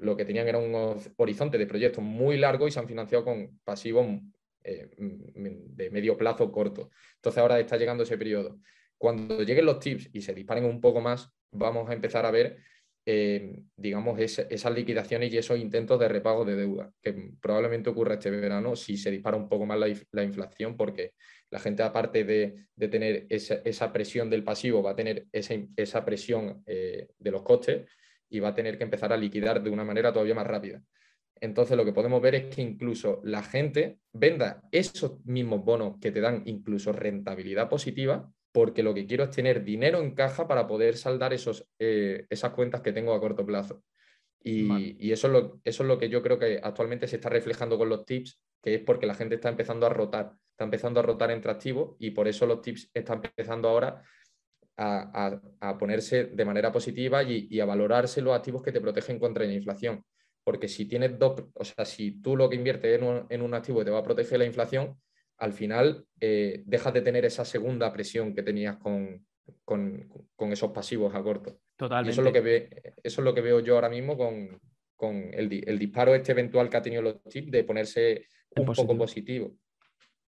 lo 0.00 0.16
que 0.18 0.26
tenían 0.26 0.46
era 0.46 0.58
un 0.58 1.00
horizonte 1.16 1.56
de 1.56 1.66
proyectos 1.66 2.04
muy 2.04 2.36
largo 2.36 2.68
y 2.68 2.70
se 2.70 2.78
han 2.78 2.86
financiado 2.86 3.24
con 3.24 3.58
pasivos 3.64 4.06
de 4.62 5.90
medio 5.90 6.16
plazo 6.18 6.52
corto. 6.52 6.90
Entonces 7.16 7.40
ahora 7.40 7.58
está 7.58 7.76
llegando 7.78 8.04
ese 8.04 8.18
periodo. 8.18 8.60
Cuando 8.98 9.42
lleguen 9.42 9.64
los 9.64 9.80
tips 9.80 10.10
y 10.12 10.20
se 10.20 10.34
disparen 10.34 10.66
un 10.66 10.80
poco 10.80 11.00
más, 11.00 11.32
vamos 11.50 11.88
a 11.90 11.94
empezar 11.94 12.24
a 12.24 12.30
ver 12.30 12.58
eh, 13.10 13.62
digamos, 13.74 14.20
esas 14.20 14.74
liquidaciones 14.74 15.32
y 15.32 15.38
esos 15.38 15.58
intentos 15.58 15.98
de 15.98 16.08
repago 16.08 16.44
de 16.44 16.56
deuda, 16.56 16.92
que 17.00 17.30
probablemente 17.40 17.88
ocurra 17.88 18.16
este 18.16 18.30
verano 18.30 18.76
si 18.76 18.98
se 18.98 19.10
dispara 19.10 19.34
un 19.34 19.48
poco 19.48 19.64
más 19.64 19.78
la, 19.78 20.22
inflación, 20.22 20.76
porque 20.76 21.14
la 21.50 21.58
gente, 21.58 21.82
aparte 21.82 22.24
de, 22.24 22.66
tener 22.90 23.24
esa, 23.30 23.92
presión 23.94 24.28
del 24.28 24.44
pasivo, 24.44 24.82
va 24.82 24.90
a 24.90 24.94
tener 24.94 25.26
esa, 25.32 26.04
presión 26.04 26.62
eh, 26.66 27.08
de 27.18 27.30
los 27.30 27.40
costes 27.40 27.88
y 28.28 28.40
va 28.40 28.48
a 28.48 28.54
tener 28.54 28.76
que 28.76 28.84
empezar 28.84 29.10
a 29.10 29.16
liquidar 29.16 29.62
de 29.62 29.70
una 29.70 29.84
manera 29.84 30.12
todavía 30.12 30.34
más 30.34 30.46
rápida. 30.46 30.82
Entonces, 31.40 31.78
lo 31.78 31.86
que 31.86 31.94
podemos 31.94 32.20
ver 32.20 32.34
es 32.34 32.54
que 32.54 32.60
incluso 32.60 33.22
la 33.24 33.42
gente 33.42 34.00
venda 34.12 34.60
esos 34.70 35.24
mismos 35.24 35.64
bonos 35.64 35.96
que 35.98 36.12
te 36.12 36.20
dan 36.20 36.42
incluso 36.44 36.92
rentabilidad 36.92 37.70
positiva 37.70 38.30
porque 38.52 38.82
lo 38.82 38.94
que 38.94 39.06
quiero 39.06 39.24
es 39.24 39.30
tener 39.30 39.64
dinero 39.64 40.00
en 40.00 40.14
caja 40.14 40.48
para 40.48 40.66
poder 40.66 40.96
saldar 40.96 41.32
esos, 41.32 41.66
eh, 41.78 42.26
esas 42.30 42.52
cuentas 42.52 42.80
que 42.80 42.92
tengo 42.92 43.12
a 43.12 43.20
corto 43.20 43.44
plazo. 43.44 43.82
Y, 44.42 45.12
eso, 45.12 45.26
es 45.26 45.32
lo, 45.32 45.60
eso, 45.64 45.82
es 45.82 45.88
lo, 45.88 45.98
que 45.98 46.08
yo 46.08 46.22
creo 46.22 46.38
que 46.38 46.60
actualmente 46.62 47.06
se 47.06 47.16
está 47.16 47.28
reflejando 47.28 47.76
con 47.76 47.88
los 47.88 48.04
tips, 48.04 48.40
que 48.62 48.76
es 48.76 48.80
porque 48.80 49.06
la 49.06 49.14
gente 49.14 49.34
está 49.34 49.48
empezando 49.48 49.84
a 49.84 49.90
rotar, 49.90 50.32
está 50.50 50.64
empezando 50.64 51.00
a 51.00 51.02
rotar 51.02 51.30
entre 51.30 51.50
activos 51.50 51.96
y 51.98 52.12
por 52.12 52.28
eso 52.28 52.46
los 52.46 52.62
tips 52.62 52.90
están 52.94 53.20
empezando 53.22 53.68
ahora 53.68 54.02
a, 54.76 55.76
ponerse 55.78 56.26
de 56.26 56.44
manera 56.44 56.70
positiva 56.72 57.22
y, 57.24 57.60
a 57.60 57.64
valorarse 57.64 58.22
los 58.22 58.34
activos 58.34 58.62
que 58.62 58.72
te 58.72 58.80
protegen 58.80 59.18
contra 59.18 59.44
la 59.44 59.52
inflación. 59.52 60.04
Porque 60.44 60.68
si 60.68 60.86
tienes 60.86 61.18
dos, 61.18 61.44
o 61.52 61.64
sea, 61.64 61.84
si 61.84 62.22
tú 62.22 62.36
lo 62.36 62.48
que 62.48 62.56
inviertes 62.56 62.98
en 62.98 63.04
un, 63.04 63.26
en 63.28 63.42
un 63.42 63.54
activo 63.54 63.84
te 63.84 63.90
va 63.90 63.98
a 63.98 64.04
proteger 64.04 64.38
la 64.38 64.46
inflación, 64.46 64.96
al 65.38 65.52
final 65.52 66.04
eh, 66.20 66.62
dejas 66.66 66.92
de 66.92 67.02
tener 67.02 67.24
esa 67.24 67.44
segunda 67.44 67.92
presión 67.92 68.34
que 68.34 68.42
tenías 68.42 68.76
con, 68.76 69.24
esos 70.50 70.70
pasivos 70.72 71.14
a 71.14 71.22
corto. 71.22 71.58
Totalmente. 71.76 72.10
eso 72.10 72.20
es 72.20 72.24
lo 72.24 72.32
que, 72.32 72.40
ve, 72.40 72.94
eso 73.02 73.20
es 73.20 73.24
lo 73.24 73.34
que 73.34 73.40
veo 73.40 73.60
yo 73.60 73.76
ahora 73.76 73.88
mismo 73.88 74.16
con, 74.16 74.60
el, 75.32 75.78
disparo 75.78 76.14
este 76.14 76.32
eventual 76.32 76.68
que 76.68 76.76
ha 76.76 76.82
tenido 76.82 77.02
los 77.02 77.22
chips 77.28 77.52
de 77.52 77.64
ponerse 77.64 78.26
un 78.56 78.66
poco 78.66 78.98
positivo. 78.98 79.54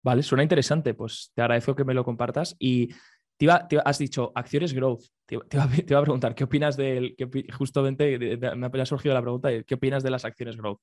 Vale, 0.03 0.23
suena 0.23 0.45
interesante. 0.45 0.95
Pues 0.95 1.33
te 1.35 1.43
agradezco 1.43 1.75
que 1.75 1.85
me 1.85 1.93
lo 1.93 2.05
compartas. 2.05 2.55
Y 2.59 2.89
te 3.37 3.79
has 3.85 3.99
dicho 3.99 4.31
acciones 4.35 4.73
growth. 4.73 5.03
Te, 5.27 5.35
iba, 5.35 5.65
a 5.65 6.03
preguntar, 6.03 6.35
¿qué 6.37 6.45
opinas 6.45 6.77
del. 6.77 7.17
justamente 7.57 8.37
me 8.39 8.83
ha 8.83 8.87
surgido 8.87 9.15
la 9.15 9.23
pregunta, 9.23 9.49
¿qué 9.65 9.75
opinas 9.75 10.03
de 10.03 10.11
las 10.11 10.25
acciones 10.25 10.57
growth? 10.57 10.81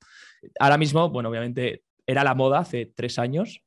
Ahora 0.59 0.77
mismo, 0.77 1.09
bueno, 1.09 1.29
obviamente 1.29 1.83
era 2.05 2.23
la 2.23 2.35
moda 2.35 2.59
hace 2.59 2.91
tres 2.93 3.19
años 3.19 3.63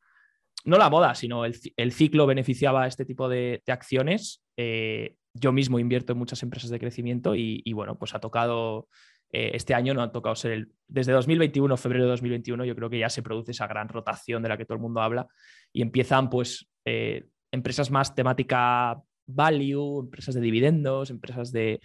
no 0.64 0.78
la 0.78 0.90
moda, 0.90 1.14
sino 1.14 1.44
el, 1.44 1.92
ciclo 1.92 2.26
beneficiaba 2.26 2.84
a 2.84 2.86
este 2.86 3.04
tipo 3.04 3.28
de, 3.28 3.62
acciones. 3.66 4.42
Eh, 4.56 5.16
yo 5.32 5.52
mismo 5.52 5.78
invierto 5.78 6.12
en 6.12 6.18
muchas 6.18 6.42
empresas 6.42 6.70
de 6.70 6.78
crecimiento 6.78 7.34
y, 7.34 7.72
bueno, 7.72 7.98
pues 7.98 8.14
ha 8.14 8.20
tocado, 8.20 8.88
eh, 9.32 9.52
este 9.54 9.74
año 9.74 9.94
no 9.94 10.02
ha 10.02 10.12
tocado 10.12 10.34
ser 10.34 10.52
el, 10.52 10.72
desde 10.88 11.12
2021, 11.12 11.76
febrero 11.76 12.04
de 12.04 12.10
2021, 12.10 12.64
yo 12.64 12.74
creo 12.74 12.90
que 12.90 12.98
ya 12.98 13.08
se 13.08 13.22
produce 13.22 13.52
esa 13.52 13.66
gran 13.66 13.88
rotación 13.88 14.42
de 14.42 14.48
la 14.48 14.56
que 14.56 14.64
todo 14.64 14.76
el 14.76 14.82
mundo 14.82 15.00
habla 15.00 15.28
y 15.72 15.82
empiezan 15.82 16.28
pues 16.30 16.68
eh, 16.84 17.26
empresas 17.52 17.90
más 17.90 18.14
temática 18.14 19.00
value, 19.26 20.00
empresas 20.00 20.34
de 20.34 20.40
dividendos, 20.40 21.10
empresas 21.10 21.52
de, 21.52 21.80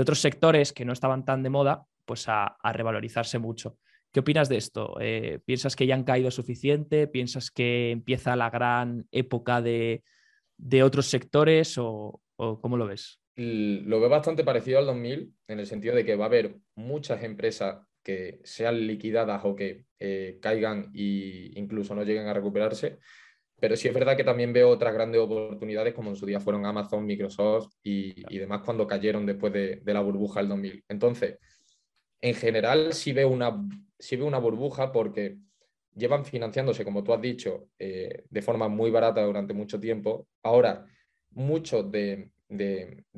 otros 0.00 0.18
sectores 0.18 0.72
que 0.72 0.84
no 0.84 0.92
estaban 0.92 1.24
tan 1.24 1.42
de 1.42 1.50
moda, 1.50 1.84
pues 2.04 2.24
a 2.28 2.56
revalorizarse 2.72 3.38
mucho. 3.38 3.76
¿Qué 4.12 4.20
opinas 4.20 4.48
de 4.48 4.56
esto? 4.56 4.96
Eh, 5.00 5.40
¿Piensas 5.44 5.76
que 5.76 5.86
ya 5.86 5.94
han 5.94 6.04
caído 6.04 6.30
suficiente? 6.30 7.06
¿Piensas 7.06 7.50
que 7.50 7.90
empieza 7.90 8.36
la 8.36 8.50
gran 8.50 9.06
época 9.12 9.60
de, 9.60 10.02
otros 10.82 11.06
sectores 11.06 11.76
o, 11.78 12.22
cómo 12.36 12.76
lo 12.76 12.86
ves? 12.86 13.20
Lo 13.36 14.00
veo 14.00 14.08
bastante 14.08 14.44
parecido 14.44 14.78
al 14.78 14.86
2000 14.86 15.32
en 15.46 15.60
el 15.60 15.66
sentido 15.66 15.94
de 15.94 16.04
que 16.04 16.16
va 16.16 16.24
a 16.24 16.28
haber 16.28 16.56
muchas 16.74 17.22
empresas 17.22 17.86
que 18.02 18.40
sean 18.42 18.86
liquidadas 18.86 19.42
o 19.44 19.54
que 19.54 19.84
eh, 19.98 20.38
caigan 20.40 20.90
e 20.94 21.52
incluso 21.56 21.94
no 21.94 22.02
lleguen 22.04 22.26
a 22.26 22.32
recuperarse. 22.32 22.98
pero 23.60 23.76
sí 23.76 23.88
es 23.88 23.94
verdad 23.94 24.16
que 24.16 24.24
también 24.24 24.52
veo 24.52 24.70
otras 24.70 24.94
grandes 24.94 25.20
oportunidades 25.20 25.92
como 25.92 26.10
en 26.10 26.16
su 26.16 26.24
día 26.24 26.40
fueron 26.40 26.64
Amazon, 26.64 27.04
Microsoft 27.04 27.74
y, 27.82 28.38
demás 28.38 28.62
cuando 28.64 28.86
cayeron 28.86 29.26
después 29.26 29.52
de, 29.52 29.82
la 29.84 30.00
burbuja 30.00 30.40
del 30.40 30.48
2000. 30.48 30.84
Entonces, 30.88 31.38
en 32.20 32.34
general 32.34 32.92
sí 32.92 33.12
veo 33.12 33.28
una, 33.28 33.56
sí 33.98 34.16
veo 34.16 34.26
una 34.26 34.38
burbuja 34.38 34.92
porque 34.92 35.38
llevan 35.94 36.24
financiándose, 36.24 36.84
como 36.84 37.02
tú 37.02 37.12
has 37.12 37.20
dicho, 37.20 37.68
eh, 37.78 38.24
de 38.28 38.42
forma 38.42 38.68
muy 38.68 38.90
barata 38.90 39.22
durante 39.22 39.52
mucho 39.52 39.78
tiempo. 39.80 40.28
Ahora, 40.42 40.86
muchas 41.30 41.90
de 41.90 42.30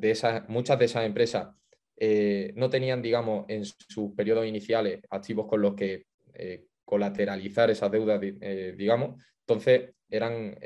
esas 0.01 1.05
empresas 1.05 1.55
eh, 1.97 2.51
no 2.55 2.69
tenían, 2.69 3.01
digamos, 3.01 3.45
en 3.47 3.63
sus 3.65 4.13
periodos 4.15 4.45
iniciales 4.47 5.01
activos 5.09 5.47
con 5.47 5.61
los 5.61 5.75
que 5.75 6.05
eh, 6.33 6.65
colateralizar 6.83 7.69
esas 7.69 7.91
deudas, 7.91 8.19
digamos. 8.19 9.23
Entonces, 9.47 9.91
eran 10.09 10.57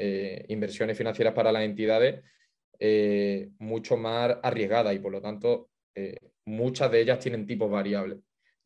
inversiones 0.47 0.97
financieras 0.97 1.35
para 1.35 1.51
las 1.51 1.61
entidades 1.63 2.23
mucho 3.59 3.95
más 3.95 4.37
arriesgadas 4.41 4.95
y, 4.95 4.99
por 4.99 5.11
lo 5.11 5.21
tanto, 5.21 5.69
muchas 6.45 6.91
de 6.91 7.01
ellas 7.01 7.19
tienen 7.19 7.45
tipos 7.45 7.69
variables. 7.69 8.19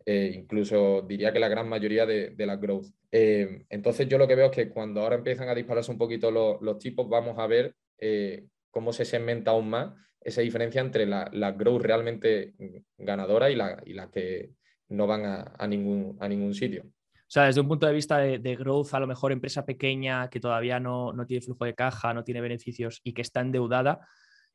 Eh, 0.05 0.31
incluso 0.33 1.01
diría 1.01 1.31
que 1.31 1.39
la 1.39 1.49
gran 1.49 1.67
mayoría 1.67 2.05
de, 2.05 2.31
de 2.31 2.45
las 2.45 2.59
growth. 2.59 2.87
Eh, 3.11 3.65
entonces 3.69 4.07
yo 4.07 4.17
lo 4.17 4.27
que 4.27 4.35
veo 4.35 4.47
es 4.47 4.51
que 4.51 4.69
cuando 4.69 5.01
ahora 5.01 5.15
empiezan 5.15 5.49
a 5.49 5.55
dispararse 5.55 5.91
un 5.91 5.97
poquito 5.97 6.31
los, 6.31 6.79
tipos, 6.79 7.07
vamos 7.09 7.37
a 7.37 7.47
ver 7.47 7.75
eh, 7.97 8.45
cómo 8.71 8.93
se 8.93 9.05
segmenta 9.05 9.51
aún 9.51 9.69
más 9.69 9.93
esa 10.21 10.41
diferencia 10.41 10.81
entre 10.81 11.05
la, 11.05 11.29
la 11.33 11.51
growth 11.51 11.81
realmente 11.81 12.53
ganadora 12.97 13.49
y 13.49 13.55
la, 13.55 13.81
y 13.85 13.93
la 13.93 14.09
que 14.11 14.51
no 14.89 15.07
van 15.07 15.25
a, 15.25 15.67
ningún, 15.67 16.17
a 16.19 16.27
ningún 16.27 16.53
sitio. 16.53 16.83
O 16.85 17.31
sea, 17.31 17.45
desde 17.45 17.61
un 17.61 17.67
punto 17.67 17.85
de 17.85 17.93
vista 17.93 18.17
de, 18.17 18.39
de 18.39 18.55
growth, 18.55 18.93
a 18.93 18.99
lo 18.99 19.07
mejor 19.07 19.31
empresa 19.31 19.65
pequeña 19.65 20.29
que 20.29 20.39
todavía 20.39 20.79
no, 20.79 21.13
no, 21.13 21.25
tiene 21.25 21.41
flujo 21.41 21.65
de 21.65 21.75
caja, 21.75 22.13
no 22.13 22.23
tiene 22.23 22.41
beneficios 22.41 22.99
y 23.03 23.13
que 23.13 23.21
está 23.21 23.41
endeudada, 23.41 24.07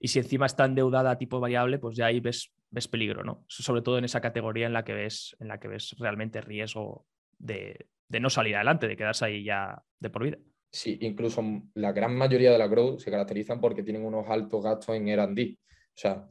y 0.05 0.09
si 0.09 0.19
encima 0.19 0.45
está 0.45 0.67
endeudada 0.67 1.13
a 1.13 1.17
tipo 1.17 1.41
variable, 1.41 1.79
pues 1.79 1.97
ya 1.97 2.05
ahí 2.05 2.21
ves, 2.21 2.53
ves 2.69 2.89
peligro, 2.89 3.25
¿no? 3.25 3.47
Sobre 3.49 3.81
todo 3.81 3.97
en 3.97 4.05
esa 4.05 4.21
categoría 4.21 4.67
en 4.67 4.75
la 4.75 4.85
que 4.85 4.93
ves, 4.93 5.35
en 5.41 5.49
la 5.49 5.59
que 5.59 5.67
ves 5.67 5.97
realmente 5.99 6.43
riesgo 6.43 7.07
de, 7.39 7.87
no 8.11 8.29
salir 8.29 8.55
adelante, 8.55 8.87
de 8.87 8.99
quedarse 8.99 9.25
ahí 9.25 9.45
ya 9.45 9.83
de 9.99 10.11
por 10.11 10.25
vida. 10.25 10.37
Sí, 10.71 10.99
incluso 11.01 11.43
la 11.73 11.93
gran 11.93 12.15
mayoría 12.15 12.53
de 12.53 12.59
la 12.59 12.69
growth 12.69 12.99
se 12.99 13.11
caracterizan 13.11 13.63
porque 13.63 13.83
tienen 13.83 14.05
unos 14.05 14.29
altos 14.29 14.63
gastos 14.63 14.95
en 14.95 15.09
R&D. 15.09 15.57
O 15.57 15.95
sea, 15.95 16.29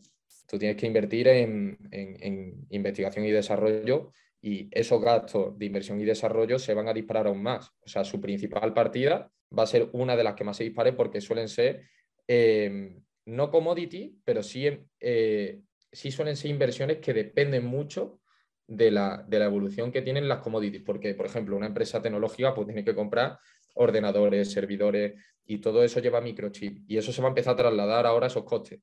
tú 0.48 0.60
tienes 0.60 0.78
que 0.78 0.86
invertir 0.86 1.30
en, 1.30 2.68
investigación 2.70 3.26
y 3.26 3.32
desarrollo 3.32 4.12
y 4.40 4.68
esos 4.70 5.02
gastos 5.02 5.58
de 5.58 5.66
inversión 5.66 6.00
y 6.00 6.06
desarrollo 6.06 6.60
se 6.60 6.76
van 6.76 6.90
a 6.90 6.94
disparar 6.94 7.26
aún 7.26 7.42
más. 7.42 7.72
O 7.84 7.90
sea, 7.90 8.04
su 8.04 8.22
principal 8.22 8.72
partida 8.72 9.32
va 9.58 9.64
a 9.64 9.66
ser 9.66 9.90
una 9.94 10.16
de 10.16 10.26
las 10.26 10.36
que 10.36 10.44
más 10.44 10.58
se 10.58 10.64
dispare 10.64 10.94
porque 10.94 11.22
suelen 11.22 11.48
ser 11.48 11.88
eh, 12.28 13.00
no 13.26 13.50
commodity, 13.50 14.20
pero 14.24 14.44
sí, 14.44 14.68
eh, 15.00 15.62
sí 15.92 16.12
suelen 16.12 16.36
ser 16.36 16.52
inversiones 16.52 16.98
que 16.98 17.14
dependen 17.14 17.66
mucho 17.66 18.20
de 18.68 18.92
la, 18.92 19.26
evolución 19.30 19.92
que 19.92 20.02
tienen 20.02 20.28
las 20.28 20.40
commodities, 20.40 20.84
porque, 20.84 21.14
por 21.14 21.26
ejemplo, 21.26 21.56
una 21.56 21.68
empresa 21.68 22.02
tecnológica 22.02 22.54
pues, 22.54 22.68
tiene 22.68 22.84
que 22.84 22.96
comprar 22.96 23.38
ordenadores, 23.76 24.52
servidores 24.52 25.14
y 25.46 25.58
todo 25.60 25.84
eso 25.84 26.00
lleva 26.00 26.22
microchip 26.22 26.84
y 26.88 26.98
eso 26.98 27.12
se 27.12 27.22
va 27.22 27.28
a 27.28 27.32
empezar 27.32 27.54
a 27.54 27.58
trasladar 27.58 28.06
ahora 28.06 28.28
a 28.28 28.30
esos 28.30 28.44
costes. 28.44 28.82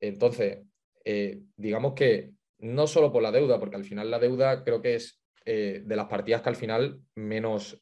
Entonces, 0.00 0.60
eh, 1.04 1.40
digamos 1.56 1.94
que 1.94 2.32
no 2.58 2.86
solo 2.86 3.12
por 3.12 3.22
la 3.22 3.32
deuda, 3.32 3.58
porque 3.58 3.76
al 3.76 3.84
final 3.84 4.10
la 4.10 4.18
deuda 4.18 4.64
creo 4.64 4.80
que 4.80 4.94
es 4.94 5.20
eh, 5.44 5.82
de 5.84 5.96
las 5.96 6.06
partidas 6.06 6.42
que 6.42 6.48
al 6.48 6.56
final 6.56 7.00
menos 7.14 7.80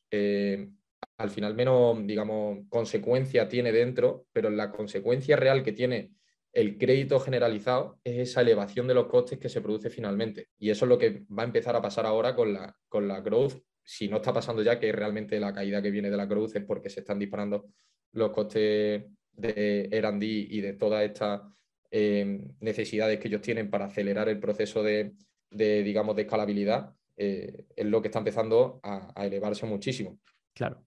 al 1.18 1.30
final 1.30 1.54
menos, 1.54 2.06
digamos, 2.06 2.60
consecuencia 2.68 3.48
tiene 3.48 3.72
dentro, 3.72 4.26
pero 4.32 4.50
la 4.50 4.70
consecuencia 4.70 5.36
real 5.36 5.62
que 5.62 5.72
tiene 5.72 6.12
el 6.52 6.78
crédito 6.78 7.20
generalizado 7.20 8.00
es 8.02 8.30
esa 8.30 8.40
elevación 8.40 8.86
de 8.86 8.94
los 8.94 9.06
costes 9.06 9.38
que 9.38 9.48
se 9.48 9.60
produce 9.60 9.90
finalmente. 9.90 10.48
Y 10.58 10.70
eso 10.70 10.84
es 10.84 10.88
lo 10.88 10.98
que 10.98 11.24
va 11.26 11.42
a 11.42 11.46
empezar 11.46 11.76
a 11.76 11.82
pasar 11.82 12.06
ahora 12.06 12.34
con 12.34 12.52
la, 12.52 12.74
con 12.88 13.06
la 13.06 13.20
growth. 13.20 13.62
Si 13.82 14.08
no 14.08 14.16
está 14.16 14.32
pasando 14.32 14.62
ya, 14.62 14.78
que 14.78 14.90
realmente 14.90 15.38
la 15.38 15.52
caída 15.52 15.82
que 15.82 15.90
viene 15.90 16.10
de 16.10 16.16
la 16.16 16.26
growth 16.26 16.56
es 16.56 16.64
porque 16.64 16.88
se 16.88 17.00
están 17.00 17.18
disparando 17.18 17.66
los 18.12 18.30
costes 18.30 19.04
de 19.32 19.88
R&D 19.92 20.26
y 20.26 20.60
de 20.62 20.72
todas 20.72 21.04
estas 21.04 21.42
eh, 21.90 22.40
necesidades 22.60 23.20
que 23.20 23.28
ellos 23.28 23.42
tienen 23.42 23.68
para 23.70 23.84
acelerar 23.84 24.30
el 24.30 24.40
proceso 24.40 24.82
de, 24.82 25.12
digamos, 25.50 26.16
de 26.16 26.22
escalabilidad, 26.22 26.94
eh, 27.18 27.66
es 27.76 27.86
lo 27.86 28.00
que 28.00 28.08
está 28.08 28.20
empezando 28.20 28.80
a 28.82 29.26
elevarse 29.26 29.66
muchísimo. 29.66 30.18
Claro. 30.54 30.85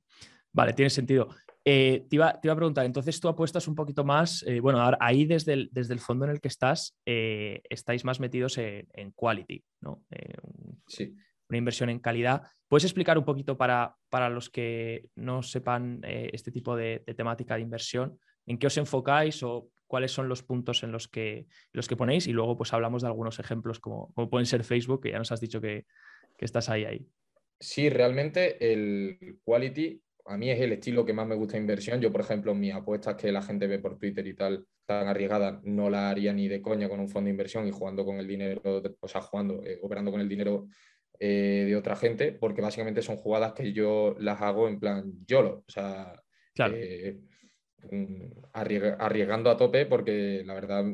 Vale, 0.59 0.73
tiene 0.73 0.89
sentido. 0.89 1.29
Eh, 1.63 2.05
te, 2.09 2.17
iba, 2.17 2.27
a 2.27 2.41
preguntar, 2.41 2.85
entonces 2.85 3.17
tú 3.21 3.29
apuestas 3.29 3.65
un 3.69 3.75
poquito 3.75 4.03
más, 4.03 4.43
eh, 4.45 4.59
bueno, 4.59 4.91
ahí 4.99 5.23
desde 5.23 5.53
el, 5.53 5.69
desde 5.71 5.93
el, 5.93 6.01
fondo 6.01 6.25
en 6.25 6.31
el 6.31 6.41
que 6.41 6.49
estás, 6.49 6.97
eh, 7.05 7.61
estáis 7.69 8.03
más 8.03 8.19
metidos 8.19 8.57
en, 8.57 9.11
quality, 9.15 9.63
¿no? 9.79 10.03
sí. 10.87 11.15
Una 11.47 11.57
inversión 11.57 11.89
en 11.89 11.99
calidad. 11.99 12.43
¿Puedes 12.67 12.83
explicar 12.83 13.17
un 13.17 13.23
poquito 13.23 13.57
para, 13.57 13.95
para 14.09 14.29
los 14.29 14.49
que 14.49 15.05
no 15.15 15.41
sepan 15.41 16.01
este 16.03 16.51
tipo 16.51 16.75
de, 16.75 17.03
temática 17.15 17.55
de 17.55 17.61
inversión, 17.61 18.19
en 18.45 18.57
qué 18.57 18.67
os 18.67 18.77
enfocáis 18.77 19.41
o 19.43 19.69
cuáles 19.87 20.11
son 20.11 20.27
los 20.27 20.43
puntos 20.43 20.83
en 20.83 20.91
los 20.91 21.07
que, 21.07 21.47
los 21.71 21.87
que 21.87 21.95
ponéis? 21.95 22.27
Y 22.27 22.33
luego 22.33 22.57
pues 22.57 22.73
hablamos 22.73 23.01
de 23.01 23.07
algunos 23.07 23.39
ejemplos 23.39 23.79
como, 23.79 24.11
como 24.13 24.29
pueden 24.29 24.45
ser 24.45 24.65
Facebook, 24.65 25.03
que 25.03 25.11
ya 25.11 25.19
nos 25.19 25.31
has 25.31 25.39
dicho 25.39 25.61
que, 25.61 25.85
que 26.37 26.45
estás 26.45 26.67
ahí, 26.67 26.83
ahí. 26.83 27.07
Sí, 27.59 27.89
realmente 27.89 28.71
el 28.71 29.39
quality 29.43 30.01
a 30.29 30.37
mí 30.37 30.51
es 30.51 30.61
el 30.61 30.71
estilo 30.73 31.03
que 31.03 31.13
más 31.13 31.27
me 31.27 31.33
gusta 31.33 31.53
de 31.53 31.61
inversión. 31.61 31.99
Yo, 31.99 32.11
por 32.11 32.21
ejemplo, 32.21 32.53
mis 32.53 32.73
apuestas 32.73 33.15
que 33.15 33.31
la 33.31 33.41
gente 33.41 33.65
ve 33.65 33.79
por 33.79 33.97
Twitter 33.97 34.25
y 34.27 34.35
tal, 34.35 34.63
tan 34.85 35.07
arriesgadas, 35.07 35.59
no 35.63 35.89
la 35.89 36.09
haría 36.09 36.31
ni 36.33 36.47
de 36.47 36.61
coña 36.61 36.87
con 36.87 36.99
un 36.99 37.09
fondo 37.09 37.25
de 37.25 37.31
inversión 37.31 37.67
y 37.67 37.71
jugando 37.71 38.05
con 38.05 38.17
el 38.17 38.27
dinero, 38.27 38.61
o 38.99 39.07
sea, 39.07 39.21
jugando, 39.21 39.63
eh, 39.65 39.79
operando 39.81 40.11
con 40.11 40.21
el 40.21 40.29
dinero 40.29 40.67
eh, 41.19 41.65
de 41.67 41.75
otra 41.75 41.95
gente, 41.95 42.31
porque 42.31 42.61
básicamente 42.61 43.01
son 43.01 43.17
jugadas 43.17 43.53
que 43.53 43.73
yo 43.73 44.15
las 44.19 44.39
hago 44.41 44.67
en 44.67 44.79
plan 44.79 45.11
YOLO, 45.25 45.63
o 45.67 45.71
sea, 45.71 46.13
eh, 46.73 47.17
arriesgando 48.53 49.49
a 49.49 49.57
tope, 49.57 49.87
porque 49.87 50.43
la 50.45 50.53
verdad 50.53 50.85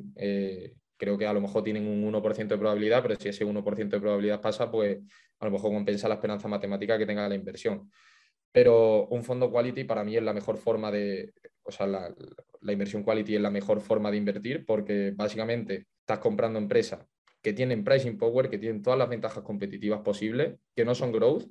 creo 0.97 1.17
que 1.17 1.27
a 1.27 1.33
lo 1.33 1.41
mejor 1.41 1.61
tienen 1.61 1.87
un 1.87 2.03
1% 2.05 2.55
de 2.55 2.57
probabilidad, 2.57 3.01
pero 3.01 3.15
si 3.15 3.27
ese 3.27 3.45
1% 3.45 3.97
de 3.97 4.01
probabilidad 4.01 4.39
pasa, 4.39 4.71
pues 4.71 4.97
a 5.39 5.45
lo 5.45 5.51
mejor 5.51 5.71
compensa 5.71 6.07
la 6.07 6.15
esperanza 6.15 6.47
matemática 6.47 6.97
que 6.97 7.05
tenga 7.05 7.27
la 7.27 7.35
inversión. 7.35 7.91
Pero 8.55 9.05
un 9.07 9.21
fondo 9.21 9.51
quality 9.51 9.83
para 9.83 10.05
mí 10.05 10.15
es 10.15 10.23
la 10.23 10.31
mejor 10.31 10.55
forma 10.55 10.89
de, 10.89 11.33
o 11.63 11.71
sea, 11.73 11.87
la, 11.87 12.15
inversión 12.71 13.03
quality 13.03 13.35
es 13.35 13.41
la 13.41 13.49
mejor 13.49 13.81
forma 13.81 14.09
de 14.09 14.15
invertir 14.15 14.65
porque 14.65 15.11
básicamente 15.13 15.87
estás 15.99 16.19
comprando 16.19 16.57
empresas 16.57 17.05
que 17.41 17.51
tienen 17.51 17.83
pricing 17.83 18.17
power, 18.17 18.49
que 18.49 18.57
tienen 18.57 18.81
todas 18.81 18.97
las 18.97 19.09
ventajas 19.09 19.43
competitivas 19.43 19.99
posibles, 19.99 20.55
que 20.73 20.85
no 20.85 20.95
son 20.95 21.11
growth, 21.11 21.43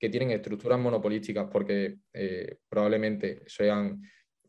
que 0.00 0.08
tienen 0.08 0.32
estructuras 0.32 0.80
monopolísticas 0.80 1.46
porque 1.48 1.98
eh, 2.12 2.56
probablemente 2.68 3.44
sean, 3.46 4.02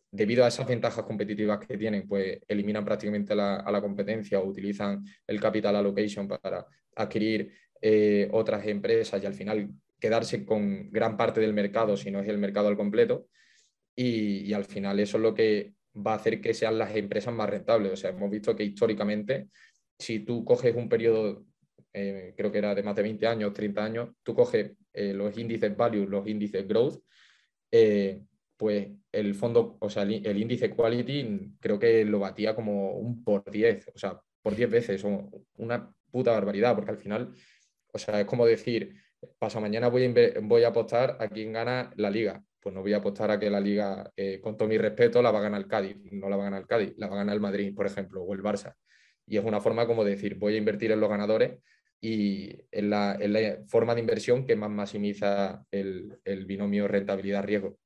debido 0.09 0.45
a 0.45 0.47
esas 0.47 0.65
ventajas 0.65 1.05
competitivas 1.05 1.59
que 1.59 1.77
tienen, 1.77 2.07
pues 2.07 2.39
eliminan 2.47 2.83
prácticamente 2.83 3.33
a 3.33 3.71
la 3.71 3.81
competencia 3.81 4.39
o 4.39 4.47
utilizan 4.47 5.05
el 5.27 5.39
capital 5.39 5.75
allocation 5.75 6.27
para 6.27 6.65
adquirir 6.95 7.53
eh, 7.79 8.27
otras 8.31 8.65
empresas 8.65 9.21
y 9.21 9.27
al 9.27 9.35
final 9.35 9.69
quedarse 10.03 10.43
con 10.43 10.91
gran 10.91 11.15
parte 11.15 11.39
del 11.39 11.53
mercado, 11.53 11.95
si 11.95 12.11
no 12.11 12.19
es 12.19 12.27
el 12.27 12.37
mercado 12.37 12.67
al 12.67 12.75
completo, 12.75 13.29
y, 13.95 14.51
al 14.51 14.65
final 14.65 14.99
eso 14.99 15.15
es 15.15 15.23
lo 15.23 15.33
que 15.33 15.75
va 15.95 16.11
a 16.11 16.15
hacer 16.17 16.41
que 16.41 16.53
sean 16.53 16.77
las 16.77 16.93
empresas 16.93 17.33
más 17.33 17.49
rentables. 17.49 17.93
O 17.93 17.95
sea, 17.95 18.09
hemos 18.09 18.29
visto 18.29 18.53
que 18.53 18.65
históricamente, 18.65 19.47
si 19.97 20.19
tú 20.19 20.43
coges 20.43 20.75
un 20.75 20.89
periodo, 20.89 21.45
eh, 21.93 22.33
creo 22.35 22.51
que 22.51 22.57
era 22.57 22.75
de 22.75 22.83
más 22.83 22.97
de 22.97 23.03
20 23.03 23.25
años, 23.27 23.53
30 23.53 23.81
años, 23.81 24.09
tú 24.23 24.35
coges 24.35 24.73
eh, 24.91 25.13
los 25.13 25.37
índices 25.37 25.77
value, 25.77 26.05
los 26.05 26.27
índices 26.27 26.67
growth, 26.67 27.01
eh, 27.71 28.21
pues 28.57 28.89
el 29.09 29.35
fondo, 29.35 29.77
o 29.79 29.89
sea, 29.89 30.03
el, 30.03 30.37
índice 30.37 30.69
quality 30.69 31.55
creo 31.61 31.79
que 31.79 32.03
lo 32.03 32.19
batía 32.19 32.53
como 32.53 32.97
un 32.97 33.23
por 33.23 33.49
10, 33.49 33.91
o 33.95 33.97
sea, 33.97 34.19
por 34.41 34.53
10 34.53 34.69
veces, 34.69 35.05
una 35.55 35.95
puta 36.11 36.31
barbaridad, 36.31 36.75
porque 36.75 36.91
al 36.91 36.97
final, 36.97 37.33
o 37.93 37.97
sea, 37.97 38.19
es 38.19 38.25
como 38.25 38.45
decir, 38.45 39.02
pasa 39.37 39.59
mañana 39.59 39.89
voy 39.89 40.05
a, 40.05 40.65
a 40.65 40.69
apostar 40.69 41.17
a 41.19 41.27
quién 41.27 41.53
gana 41.53 41.91
la 41.95 42.09
liga. 42.09 42.43
Pues 42.59 42.73
no 42.73 42.81
voy 42.81 42.93
a 42.93 42.97
apostar 42.97 43.29
a 43.29 43.39
que 43.39 43.49
la 43.49 43.59
liga, 43.59 44.11
eh, 44.15 44.39
con 44.41 44.55
todo 44.55 44.69
mi 44.69 44.77
respeto, 44.77 45.21
la 45.21 45.31
va 45.31 45.39
a 45.39 45.43
ganar 45.43 45.61
el 45.61 45.67
Cádiz. 45.67 45.97
No 46.11 46.29
la 46.29 46.37
va 46.37 46.43
a 46.43 46.45
ganar 46.45 46.61
el 46.61 46.67
Cádiz, 46.67 46.93
la 46.97 47.07
va 47.07 47.15
a 47.15 47.17
ganar 47.17 47.35
el 47.35 47.41
Madrid, 47.41 47.75
por 47.75 47.85
ejemplo, 47.85 48.23
o 48.23 48.33
el 48.33 48.41
Barça. 48.41 48.75
Y 49.27 49.37
es 49.37 49.43
una 49.43 49.59
forma 49.59 49.85
como 49.85 50.03
decir, 50.03 50.35
voy 50.35 50.55
a 50.55 50.57
invertir 50.57 50.91
en 50.91 50.99
los 50.99 51.09
ganadores 51.09 51.59
y 52.03 52.51
en 52.69 52.89
la, 52.89 53.17
forma 53.67 53.95
de 53.95 54.01
inversión 54.01 54.45
que 54.45 54.57
más 54.57 54.69
maximiza 54.69 55.65
el, 55.71 56.19
binomio 56.45 56.85
rentabilidad-riesgo. 56.87 57.77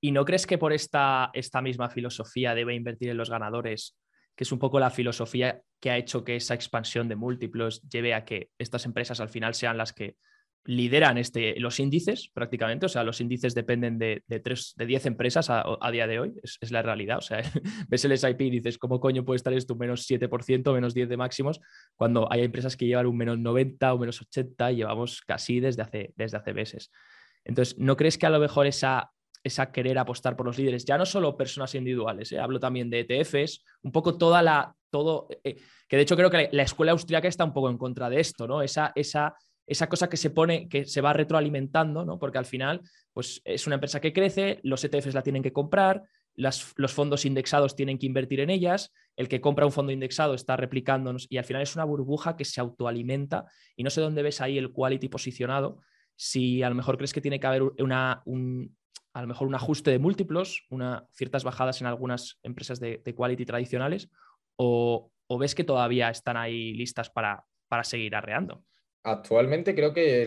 ¿Y 0.00 0.10
no 0.10 0.24
crees 0.24 0.46
que 0.46 0.56
por 0.56 0.72
esta, 0.72 1.30
esta 1.34 1.60
misma 1.60 1.90
filosofía 1.90 2.54
debe 2.54 2.74
invertir 2.74 3.10
en 3.10 3.18
los 3.18 3.28
ganadores, 3.28 3.98
que 4.34 4.44
es 4.44 4.52
un 4.52 4.58
poco 4.58 4.80
la 4.80 4.90
filosofía 4.90 5.60
que 5.80 5.90
ha 5.90 5.98
hecho 5.98 6.24
que 6.24 6.36
esa 6.36 6.54
expansión 6.54 7.08
de 7.08 7.16
múltiplos 7.16 7.82
lleve 7.82 8.14
a 8.14 8.24
que 8.24 8.48
estas 8.58 8.86
empresas 8.86 9.20
al 9.20 9.28
final 9.28 9.54
sean 9.54 9.76
las 9.76 9.92
que 9.92 10.16
lideran 10.64 11.18
este, 11.18 11.58
los 11.58 11.80
índices 11.80 12.30
prácticamente, 12.32 12.86
o 12.86 12.88
sea, 12.88 13.02
los 13.02 13.20
índices 13.20 13.54
dependen 13.54 13.98
de, 13.98 14.22
de, 14.28 14.40
de 14.40 14.86
10 14.86 15.06
empresas 15.06 15.48
a, 15.50 15.90
día 15.90 16.06
de 16.06 16.20
hoy, 16.20 16.34
es, 16.42 16.70
la 16.70 16.82
realidad, 16.82 17.18
o 17.18 17.20
sea, 17.20 17.42
ves 17.88 18.04
el 18.04 18.16
SIP 18.16 18.40
y 18.42 18.50
dices, 18.50 18.78
¿cómo 18.78 19.00
coño 19.00 19.24
puede 19.24 19.36
estar 19.36 19.52
esto 19.52 19.74
menos 19.74 20.08
7%, 20.08 20.72
menos 20.72 20.94
10 20.94 21.08
de 21.08 21.16
máximos, 21.16 21.60
cuando 21.96 22.30
hay 22.30 22.42
empresas 22.42 22.76
que 22.76 22.86
llevan 22.86 23.06
un 23.06 23.16
menos 23.16 23.38
90 23.38 23.92
o 23.92 23.98
menos 23.98 24.20
80 24.20 24.72
y 24.72 24.76
llevamos 24.76 25.20
casi 25.22 25.58
desde 25.60 25.82
hace, 25.82 26.12
desde 26.16 26.36
hace 26.36 26.54
meses? 26.54 26.90
Entonces, 27.44 27.76
¿no 27.78 27.96
crees 27.96 28.16
que 28.16 28.26
a 28.26 28.30
lo 28.30 28.38
mejor 28.38 28.66
esa, 28.66 29.10
esa 29.42 29.72
querer 29.72 29.98
apostar 29.98 30.36
por 30.36 30.46
los 30.46 30.58
líderes, 30.58 30.84
ya 30.84 30.96
no 30.96 31.06
solo 31.06 31.36
personas 31.36 31.74
individuales, 31.74 32.30
¿eh? 32.30 32.38
hablo 32.38 32.60
también 32.60 32.88
de 32.88 33.00
ETFs, 33.00 33.64
un 33.82 33.90
poco 33.90 34.16
toda 34.16 34.42
la, 34.42 34.74
todo, 34.90 35.26
eh, 35.42 35.56
que 35.88 35.96
de 35.96 36.02
hecho 36.02 36.16
creo 36.16 36.30
que 36.30 36.48
la, 36.52 36.62
escuela 36.62 36.92
austríaca 36.92 37.26
está 37.26 37.44
un 37.44 37.52
poco 37.52 37.68
en 37.68 37.78
contra 37.78 38.08
de 38.08 38.20
esto, 38.20 38.46
¿no? 38.46 38.62
Esa, 38.62 38.92
esa 38.94 39.34
esa 39.72 39.88
cosa 39.88 40.08
que 40.08 40.16
se 40.16 40.30
pone, 40.30 40.68
que 40.68 40.84
se 40.84 41.00
va 41.00 41.12
retroalimentando, 41.12 42.04
¿no? 42.04 42.18
Porque 42.18 42.38
al 42.38 42.46
final, 42.46 42.82
pues 43.12 43.40
es 43.44 43.66
una 43.66 43.74
empresa 43.74 44.00
que 44.00 44.12
crece, 44.12 44.60
los 44.62 44.84
ETFs 44.84 45.14
la 45.14 45.22
tienen 45.22 45.42
que 45.42 45.52
comprar, 45.52 46.02
los 46.34 46.92
fondos 46.92 47.24
indexados 47.26 47.76
tienen 47.76 47.98
que 47.98 48.06
invertir 48.06 48.40
en 48.40 48.50
ellas, 48.50 48.92
el 49.16 49.28
que 49.28 49.40
compra 49.40 49.66
un 49.66 49.72
fondo 49.72 49.92
indexado 49.92 50.34
está 50.34 50.56
replicándonos 50.56 51.26
y 51.28 51.36
al 51.36 51.44
final 51.44 51.62
es 51.62 51.74
una 51.74 51.84
burbuja 51.84 52.36
que 52.36 52.44
se 52.44 52.60
autoalimenta 52.60 53.44
y 53.76 53.82
no 53.82 53.90
sé 53.90 54.00
dónde 54.00 54.22
ves 54.22 54.40
ahí 54.40 54.56
el 54.56 54.72
quality 54.72 55.08
posicionado, 55.08 55.80
si 56.16 56.62
a 56.62 56.68
lo 56.68 56.74
mejor 56.74 56.96
crees 56.96 57.12
que 57.12 57.20
tiene 57.20 57.38
que 57.38 57.46
haber 57.46 57.62
una, 57.78 58.22
un, 58.24 58.74
a 59.12 59.22
lo 59.22 59.28
mejor 59.28 59.46
un 59.46 59.54
ajuste 59.54 59.90
de 59.90 59.98
múltiplos, 59.98 60.66
ciertas 61.12 61.44
bajadas 61.44 61.80
en 61.80 61.86
algunas 61.86 62.38
empresas 62.42 62.80
de, 62.80 63.02
quality 63.14 63.44
tradicionales 63.44 64.08
o, 64.56 65.10
ves 65.38 65.54
que 65.54 65.64
todavía 65.64 66.10
están 66.10 66.36
ahí 66.36 66.74
listas 66.74 67.08
para, 67.08 67.44
para 67.66 67.84
seguir 67.84 68.14
arreando. 68.14 68.62
Actualmente 69.04 69.74
creo 69.74 69.92
que 69.92 70.26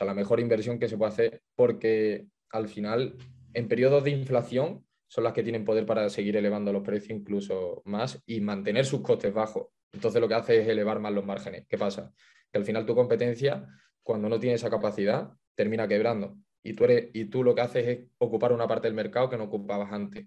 la 0.00 0.14
mejor 0.14 0.40
inversión 0.40 0.78
que 0.78 0.88
se 0.88 0.98
puede 0.98 1.12
hacer, 1.12 1.42
porque 1.54 2.26
al 2.50 2.68
final, 2.68 3.16
en 3.54 3.68
periodos 3.68 4.04
de 4.04 4.10
inflación, 4.10 4.84
son 5.08 5.24
las 5.24 5.32
que 5.32 5.42
tienen 5.42 5.64
poder 5.64 5.86
para 5.86 6.08
seguir 6.10 6.36
elevando 6.36 6.72
los 6.72 6.82
precios 6.82 7.18
incluso 7.18 7.82
más 7.84 8.22
y 8.26 8.40
mantener 8.40 8.84
sus 8.84 9.00
costes 9.00 9.32
bajos. 9.32 9.68
Entonces 9.92 10.20
lo 10.20 10.28
que 10.28 10.34
hace 10.34 10.60
es 10.60 10.68
elevar 10.68 11.00
más 11.00 11.12
los 11.12 11.24
márgenes. 11.24 11.64
¿Qué 11.68 11.78
pasa? 11.78 12.12
Que 12.52 12.58
al 12.58 12.64
final 12.64 12.84
tu 12.84 12.94
competencia, 12.94 13.66
cuando 14.02 14.28
no 14.28 14.38
tiene 14.38 14.56
esa 14.56 14.68
capacidad, 14.68 15.30
termina 15.54 15.88
quebrando. 15.88 16.36
Y 16.62 16.74
tú, 16.74 16.84
eres, 16.84 17.10
y 17.14 17.26
tú 17.26 17.44
lo 17.44 17.54
que 17.54 17.60
haces 17.62 17.86
es 17.86 17.98
ocupar 18.18 18.52
una 18.52 18.66
parte 18.66 18.88
del 18.88 18.94
mercado 18.94 19.30
que 19.30 19.38
no 19.38 19.44
ocupabas 19.44 19.92
antes. 19.92 20.26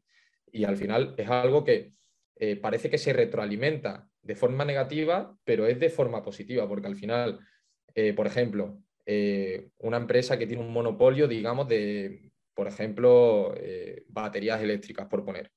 Y 0.51 0.63
al 0.63 0.77
final 0.77 1.13
es 1.17 1.29
algo 1.29 1.63
que 1.63 1.93
eh, 2.37 2.55
parece 2.55 2.89
que 2.89 2.97
se 2.97 3.13
retroalimenta 3.13 4.08
de 4.21 4.35
forma 4.35 4.65
negativa, 4.65 5.35
pero 5.43 5.65
es 5.67 5.79
de 5.79 5.89
forma 5.89 6.23
positiva, 6.23 6.67
porque 6.67 6.87
al 6.87 6.95
final, 6.95 7.39
eh, 7.95 8.13
por 8.13 8.27
ejemplo, 8.27 8.81
eh, 9.05 9.69
una 9.79 9.97
empresa 9.97 10.37
que 10.37 10.47
tiene 10.47 10.63
un 10.63 10.71
monopolio, 10.71 11.27
digamos, 11.27 11.67
de, 11.67 12.31
por 12.53 12.67
ejemplo, 12.67 13.55
baterías 14.07 14.61
eléctricas, 14.61 15.07
por 15.07 15.23
poner. 15.23 15.51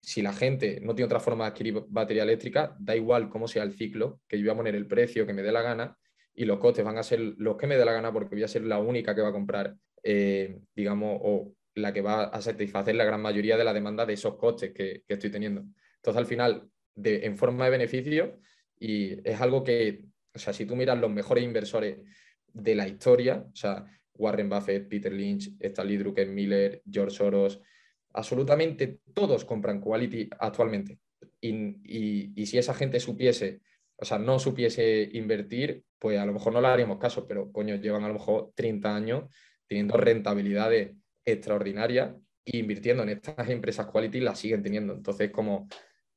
si 0.00 0.22
la 0.22 0.32
gente 0.32 0.80
no 0.80 0.94
tiene 0.94 1.06
otra 1.06 1.20
forma 1.20 1.44
de 1.44 1.50
adquirir 1.50 1.82
batería 1.88 2.22
eléctrica, 2.22 2.76
da 2.78 2.94
igual 2.94 3.28
cómo 3.28 3.48
sea 3.48 3.64
el 3.64 3.72
ciclo, 3.72 4.20
que 4.28 4.38
yo 4.38 4.44
voy 4.44 4.52
a 4.52 4.56
poner 4.56 4.74
el 4.76 4.86
precio 4.86 5.26
que 5.26 5.32
me 5.32 5.42
dé 5.42 5.50
la 5.52 5.62
gana 5.62 5.98
y 6.34 6.44
los 6.44 6.58
costes 6.58 6.84
van 6.84 6.98
a 6.98 7.02
ser 7.02 7.20
los 7.38 7.56
que 7.56 7.66
me 7.66 7.76
dé 7.76 7.84
la 7.84 7.92
gana 7.92 8.12
porque 8.12 8.36
voy 8.36 8.44
a 8.44 8.48
ser 8.48 8.62
la 8.62 8.78
única 8.78 9.14
que 9.14 9.22
va 9.22 9.28
a 9.28 9.32
comprar, 9.32 9.74
digamos, 10.74 11.18
o 11.22 11.56
la 11.76 11.92
que 11.92 12.00
va 12.00 12.24
a 12.24 12.40
satisfacer 12.40 12.94
la 12.94 13.04
gran 13.04 13.20
mayoría 13.20 13.56
de 13.56 13.64
la 13.64 13.72
demanda 13.72 14.06
de 14.06 14.14
esos 14.14 14.36
costes 14.36 14.72
que, 14.72 15.04
estoy 15.06 15.30
teniendo. 15.30 15.64
Entonces, 16.06 16.20
al 16.20 16.26
final, 16.26 16.70
en 17.02 17.36
forma 17.36 17.64
de 17.64 17.70
beneficio, 17.72 18.38
y 18.78 19.28
es 19.28 19.40
algo 19.40 19.64
que, 19.64 20.04
o 20.32 20.38
sea, 20.38 20.52
si 20.52 20.64
tú 20.64 20.76
miras 20.76 20.96
los 21.00 21.10
mejores 21.10 21.42
inversores 21.42 21.98
de 22.52 22.74
la 22.76 22.86
historia, 22.86 23.44
o 23.52 23.56
sea, 23.56 23.84
Warren 24.14 24.48
Buffett, 24.48 24.88
Peter 24.88 25.12
Lynch, 25.12 25.56
Stanley 25.58 25.96
Druckenmiller, 25.96 26.80
George 26.88 27.16
Soros, 27.16 27.60
absolutamente 28.12 29.00
todos 29.14 29.44
compran 29.44 29.80
quality 29.80 30.30
actualmente. 30.38 31.00
Y, 31.40 32.30
y, 32.40 32.46
si 32.46 32.56
esa 32.56 32.72
gente 32.72 33.00
supiese, 33.00 33.62
o 33.96 34.04
sea, 34.04 34.20
no 34.20 34.38
supiese 34.38 35.08
invertir, 35.12 35.82
pues 35.98 36.20
a 36.20 36.26
lo 36.26 36.34
mejor 36.34 36.52
no 36.52 36.60
le 36.60 36.68
haríamos 36.68 36.98
caso, 36.98 37.26
pero 37.26 37.50
coño, 37.50 37.74
llevan 37.74 38.04
a 38.04 38.08
lo 38.08 38.14
mejor 38.14 38.52
30 38.54 38.94
años 38.94 39.24
teniendo 39.66 39.96
rentabilidades 39.96 40.92
extraordinaria 41.24 42.16
e 42.44 42.58
invirtiendo 42.58 43.02
en 43.02 43.08
estas 43.08 43.50
empresas 43.50 43.86
quality 43.86 44.20
las 44.20 44.38
siguen 44.38 44.62
teniendo. 44.62 44.92
Entonces, 44.92 45.32
como 45.32 45.66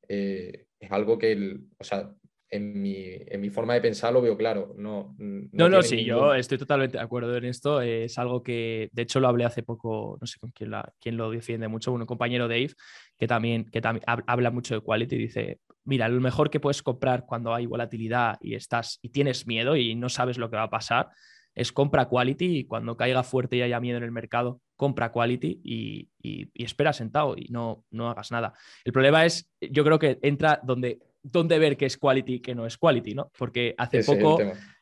eh, 0.10 0.66
es 0.80 0.92
algo 0.92 1.18
que, 1.18 1.32
el, 1.32 1.62
o 1.78 1.84
sea, 1.84 2.12
en 2.52 2.82
mi, 2.82 2.96
en 3.06 3.40
mi, 3.42 3.50
forma 3.52 3.76
de 3.76 3.82
pensar 3.82 4.12
lo 4.12 4.22
veo 4.22 4.36
claro. 4.36 4.74
No, 4.76 5.16
no, 5.20 5.70
no, 5.70 5.84
sí, 5.84 6.04
yo 6.04 6.34
estoy 6.34 6.58
totalmente 6.58 6.98
de 6.98 7.04
acuerdo 7.04 7.38
en 7.38 7.46
esto. 7.46 7.80
Es 7.80 8.18
algo 8.18 8.42
que, 8.42 8.90
de 8.92 9.04
hecho, 9.04 9.20
lo 9.20 9.28
hablé 9.28 9.46
hace 9.46 9.62
poco, 9.62 10.18
no 10.20 10.26
sé 10.26 10.40
con 10.40 10.50
quién, 10.52 10.72
la, 10.72 10.92
quién 11.00 11.16
lo 11.16 11.30
defiende 11.30 11.68
mucho, 11.68 11.94
un 11.94 12.06
compañero 12.06 12.48
Dave, 12.48 12.72
que 13.18 13.28
también, 13.28 13.66
que 13.66 13.82
también 13.82 14.04
habla 14.08 14.50
mucho 14.50 14.74
de 14.74 14.82
quality 14.82 15.16
y 15.16 15.20
dice, 15.20 15.60
mira, 15.84 16.10
lo 16.10 16.20
mejor 16.22 16.50
que 16.50 16.60
puedes 16.60 16.82
comprar 16.82 17.26
cuando 17.26 17.54
hay 17.54 17.68
volatilidad 17.68 18.38
y 18.42 18.56
estás 18.56 19.00
y 19.04 19.10
tienes 19.10 19.46
miedo 19.46 19.76
y 19.76 19.94
no 19.96 20.10
sabes 20.10 20.40
lo 20.40 20.50
que 20.50 20.58
va 20.58 20.64
a 20.64 20.70
pasar 20.70 21.10
es 21.56 21.72
compra 21.72 22.08
quality 22.08 22.60
y 22.60 22.64
cuando 22.64 22.96
caiga 22.96 23.24
fuerte 23.24 23.58
y 23.58 23.62
haya 23.62 23.80
miedo 23.80 23.98
en 23.98 24.04
el 24.04 24.12
mercado, 24.12 24.62
compra 24.76 25.12
quality 25.12 25.60
y, 25.64 26.10
espera 26.54 26.94
sentado 26.94 27.36
y 27.38 27.48
no, 27.50 27.86
no 27.92 28.10
hagas 28.10 28.32
nada. 28.32 28.54
El 28.84 28.94
problema 28.94 29.26
es, 29.26 29.52
yo 29.60 29.84
creo 29.84 30.00
que 30.00 30.20
entra 30.22 30.60
donde, 30.64 31.00
donde 31.22 31.60
ver 31.60 31.76
qué 31.76 31.86
es 31.86 31.98
quality 31.98 32.36
y 32.36 32.40
qué 32.40 32.56
no 32.56 32.66
es 32.66 32.78
quality, 32.78 33.14
¿no? 33.14 33.32
Porque 33.38 33.76
hace 33.78 34.04
poco, 34.04 34.40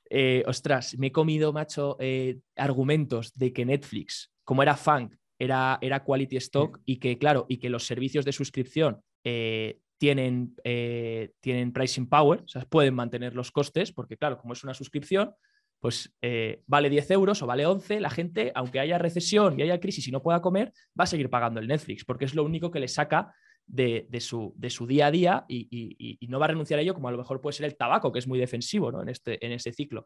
eh, 0.10 0.44
ostras, 0.46 0.98
me 0.98 1.08
he 1.08 1.12
comido, 1.12 1.52
macho, 1.54 1.98
eh, 2.00 2.40
argumentos 2.56 3.34
de 3.34 3.54
que 3.54 3.66
Netflix, 3.66 4.32
como 4.44 4.62
era 4.62 4.76
funk, 4.76 5.16
era, 5.40 5.78
era 5.82 6.04
quality 6.04 6.38
stock 6.38 6.80
y 6.86 6.98
que, 6.98 7.18
claro, 7.18 7.46
y 7.50 7.58
que 7.58 7.70
los 7.70 7.86
servicios 7.86 8.26
de 8.26 8.32
suscripción 8.32 9.02
eh, 9.24 9.80
tienen, 9.98 10.56
tienen 11.40 11.74
pricing 11.74 12.08
power, 12.08 12.42
o 12.44 12.48
sea, 12.48 12.64
pueden 12.66 12.94
mantener 12.94 13.34
los 13.34 13.52
costes, 13.52 13.92
porque 13.92 14.16
claro, 14.16 14.38
como 14.38 14.54
es 14.54 14.64
una 14.64 14.76
suscripción, 14.76 15.34
pues 15.80 16.16
eh, 16.22 16.64
vale 16.66 16.90
10 16.90 17.12
euros 17.12 17.42
o 17.42 17.48
vale 17.48 17.66
11, 17.66 18.00
la 18.00 18.10
gente, 18.10 18.52
aunque 18.56 18.80
haya 18.80 18.98
recesión 18.98 19.60
y 19.60 19.64
haya 19.64 19.80
crisis 19.80 20.08
y 20.08 20.12
no 20.12 20.22
pueda 20.22 20.42
comer, 20.42 20.74
va 21.00 21.04
a 21.04 21.08
seguir 21.08 21.30
pagando 21.30 21.60
el 21.60 21.68
Netflix, 21.68 22.04
porque 22.06 22.26
es 22.26 22.36
lo 22.36 22.44
único 22.44 22.72
que 22.72 22.80
le 22.80 22.88
saca 22.88 23.34
de, 23.68 24.08
su, 24.20 24.54
de 24.56 24.70
su, 24.70 24.88
día 24.88 25.08
a 25.08 25.12
día 25.12 25.46
y, 25.48 26.18
no 26.30 26.40
va 26.40 26.46
a 26.46 26.50
renunciar 26.50 26.80
a 26.80 26.82
ello, 26.82 26.94
como 26.94 27.10
a 27.10 27.12
lo 27.12 27.18
mejor 27.18 27.42
puede 27.42 27.54
ser 27.54 27.66
el 27.66 27.78
tabaco, 27.78 28.12
que 28.12 28.20
es 28.20 28.28
muy 28.28 28.40
defensivo 28.40 28.92
¿no? 28.92 29.02
en, 29.02 29.10
este, 29.10 29.46
en 29.46 29.52
este 29.52 29.74
ciclo. 29.74 30.06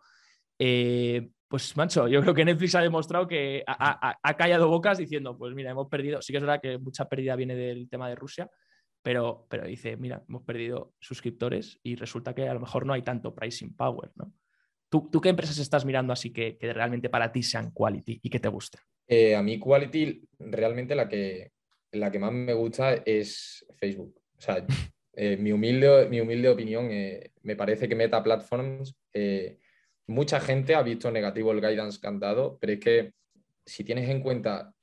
Eh, 0.59 1.29
pues, 1.47 1.75
mancho, 1.77 2.07
yo 2.07 2.21
creo 2.21 2.33
que 2.33 2.45
Netflix 2.45 2.75
ha 2.75 2.81
demostrado 2.81 3.27
que 3.27 3.63
ha, 3.65 4.35
callado 4.37 4.67
bocas 4.67 4.97
diciendo, 4.97 5.37
pues 5.37 5.53
mira, 5.53 5.71
hemos 5.71 5.87
perdido, 5.87 6.21
sí 6.21 6.33
que 6.33 6.37
es 6.37 6.43
verdad 6.43 6.61
que 6.61 6.77
mucha 6.77 7.07
pérdida 7.07 7.35
viene 7.35 7.55
del 7.55 7.89
tema 7.89 8.09
de 8.09 8.15
Rusia, 8.15 8.49
pero, 9.01 9.47
pero 9.49 9.65
dice, 9.65 9.97
mira, 9.97 10.23
hemos 10.27 10.43
perdido 10.43 10.93
suscriptores 10.99 11.79
y 11.81 11.95
resulta 11.95 12.35
que 12.35 12.47
a 12.47 12.53
lo 12.53 12.59
mejor 12.59 12.85
no 12.85 12.93
hay 12.93 13.01
tanto 13.01 13.33
pricing 13.33 13.75
power, 13.75 14.11
¿no? 14.15 14.31
¿Tú, 14.91 15.21
qué 15.21 15.29
empresas 15.29 15.57
estás 15.57 15.85
mirando 15.85 16.11
así 16.11 16.33
que, 16.33 16.57
realmente 16.59 17.09
para 17.09 17.31
ti 17.31 17.43
sean 17.43 17.71
quality 17.71 18.19
y 18.21 18.29
que 18.29 18.41
te 18.41 18.49
gusten? 18.49 18.81
Eh, 19.07 19.33
a 19.37 19.41
mí 19.41 19.57
quality 19.57 20.21
realmente 20.37 20.95
la 20.95 21.07
que, 21.07 21.53
la 21.93 22.11
que 22.11 22.19
más 22.19 22.33
me 22.33 22.53
gusta 22.53 22.95
es 23.05 23.65
Facebook. 23.77 24.13
O 24.37 24.41
sea, 24.41 24.65
eh, 25.13 25.37
mi, 25.37 25.53
humilde, 25.53 26.09
mi 26.09 26.19
humilde 26.19 26.49
opinión, 26.49 26.89
eh, 26.91 27.31
me 27.43 27.55
parece 27.55 27.87
que 27.87 27.95
Meta 27.95 28.21
Platforms, 28.21 28.93
mucha 30.07 30.41
gente 30.41 30.75
ha 30.75 30.81
visto 30.81 31.09
negativo 31.09 31.53
el 31.53 31.61
guidance 31.61 31.97
que 32.01 32.07
han 32.07 32.19
dado, 32.19 32.57
pero 32.59 32.73
es 32.73 32.79
que 32.79 33.13
si 33.65 33.85
tienes 33.85 34.09
en 34.09 34.19
cuenta 34.19 34.73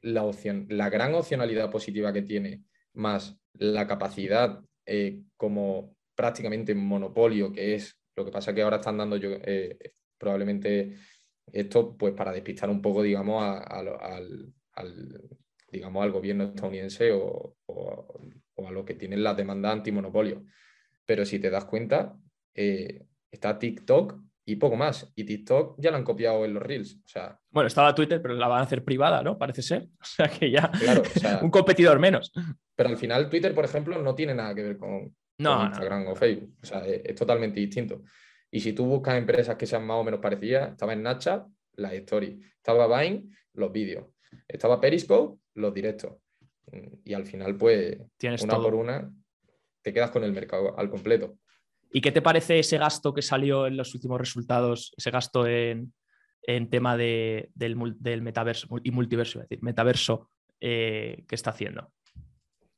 la, 0.00 0.22
opción, 0.22 0.66
la 0.70 0.88
gran 0.88 1.14
opcionalidad 1.14 1.70
positiva 1.70 2.10
que 2.10 2.22
tiene, 2.22 2.62
más 2.94 3.36
la 3.52 3.86
capacidad 3.86 4.62
como 5.36 5.94
prácticamente 6.14 6.74
monopolio 6.74 7.52
que 7.52 7.74
es 7.74 7.98
lo 8.18 8.24
que 8.24 8.32
pasa 8.32 8.50
es 8.50 8.54
que 8.54 8.62
ahora 8.62 8.76
están 8.76 8.98
dando 8.98 9.16
yo, 9.16 9.30
eh, 9.32 9.78
probablemente 10.18 10.96
esto 11.52 11.96
pues 11.96 12.12
para 12.14 12.32
despistar 12.32 12.68
un 12.68 12.82
poco, 12.82 13.02
digamos, 13.02 13.42
al, 13.42 14.52
digamos, 15.70 16.02
al 16.02 16.12
gobierno 16.12 16.44
estadounidense 16.44 17.12
o, 17.12 17.56
a 18.56 18.70
lo 18.70 18.84
que 18.84 18.94
tienen 18.94 19.22
las 19.22 19.36
demandas 19.36 19.72
antimonopolio. 19.72 20.44
Pero 21.06 21.24
si 21.24 21.38
te 21.38 21.48
das 21.48 21.64
cuenta, 21.64 22.18
eh, 22.54 23.06
está 23.30 23.58
TikTok 23.58 24.20
y 24.44 24.56
poco 24.56 24.76
más. 24.76 25.10
Y 25.14 25.24
TikTok 25.24 25.76
ya 25.78 25.90
la 25.90 25.98
han 25.98 26.04
copiado 26.04 26.44
en 26.44 26.54
los 26.54 26.62
Reels. 26.62 26.96
O 26.96 27.08
sea, 27.08 27.38
bueno, 27.50 27.68
estaba 27.68 27.94
Twitter, 27.94 28.20
pero 28.20 28.34
la 28.34 28.48
van 28.48 28.60
a 28.60 28.64
hacer 28.64 28.84
privada, 28.84 29.22
¿no? 29.22 29.38
Parece 29.38 29.62
ser. 29.62 29.88
O 30.00 30.04
sea 30.04 30.28
que 30.28 30.50
ya 30.50 30.70
un 31.42 31.50
competidor 31.50 31.98
menos. 31.98 32.32
Pero 32.74 32.88
al 32.88 32.96
final 32.96 33.30
Twitter, 33.30 33.54
por 33.54 33.64
ejemplo, 33.64 34.02
no 34.02 34.14
tiene 34.14 34.34
nada 34.34 34.54
que 34.54 34.62
ver 34.62 34.76
con, 34.76 35.14
no, 35.38 35.66
Instagram 35.66 36.08
o 36.08 36.14
Facebook. 36.16 36.56
O 36.62 36.66
sea, 36.66 36.86
es, 36.86 37.14
totalmente 37.14 37.60
distinto. 37.60 38.02
Y 38.50 38.60
si 38.60 38.72
tú 38.72 38.86
buscas 38.86 39.16
empresas 39.16 39.56
que 39.56 39.66
sean 39.66 39.86
más 39.86 39.98
o 39.98 40.04
menos 40.04 40.20
parecidas, 40.20 40.72
estaba 40.72 40.92
en 40.92 41.00
Snapchat, 41.00 41.46
las 41.76 41.92
stories. 41.92 42.44
Estaba 42.56 43.00
Vine, 43.00 43.28
los 43.54 43.72
vídeos. 43.72 44.06
Estaba 44.46 44.80
Periscope, 44.80 45.40
los 45.54 45.72
directos. 45.72 46.16
Y 47.04 47.14
al 47.14 47.24
final, 47.24 47.56
pues, 47.56 47.98
una 48.42 48.56
por 48.56 48.74
una, 48.74 49.10
te 49.82 49.92
quedas 49.92 50.10
con 50.10 50.24
el 50.24 50.32
mercado 50.32 50.78
al 50.78 50.90
completo. 50.90 51.38
¿Y 51.90 52.00
qué 52.00 52.12
te 52.12 52.20
parece 52.20 52.58
ese 52.58 52.76
gasto 52.76 53.14
que 53.14 53.22
salió 53.22 53.66
en 53.66 53.76
los 53.76 53.94
últimos 53.94 54.20
resultados, 54.20 54.92
ese 54.96 55.10
gasto 55.10 55.46
en, 55.46 55.92
tema 56.70 56.96
del, 56.96 57.50
metaverso 58.22 58.68
y 58.82 58.90
multiverso, 58.90 59.40
es 59.40 59.48
decir, 59.48 59.62
metaverso 59.62 60.30
eh, 60.60 61.24
que 61.26 61.34
está 61.34 61.50
haciendo? 61.50 61.90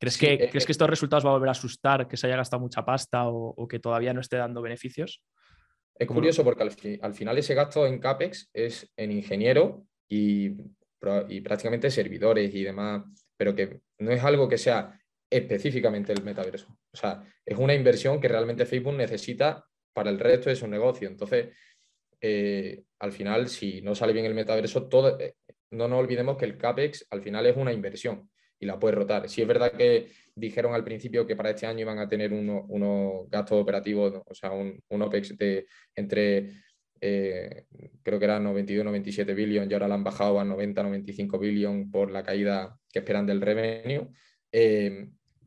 ¿Crees, 0.00 0.16
que, 0.16 0.32
eh, 0.32 0.48
¿Crees 0.50 0.64
que 0.64 0.72
estos 0.72 0.88
resultados 0.88 1.26
va 1.26 1.28
a 1.28 1.34
volver 1.34 1.50
a 1.50 1.52
asustar, 1.52 2.08
que 2.08 2.16
se 2.16 2.26
haya 2.26 2.36
gastado 2.36 2.62
mucha 2.62 2.82
pasta 2.82 3.28
o, 3.28 3.68
que 3.68 3.80
todavía 3.80 4.14
no 4.14 4.22
esté 4.22 4.38
dando 4.38 4.62
beneficios? 4.62 5.22
Es 5.94 6.08
curioso 6.08 6.42
porque 6.42 6.62
al, 7.02 7.14
final 7.14 7.36
ese 7.36 7.54
gasto 7.54 7.86
en 7.86 7.98
CAPEX 7.98 8.48
es 8.54 8.90
en 8.96 9.12
ingeniero 9.12 9.84
y, 10.08 10.52
y 11.28 11.40
prácticamente 11.42 11.90
servidores 11.90 12.54
y 12.54 12.64
demás, 12.64 13.02
pero 13.36 13.54
que 13.54 13.82
no 13.98 14.10
es 14.10 14.24
algo 14.24 14.48
que 14.48 14.56
sea 14.56 14.98
específicamente 15.28 16.14
el 16.14 16.22
metaverso. 16.22 16.78
O 16.90 16.96
sea, 16.96 17.22
es 17.44 17.58
una 17.58 17.74
inversión 17.74 18.22
que 18.22 18.28
realmente 18.28 18.64
Facebook 18.64 18.94
necesita 18.94 19.66
para 19.92 20.08
el 20.08 20.18
resto 20.18 20.48
de 20.48 20.56
su 20.56 20.66
negocio. 20.66 21.08
Entonces, 21.08 21.54
eh, 22.22 22.84
al 23.00 23.12
final, 23.12 23.48
si 23.48 23.82
no 23.82 23.94
sale 23.94 24.14
bien 24.14 24.24
el 24.24 24.34
metaverso, 24.34 24.88
todo, 24.88 25.20
eh, 25.20 25.34
no 25.72 25.88
nos 25.88 25.98
olvidemos 25.98 26.38
que 26.38 26.46
el 26.46 26.56
CAPEX 26.56 27.06
al 27.10 27.20
final 27.20 27.44
es 27.44 27.56
una 27.58 27.74
inversión 27.74 28.30
y 28.60 28.66
la 28.66 28.78
puede 28.78 28.94
rotar. 28.94 29.28
Si 29.28 29.42
es 29.42 29.48
verdad 29.48 29.72
que 29.72 30.08
dijeron 30.34 30.74
al 30.74 30.84
principio 30.84 31.26
que 31.26 31.34
para 31.34 31.50
este 31.50 31.66
año 31.66 31.80
iban 31.80 31.98
a 31.98 32.08
tener 32.08 32.32
unos 32.32 33.28
gastos 33.28 33.60
operativos, 33.60 34.22
o 34.24 34.34
sea, 34.34 34.52
un, 34.52 34.80
OPEX 34.88 35.36
de 35.36 35.66
entre, 35.96 36.50
eh, 37.00 37.64
creo 38.02 38.18
que 38.18 38.24
eran 38.24 38.44
92, 38.44 38.84
97 38.84 39.34
billones 39.34 39.70
y 39.70 39.72
ahora 39.72 39.88
la 39.88 39.94
han 39.94 40.04
bajado 40.04 40.38
a 40.38 40.44
90, 40.44 40.82
95 40.82 41.38
billones 41.38 41.88
por 41.90 42.10
la 42.10 42.22
caída 42.22 42.78
que 42.92 43.00
esperan 43.00 43.26
del 43.26 43.40
revenue 43.40 44.08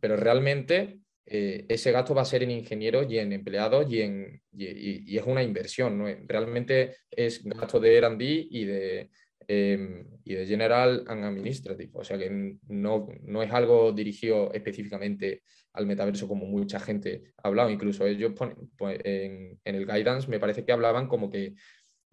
pero 0.04 0.17
realmente 0.17 0.99
eh, 1.26 1.65
ese 1.69 1.93
gasto 1.93 2.13
va 2.13 2.23
a 2.23 2.26
ser 2.26 2.43
en 2.43 2.52
ingenieros 2.52 3.10
y 3.10 3.19
en 3.19 3.32
empleados 3.32 3.89
y, 3.89 4.02
en, 4.02 4.41
y, 4.52 5.17
es 5.17 5.23
una 5.26 5.41
inversión, 5.41 5.97
¿no? 5.97 6.08
realmente 6.28 6.97
es 7.10 7.41
gasto 7.45 7.80
de 7.80 7.95
R&D 7.99 8.47
y 8.49 8.65
de, 8.65 9.10
em, 9.48 10.08
y 10.24 10.36
de 10.36 10.46
General 10.46 11.04
and 11.08 11.24
Administrative, 11.24 11.92
o 11.94 12.04
sea 12.04 12.18
que 12.18 12.30
no, 12.68 13.08
no, 13.22 13.44
es 13.44 13.52
algo 13.52 13.92
dirigido 13.92 14.52
específicamente 14.54 15.44
al 15.74 15.86
metaverso 15.86 16.28
como 16.28 16.46
mucha 16.46 16.80
gente 16.80 17.34
ha 17.38 17.48
hablado, 17.48 17.70
incluso 17.70 18.06
ellos 18.06 18.34
pues, 18.78 19.00
en, 19.04 19.60
el 19.64 19.86
guidance 19.86 20.30
me 20.30 20.40
parece 20.40 20.64
que 20.66 20.72
hablaban 20.72 21.08
como 21.08 21.30
que, 21.30 21.56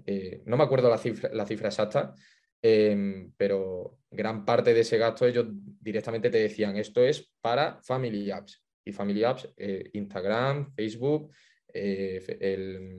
eh, 0.07 0.43
no 0.47 0.57
me 0.57 0.65
acuerdo 0.65 0.89
la 0.89 0.99
cifra, 0.99 1.31
la 1.33 1.47
cifra 1.47 1.69
exacta, 1.69 2.15
Em, 2.63 3.33
pero 3.39 3.99
gran 4.11 4.45
parte 4.45 4.75
de 4.75 4.81
ese 4.81 4.99
gasto 4.99 5.27
ellos 5.27 5.47
directamente 5.51 6.29
te 6.31 6.39
decían, 6.39 6.77
esto 6.77 7.03
es 7.03 7.31
para 7.41 7.81
Family 7.83 8.31
Apps. 8.31 8.63
Y 8.85 8.93
Family 8.93 9.25
Apps, 9.25 9.49
eh, 9.57 9.91
Instagram, 9.95 10.73
Facebook, 10.75 11.33
eh, 11.73 12.21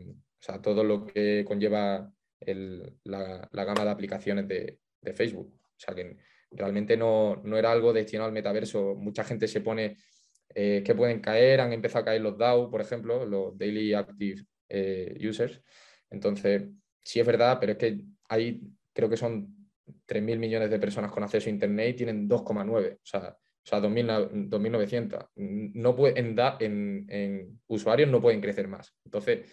o 0.08 0.44
sea, 0.44 0.62
todo 0.62 0.84
lo 0.84 1.06
que 1.06 1.46
conlleva 1.46 2.12
la, 2.46 3.50
gama 3.52 3.84
de 3.84 3.90
aplicaciones 3.90 4.48
de, 4.48 4.80
Facebook. 5.14 5.54
O 5.54 5.80
sea, 5.80 5.96
que 5.96 6.18
realmente 6.52 6.96
no, 6.96 7.42
no, 7.44 7.58
era 7.58 7.72
algo 7.72 7.92
destinado 7.94 8.28
al 8.28 8.34
metaverso. 8.34 8.96
Mucha 8.96 9.24
gente 9.24 9.48
se 9.48 9.62
pone 9.62 9.98
eh, 10.54 10.84
que 10.86 10.96
pueden 10.96 11.20
caer, 11.20 11.62
han 11.62 11.74
empezado 11.74 12.04
a 12.04 12.06
caer 12.06 12.22
los 12.22 12.38
DAO, 12.38 12.70
por 12.70 12.82
ejemplo, 12.82 13.26
los 13.26 13.58
Daily 13.58 13.94
Active 13.94 14.44
Users. 15.20 15.62
Entonces, 16.10 16.64
sí 17.04 17.20
es 17.20 17.26
verdad, 17.26 17.58
pero 17.60 17.74
es 17.74 17.78
que 17.78 18.02
hay 18.30 18.62
creo 18.94 19.10
que 19.10 19.18
son 19.18 19.70
3.000 20.08 20.38
millones 20.38 20.70
de 20.70 20.80
personas 20.80 21.12
con 21.12 21.24
acceso 21.24 21.50
a 21.50 21.52
Internet 21.52 21.90
y 21.90 21.98
tienen 21.98 22.30
2,9, 22.30 22.96
o 22.96 23.00
sea, 23.04 23.30
o 23.30 23.68
sea 23.68 23.82
2.900. 23.82 25.30
No 25.36 26.08
en, 26.08 26.40
en, 26.60 27.06
en, 27.10 27.62
usuarios 27.68 28.10
no 28.10 28.22
pueden 28.22 28.42
crecer 28.42 28.68
más. 28.68 28.94
Entonces, 29.06 29.50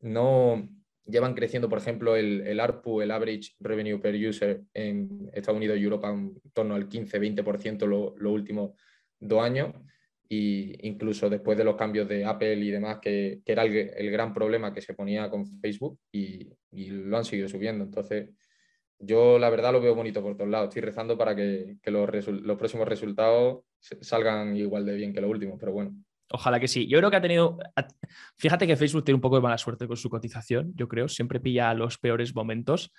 no 0.00 0.68
llevan 1.10 1.34
creciendo, 1.34 1.68
por 1.68 1.78
ejemplo, 1.78 2.16
el, 2.16 2.60
ARPU, 2.60 3.00
el 3.00 3.10
Average 3.10 3.52
Revenue 3.60 4.00
Per 4.00 4.14
User 4.28 4.62
en 4.74 5.30
Estados 5.32 5.58
Unidos 5.58 5.78
y 5.78 5.82
Europa 5.82 6.10
en 6.10 6.40
torno 6.52 6.74
al 6.74 6.88
15-20% 6.88 7.86
los 7.86 8.12
lo 8.16 8.32
últimos 8.32 8.72
dos 9.18 9.42
años. 9.42 9.74
Y 10.28 10.86
incluso 10.86 11.28
después 11.28 11.58
de 11.58 11.64
los 11.64 11.76
cambios 11.76 12.08
de 12.08 12.24
Apple 12.24 12.54
y 12.54 12.70
demás, 12.70 12.98
que, 13.02 13.40
que 13.44 13.52
era 13.52 13.64
el, 13.64 14.10
gran 14.10 14.32
problema 14.32 14.72
que 14.72 14.80
se 14.80 14.94
ponía 14.94 15.28
con 15.28 15.44
Facebook 15.60 15.98
y, 16.12 16.52
y 16.70 16.90
lo 16.90 17.16
han 17.16 17.24
seguido 17.24 17.48
subiendo. 17.48 17.82
Entonces, 17.84 18.28
yo 19.00 19.38
la 19.38 19.48
verdad 19.50 19.72
lo 19.72 19.80
veo 19.80 19.94
bonito 19.94 20.22
por 20.22 20.36
todos 20.36 20.50
lados. 20.50 20.68
Estoy 20.68 20.82
rezando 20.82 21.16
para 21.16 21.34
que, 21.34 21.78
los, 21.86 22.08
próximos 22.58 22.86
resultados 22.86 23.64
salgan 23.80 24.56
igual 24.56 24.84
de 24.84 24.94
bien 24.94 25.12
que 25.12 25.20
los 25.20 25.30
últimos, 25.30 25.58
pero 25.58 25.72
bueno. 25.72 25.94
Ojalá 26.30 26.60
que 26.60 26.68
sí. 26.68 26.86
Yo 26.86 26.98
creo 26.98 27.10
que 27.10 27.16
ha 27.16 27.20
tenido. 27.20 27.58
Fíjate 28.36 28.66
que 28.66 28.76
Facebook 28.76 29.04
tiene 29.04 29.16
un 29.16 29.20
poco 29.20 29.36
de 29.36 29.42
mala 29.42 29.58
suerte 29.58 29.86
con 29.86 29.96
su 29.96 30.08
cotización, 30.08 30.72
yo 30.76 30.88
creo. 30.88 31.08
Siempre 31.08 31.40
pilla 31.40 31.74
los 31.74 31.98
peores 31.98 32.34
momentos. 32.34 32.92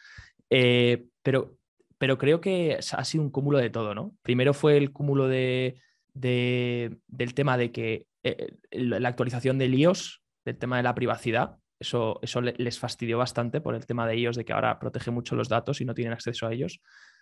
Eh, 0.50 1.06
pero, 1.24 1.58
pero 1.98 2.18
creo 2.18 2.42
que 2.42 2.78
ha 2.78 3.06
sido 3.06 3.24
un 3.24 3.32
cúmulo 3.32 3.58
de 3.58 3.70
todo, 3.70 3.96
¿no? 3.96 4.14
Primero 4.22 4.54
fue 4.54 4.78
el 4.78 4.92
cúmulo 4.92 5.28
de, 5.28 5.80
del 6.14 7.34
tema 7.34 7.58
de 7.58 7.72
que 7.72 8.06
eh, 8.24 8.56
la 8.72 9.08
actualización 9.08 9.58
de 9.58 9.68
iOS, 9.68 10.22
del 10.44 10.58
tema 10.58 10.78
de 10.78 10.84
la 10.84 10.96
privacidad, 10.96 11.58
eso, 11.80 12.20
eso 12.22 12.42
les 12.42 12.78
fastidió 12.78 13.18
bastante 13.18 13.60
por 13.60 13.74
el 13.74 13.86
tema 13.86 14.06
de 14.08 14.14
ellos, 14.14 14.36
de 14.36 14.46
que 14.46 14.54
ahora 14.54 14.78
protege 14.78 15.10
mucho 15.10 15.36
los 15.36 15.50
datos 15.50 15.82
y 15.82 15.86
no 15.86 15.96
tienen 15.96 16.14
acceso 16.14 16.46
a 16.46 16.54
ellos. 16.54 16.82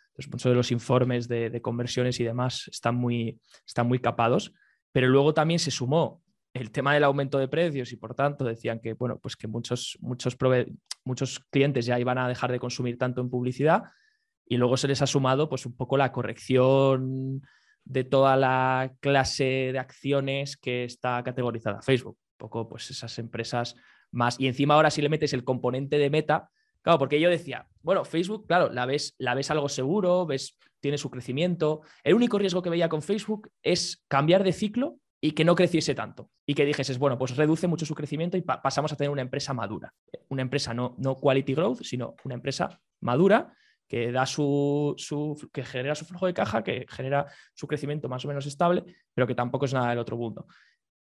Entonces, 0.09 0.31
muchos 0.31 0.51
de 0.51 0.55
los 0.55 0.71
informes 0.71 1.27
de, 1.29 1.61
conversiones 1.61 2.19
y 2.19 2.25
demás 2.25 2.67
están 2.67 2.95
muy, 2.95 3.39
están 3.65 3.87
muy 3.87 3.99
capados. 3.99 4.53
Pero 4.91 5.07
luego 5.07 5.33
también 5.33 5.59
se 5.59 5.71
sumó 5.71 6.21
el 6.53 6.71
tema 6.71 6.93
del 6.93 7.03
aumento 7.03 7.37
de 7.37 7.47
precios 7.47 7.91
y 7.91 7.95
por 7.95 8.15
tanto 8.15 8.43
decían 8.43 8.79
que, 8.79 8.93
bueno, 8.93 9.19
pues 9.19 9.35
que 9.35 9.47
muchos, 9.47 9.97
muchos, 10.01 11.39
clientes 11.51 11.85
ya 11.85 11.99
iban 11.99 12.17
a 12.17 12.27
dejar 12.27 12.51
de 12.51 12.59
consumir 12.59 12.97
tanto 12.97 13.21
en 13.21 13.29
publicidad 13.29 13.83
y 14.45 14.57
luego 14.57 14.77
se 14.77 14.87
les 14.87 15.01
ha 15.01 15.07
sumado 15.07 15.47
pues 15.47 15.65
un 15.65 15.75
poco 15.75 15.97
la 15.97 16.11
corrección 16.11 17.41
de 17.85 18.03
toda 18.03 18.35
la 18.35 18.93
clase 18.99 19.71
de 19.71 19.79
acciones 19.79 20.57
que 20.57 20.83
está 20.83 21.23
categorizada 21.23 21.81
Facebook. 21.81 22.17
Un 22.17 22.37
poco 22.37 22.67
pues 22.67 22.89
esas 22.89 23.17
empresas 23.19 23.75
más. 24.11 24.39
Y 24.39 24.47
encima 24.47 24.73
ahora 24.73 24.89
si 24.89 25.01
le 25.01 25.09
metes 25.09 25.33
el 25.33 25.43
componente 25.43 25.97
de 25.97 26.09
meta, 26.09 26.49
claro, 26.81 26.97
porque 26.97 27.19
yo 27.19 27.29
decía, 27.29 27.67
bueno, 27.81 28.05
Facebook, 28.05 28.47
claro, 28.47 28.71
la 28.71 28.85
ves, 28.85 29.15
la 29.19 29.35
ves 29.35 29.51
algo 29.51 29.69
seguro, 29.69 30.25
ves, 30.25 30.57
tiene 30.79 30.97
su 30.97 31.09
crecimiento. 31.09 31.81
El 32.03 32.15
único 32.15 32.37
riesgo 32.37 32.61
que 32.61 32.69
veía 32.69 32.89
con 32.89 33.01
Facebook 33.01 33.49
es 33.61 34.03
cambiar 34.07 34.43
de 34.43 34.53
ciclo 34.53 34.97
y 35.21 35.31
que 35.31 35.45
no 35.45 35.55
creciese 35.55 35.95
tanto. 35.95 36.31
Y 36.45 36.53
que 36.53 36.65
dijeses, 36.65 36.97
bueno, 36.97 37.17
pues 37.17 37.35
reduce 37.35 37.67
mucho 37.67 37.85
su 37.85 37.95
crecimiento 37.95 38.37
y 38.37 38.41
pasamos 38.41 38.91
a 38.91 38.95
tener 38.95 39.11
una 39.11 39.21
empresa 39.21 39.53
madura. 39.53 39.93
Una 40.29 40.41
empresa 40.41 40.73
no, 40.73 40.95
no 40.97 41.15
quality 41.15 41.53
growth, 41.53 41.83
sino 41.83 42.15
una 42.23 42.35
empresa 42.35 42.81
madura 43.01 43.53
que 43.87 44.11
da 44.11 44.25
su, 44.25 44.93
su, 44.97 45.49
que 45.51 45.63
genera 45.63 45.95
su 45.95 46.05
flujo 46.05 46.27
de 46.27 46.33
caja, 46.33 46.63
que 46.63 46.85
genera 46.87 47.25
su 47.53 47.67
crecimiento 47.67 48.07
más 48.07 48.23
o 48.23 48.27
menos 48.27 48.45
estable, 48.45 48.83
pero 49.13 49.25
que 49.25 49.33
tampoco 49.33 49.65
es 49.65 49.73
nada 49.73 49.89
del 49.89 49.97
otro 49.97 50.15
mundo. 50.15 50.45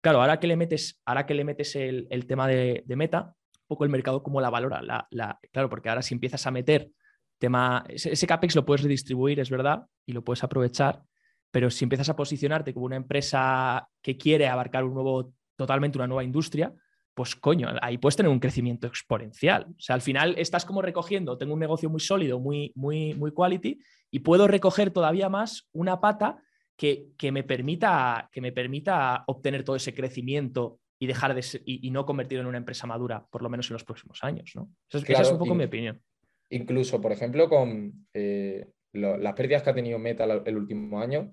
Claro, 0.01 0.23
ahora 0.23 0.41
que 0.41 0.47
le 0.47 0.57
metes, 0.57 1.01
ahora 1.05 1.27
que 1.27 1.35
le 1.35 1.45
metes 1.45 1.77
el, 1.77 2.09
tema 2.27 2.49
de, 2.49 2.83
meta, 2.89 3.35
un 3.61 3.67
poco 3.67 3.85
el 3.85 3.91
mercado 3.91 4.23
como 4.23 4.41
la 4.41 4.49
valora. 4.49 4.81
La, 4.83 5.39
claro, 5.53 5.69
porque 5.69 5.91
ahora 5.91 6.03
si 6.03 6.15
empiezas 6.15 6.47
a 6.47 6.51
meter 6.51 6.91
tema, 7.39 7.85
ese, 7.89 8.27
CAPEX 8.27 8.57
lo 8.57 8.65
puedes 8.65 8.83
redistribuir, 8.83 9.41
es 9.41 9.51
verdad, 9.51 9.87
y 10.07 10.13
lo 10.13 10.23
puedes 10.23 10.45
aprovechar, 10.45 11.03
pero 11.51 11.71
si 11.71 11.85
empiezas 11.85 12.09
a 12.09 12.17
posicionarte 12.17 12.75
como 12.75 12.87
una 12.87 12.97
empresa 12.97 13.89
que 14.03 14.17
quiere 14.17 14.49
abarcar 14.49 14.85
un 14.85 14.95
nuevo, 14.95 15.33
totalmente 15.57 15.99
una 15.99 16.07
nueva 16.07 16.25
industria, 16.25 16.73
pues 17.15 17.35
coño, 17.35 17.69
ahí 17.83 17.99
puedes 17.99 18.15
tener 18.15 18.31
un 18.31 18.39
crecimiento 18.39 18.87
exponencial. 18.87 19.67
O 19.71 19.81
sea, 19.81 19.95
al 19.95 20.03
final 20.03 20.35
estás 20.39 20.65
como 20.65 20.83
recogiendo, 20.83 21.37
tengo 21.37 21.55
un 21.55 21.59
negocio 21.59 21.91
muy 21.91 22.01
sólido, 22.01 22.39
muy, 22.39 22.71
muy, 22.77 23.15
muy 23.15 23.33
quality, 23.33 23.81
y 24.11 24.21
puedo 24.21 24.47
recoger 24.47 24.91
todavía 24.91 25.29
más 25.29 25.69
una 25.73 26.01
pata 26.01 26.41
que, 26.77 27.33
me 27.33 27.43
permita, 27.43 28.29
que 28.33 28.41
me 28.41 28.53
permita 28.53 29.25
obtener 29.27 29.65
todo 29.65 29.75
ese 29.75 29.95
crecimiento 29.95 30.79
y 31.01 31.09
dejar 31.09 31.35
de 31.35 31.45
y, 31.65 31.91
no 31.91 32.07
convertirlo 32.07 32.43
en 32.43 32.49
una 32.49 32.59
empresa 32.59 32.87
madura, 32.87 33.27
por 33.31 33.43
lo 33.43 33.49
menos 33.49 33.69
en 33.69 33.75
los 33.75 33.85
próximos 33.85 34.23
años. 34.23 34.53
¿no? 34.55 34.71
Esa, 34.89 35.23
es 35.23 35.33
un 35.33 35.39
poco 35.39 35.57
mi 35.57 35.65
opinión. 35.65 36.01
Incluso, 36.51 37.01
por 37.01 37.13
ejemplo, 37.13 37.49
con 37.49 38.07
eh, 38.15 38.67
las 38.93 39.35
pérdidas 39.35 39.63
que 39.63 39.71
ha 39.71 39.75
tenido 39.75 39.99
Meta 39.99 40.25
el 40.25 40.57
último 40.57 41.01
año 41.01 41.31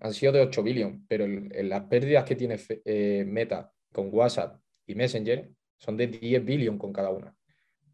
han 0.00 0.14
sido 0.14 0.32
de 0.32 0.40
8 0.40 0.62
billones, 0.62 1.00
pero 1.08 1.26
las 1.26 1.82
pérdidas 1.84 2.24
que 2.24 2.36
tiene 2.36 2.56
eh, 2.84 3.24
Meta 3.26 3.72
con 3.92 4.08
WhatsApp 4.12 4.60
y 4.86 4.94
Messenger 4.94 5.50
son 5.78 5.96
de 5.96 6.06
10 6.08 6.44
billones 6.44 6.80
con 6.80 6.92
cada 6.92 7.10
una. 7.10 7.34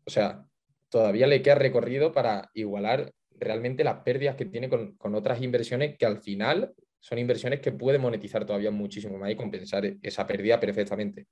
O 0.07 0.11
sea, 0.11 0.47
todavía 0.89 1.27
le 1.27 1.43
queda 1.43 1.57
recorrido 1.57 2.13
para 2.13 2.51
igualar 2.55 3.13
realmente 3.31 3.85
las 3.85 4.01
pérdidas 4.01 4.37
que 4.37 4.45
tiene 4.45 4.69
con, 4.69 4.97
con, 4.97 5.15
otras 5.15 5.43
inversiones 5.43 5.97
que 5.99 6.07
al 6.07 6.21
final 6.21 6.73
son 7.01 7.19
inversiones 7.19 7.61
que 7.61 7.73
puede 7.73 7.99
monetizar 7.99 8.47
todavía 8.47 8.71
muchísimo 8.71 9.19
más 9.19 9.31
y 9.31 9.37
compensar 9.37 9.97
esa 10.03 10.27
pérdida 10.27 10.61
perfectamente. 10.61 11.27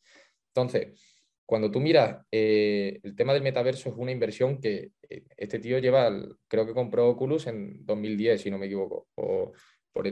Entonces, 0.48 1.21
cuando 1.46 1.70
tú 1.70 1.80
miras 1.80 2.24
eh, 2.30 3.00
el 3.02 3.14
tema 3.14 3.34
del 3.34 3.42
metaverso 3.42 3.90
es 3.90 3.94
una 3.96 4.12
inversión 4.12 4.60
que 4.60 4.92
eh, 5.08 5.24
este 5.36 5.58
tío 5.58 5.78
lleva, 5.78 6.10
creo 6.48 6.66
que 6.66 6.72
compró 6.72 7.08
Oculus 7.08 7.46
en 7.46 7.84
2010, 7.84 8.40
si 8.40 8.50
no 8.50 8.58
me 8.58 8.66
equivoco, 8.66 9.08
o 9.16 9.52
por, 9.92 10.06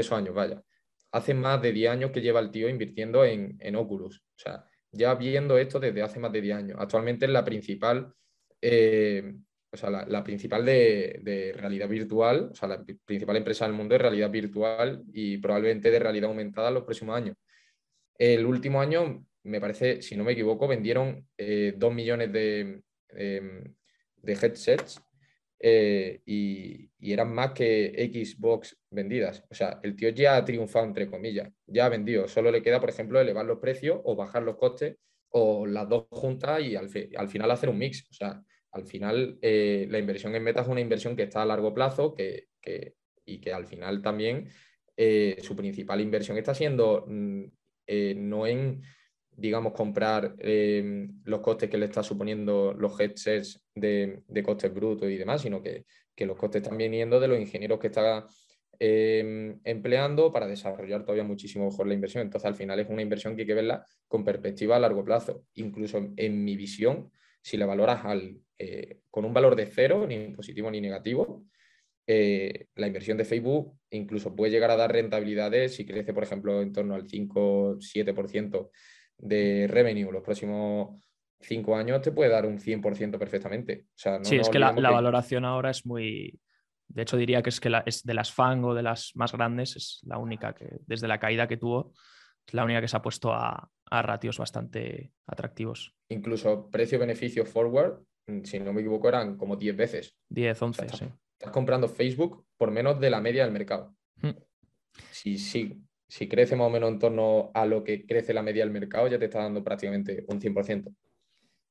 esos 0.00 0.12
años, 0.12 0.34
vaya. 0.34 0.62
Hace 1.12 1.34
más 1.34 1.62
de 1.62 1.72
10 1.72 1.90
años 1.90 2.10
que 2.10 2.20
lleva 2.20 2.40
el 2.40 2.50
tío 2.50 2.68
invirtiendo 2.68 3.24
en, 3.24 3.76
Oculus. 3.76 4.18
O 4.18 4.38
sea, 4.38 4.64
ya 4.90 5.14
viendo 5.14 5.58
esto 5.58 5.78
desde 5.78 6.02
hace 6.02 6.18
más 6.18 6.32
de 6.32 6.40
10 6.40 6.56
años. 6.56 6.78
Actualmente 6.80 7.26
es 7.26 7.30
la 7.30 7.44
principal, 7.44 8.12
eh, 8.60 9.34
o 9.70 9.76
sea, 9.76 9.90
la, 9.90 10.24
principal 10.24 10.64
de, 10.64 11.54
realidad 11.56 11.88
virtual, 11.88 12.48
o 12.50 12.54
sea, 12.54 12.68
la 12.68 12.84
principal 13.04 13.36
empresa 13.36 13.66
del 13.66 13.74
mundo 13.74 13.94
de 13.94 13.98
realidad 13.98 14.30
virtual 14.30 15.04
y 15.12 15.38
probablemente 15.38 15.90
de 15.90 15.98
realidad 15.98 16.30
aumentada 16.30 16.68
en 16.68 16.74
los 16.74 16.84
próximos 16.84 17.16
años. 17.16 17.36
El 18.16 18.46
último 18.46 18.80
año, 18.80 19.24
me 19.44 19.60
parece, 19.60 20.02
si 20.02 20.16
no 20.16 20.24
me 20.24 20.32
equivoco, 20.32 20.66
vendieron 20.66 21.14
2 21.14 21.26
eh, 21.38 21.76
millones 21.92 22.32
de, 22.32 22.82
de 23.08 24.32
headsets 24.32 25.00
eh, 25.66 26.20
y, 26.26 26.90
eran 27.00 27.34
más 27.34 27.52
que 27.52 28.10
Xbox 28.12 28.76
vendidas. 28.90 29.44
O 29.50 29.54
sea, 29.54 29.80
el 29.82 29.96
tío 29.96 30.10
ya 30.10 30.36
ha 30.36 30.44
triunfado, 30.44 30.84
entre 30.84 31.08
comillas, 31.10 31.50
ya 31.66 31.86
ha 31.86 31.88
vendido. 31.88 32.28
Solo 32.28 32.50
le 32.50 32.62
queda, 32.62 32.80
por 32.80 32.90
ejemplo, 32.90 33.18
elevar 33.18 33.46
los 33.46 33.60
precios 33.60 34.00
o 34.04 34.14
bajar 34.14 34.42
los 34.42 34.56
costes 34.56 34.96
o 35.30 35.66
las 35.66 35.88
dos 35.88 36.06
juntas 36.10 36.60
y 36.60 36.76
al, 36.76 36.88
final 36.90 37.50
hacer 37.50 37.70
un 37.70 37.78
mix. 37.78 38.06
O 38.10 38.12
sea, 38.12 38.42
al 38.72 38.84
final 38.84 39.38
eh, 39.40 39.86
la 39.90 39.98
inversión 39.98 40.34
en 40.34 40.42
Meta 40.42 40.62
es 40.62 40.68
una 40.68 40.82
inversión 40.82 41.16
que 41.16 41.22
está 41.24 41.42
a 41.42 41.46
largo 41.46 41.72
plazo 41.72 42.14
que, 42.14 42.48
y 43.24 43.40
que 43.40 43.52
al 43.52 43.66
final 43.66 44.02
también 44.02 44.48
eh, 44.96 45.38
su 45.40 45.56
principal 45.56 46.00
inversión 46.00 46.36
está 46.36 46.54
siendo 46.54 47.06
mm, 47.06 47.44
no 48.16 48.46
en 48.46 48.82
digamos, 49.36 49.72
comprar 49.72 50.34
em, 50.38 51.20
los 51.24 51.40
costes 51.40 51.68
que 51.68 51.78
le 51.78 51.86
está 51.86 52.02
suponiendo 52.02 52.72
los 52.74 52.98
headsets 52.98 53.60
de, 53.74 54.22
de 54.26 54.42
costes 54.42 54.72
brutos 54.72 55.10
y 55.10 55.16
demás, 55.16 55.42
sino 55.42 55.62
que, 55.62 55.84
los 56.16 56.36
costes 56.36 56.62
están 56.62 56.78
viniendo 56.78 57.18
de 57.18 57.26
los 57.26 57.40
ingenieros 57.40 57.80
que 57.80 57.88
está 57.88 58.26
em, 58.78 59.58
empleando 59.64 60.30
para 60.30 60.46
desarrollar 60.46 61.02
todavía 61.02 61.24
muchísimo 61.24 61.66
mejor 61.66 61.88
la 61.88 61.94
inversión. 61.94 62.22
Entonces, 62.22 62.46
al 62.46 62.54
final 62.54 62.78
es 62.78 62.88
una 62.88 63.02
inversión 63.02 63.34
que 63.34 63.42
hay 63.42 63.46
que 63.46 63.54
verla 63.54 63.84
con 64.06 64.24
perspectiva 64.24 64.76
a 64.76 64.78
largo 64.78 65.04
plazo. 65.04 65.44
Incluso 65.54 66.12
en, 66.16 66.44
mi 66.44 66.56
visión, 66.56 67.10
si 67.42 67.56
la 67.56 67.66
valoras 67.66 68.04
al, 68.04 68.38
eh, 68.58 69.00
con 69.10 69.24
un 69.24 69.34
valor 69.34 69.56
de 69.56 69.66
cero, 69.66 70.06
ni 70.06 70.28
positivo 70.28 70.70
ni 70.70 70.80
negativo, 70.80 71.44
eh, 72.06 72.66
la 72.74 72.86
inversión 72.86 73.16
de 73.16 73.24
Facebook 73.24 73.78
incluso 73.90 74.36
puede 74.36 74.52
llegar 74.52 74.70
a 74.70 74.76
dar 74.76 74.92
rentabilidades 74.92 75.74
si 75.74 75.86
crece, 75.86 76.12
por 76.12 76.22
ejemplo, 76.22 76.60
en 76.60 76.72
torno 76.72 76.94
al 76.94 77.06
5-7% 77.06 78.70
de 79.18 79.66
revenue 79.68 80.10
los 80.10 80.22
próximos 80.22 81.00
cinco 81.40 81.76
años 81.76 82.00
te 82.00 82.12
puede 82.12 82.30
dar 82.30 82.46
un 82.46 82.58
100% 82.58 83.18
perfectamente. 83.18 83.86
sí, 83.94 84.36
es 84.36 84.48
que 84.48 84.58
la, 84.58 84.72
valoración 84.72 85.44
ahora 85.44 85.70
es 85.70 85.86
muy... 85.86 86.40
De 86.86 87.02
hecho, 87.02 87.16
diría 87.16 87.42
que 87.42 87.48
es 87.48 87.60
que 87.60 87.72
es 87.86 88.04
de 88.04 88.14
las 88.14 88.32
FANG 88.32 88.64
o 88.64 88.74
de 88.74 88.82
las 88.82 89.12
más 89.14 89.32
grandes, 89.32 89.76
es 89.76 90.00
la 90.04 90.18
única 90.18 90.54
que, 90.54 90.68
desde 90.86 91.08
la 91.08 91.18
caída 91.18 91.48
que 91.48 91.56
tuvo, 91.56 91.92
es 92.46 92.54
la 92.54 92.64
única 92.64 92.80
que 92.80 92.88
se 92.88 92.96
ha 92.96 93.02
puesto 93.02 93.32
a, 93.32 93.70
ratios 93.90 94.38
bastante 94.38 95.12
atractivos. 95.24 95.94
Incluso 96.08 96.68
precio-beneficio 96.68 97.46
forward, 97.46 98.00
mm, 98.26 98.42
si 98.42 98.58
no 98.58 98.72
me 98.72 98.80
equivoco, 98.80 99.08
eran 99.08 99.36
como 99.36 99.54
10 99.54 99.76
veces. 99.76 100.16
10, 100.30 100.62
11, 100.62 100.88
sí. 100.88 101.04
Estás 101.38 101.52
comprando 101.52 101.88
Facebook 101.88 102.44
por 102.56 102.72
menos 102.72 102.98
de 102.98 103.10
la 103.10 103.20
media 103.20 103.44
del 103.44 103.52
mercado. 103.52 103.94
Hmm. 104.20 104.32
Sí, 105.12 105.38
sí, 105.38 105.80
si 106.08 106.28
crece 106.28 106.56
más 106.56 106.66
o 106.66 106.70
menos 106.70 106.90
en 106.90 106.98
torno 106.98 107.50
a 107.54 107.66
lo 107.66 107.82
que 107.82 108.06
crece 108.06 108.34
la 108.34 108.42
media 108.42 108.64
del 108.64 108.72
mercado, 108.72 109.08
ya 109.08 109.18
te 109.18 109.26
está 109.26 109.40
dando 109.40 109.64
prácticamente 109.64 110.24
un 110.28 110.40
100%. 110.40 110.94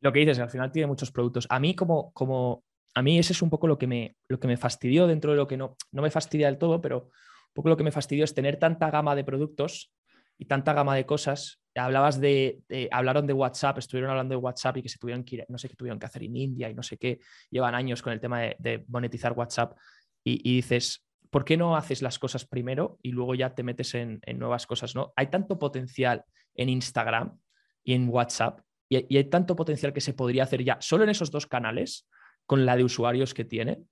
Lo 0.01 0.11
que 0.11 0.19
dices, 0.19 0.39
al 0.39 0.49
final 0.49 0.71
tiene 0.71 0.87
muchos 0.87 1.11
productos. 1.11 1.47
A 1.49 1.59
mí, 1.59 1.75
como, 1.75 2.11
como 2.11 2.63
a 2.93 3.01
mí 3.01 3.19
ese 3.19 3.33
es 3.33 3.41
un 3.41 3.49
poco 3.49 3.67
lo 3.67 3.77
que 3.77 3.87
me, 3.87 4.15
lo 4.27 4.39
que 4.39 4.47
me 4.47 4.57
fastidió 4.57 5.07
dentro 5.07 5.31
de 5.31 5.37
lo 5.37 5.47
que 5.47 5.57
no, 5.57 5.77
no 5.91 6.01
me 6.01 6.11
fastidia 6.11 6.47
del 6.47 6.57
todo, 6.57 6.81
pero 6.81 7.03
un 7.03 7.53
poco 7.53 7.69
lo 7.69 7.77
que 7.77 7.83
me 7.83 7.91
fastidió 7.91 8.23
es 8.23 8.33
tener 8.33 8.57
tanta 8.57 8.91
gama 8.91 9.15
de 9.15 9.23
productos 9.23 9.93
y 10.37 10.45
tanta 10.45 10.73
gama 10.73 10.95
de 10.95 11.05
cosas. 11.05 11.61
Hablabas 11.75 12.19
de, 12.19 12.61
hablaron 12.91 13.25
de 13.25 13.33
WhatsApp, 13.33 13.77
estuvieron 13.77 14.11
hablando 14.11 14.33
de 14.33 14.41
WhatsApp 14.41 14.77
y 14.77 14.83
que 14.83 14.89
se 14.89 14.99
tuvieron 14.99 15.23
que 15.23 15.37
ir, 15.37 15.45
no 15.47 15.57
sé 15.57 15.69
qué 15.69 15.75
tuvieron 15.75 15.99
que 15.99 16.05
hacer 16.05 16.23
en 16.23 16.35
India 16.35 16.69
y 16.69 16.73
no 16.73 16.83
sé 16.83 16.97
qué. 16.97 17.19
Llevan 17.49 17.73
años 17.73 18.01
con 18.01 18.13
el 18.13 18.19
tema 18.19 18.41
de, 18.41 18.83
monetizar 18.87 19.33
WhatsApp 19.33 19.77
y, 20.23 20.51
y, 20.51 20.55
dices, 20.57 21.05
¿por 21.33 21.45
qué 21.45 21.57
no 21.57 21.75
haces 21.75 22.03
las 22.03 22.19
cosas 22.19 22.45
primero 22.45 22.99
y 23.01 23.11
luego 23.11 23.33
ya 23.33 23.55
te 23.55 23.63
metes 23.63 23.95
en, 23.95 24.21
nuevas 24.35 24.67
cosas? 24.67 24.93
¿no? 24.93 25.13
Hay 25.15 25.27
tanto 25.27 25.57
potencial 25.57 26.25
en 26.53 26.69
Instagram 26.69 27.39
y 27.83 27.95
en 27.95 28.07
WhatsApp 28.07 28.61
y, 28.87 29.17
hay 29.17 29.23
tanto 29.23 29.55
potencial 29.55 29.93
que 29.93 29.99
se 29.99 30.13
podría 30.13 30.43
hacer 30.43 30.63
ya 30.63 30.77
solo 30.79 31.03
en 31.03 31.09
esos 31.09 31.31
dos 31.31 31.47
canales 31.47 32.07
con 32.45 32.67
la 32.67 32.77
de 32.77 32.83
usuarios 32.83 33.33
que 33.33 33.45
tienen 33.45 33.89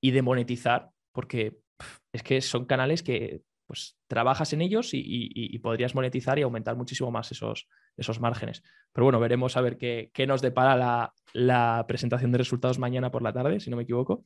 y 0.00 0.10
de 0.10 0.22
monetizar, 0.22 0.90
porque 1.12 1.58
es 2.12 2.24
que 2.24 2.40
son 2.40 2.64
canales 2.64 3.04
que 3.04 3.42
pues 3.68 3.96
trabajas 4.08 4.52
en 4.52 4.60
ellos 4.60 4.90
y, 4.92 5.56
podrías 5.60 5.94
monetizar 5.94 6.40
y 6.40 6.42
aumentar 6.42 6.74
muchísimo 6.74 7.12
más 7.12 7.30
esos, 7.30 7.68
esos 7.96 8.18
márgenes. 8.18 8.64
Pero 8.92 9.04
bueno, 9.04 9.20
veremos 9.20 9.56
a 9.56 9.60
ver 9.60 9.78
qué, 9.78 10.26
nos 10.26 10.42
depara 10.42 10.74
la, 10.74 11.14
la, 11.34 11.84
presentación 11.86 12.32
de 12.32 12.38
resultados 12.38 12.80
mañana 12.80 13.12
por 13.12 13.22
la 13.22 13.32
tarde, 13.32 13.60
si 13.60 13.70
no 13.70 13.76
me 13.76 13.84
equivoco. 13.84 14.24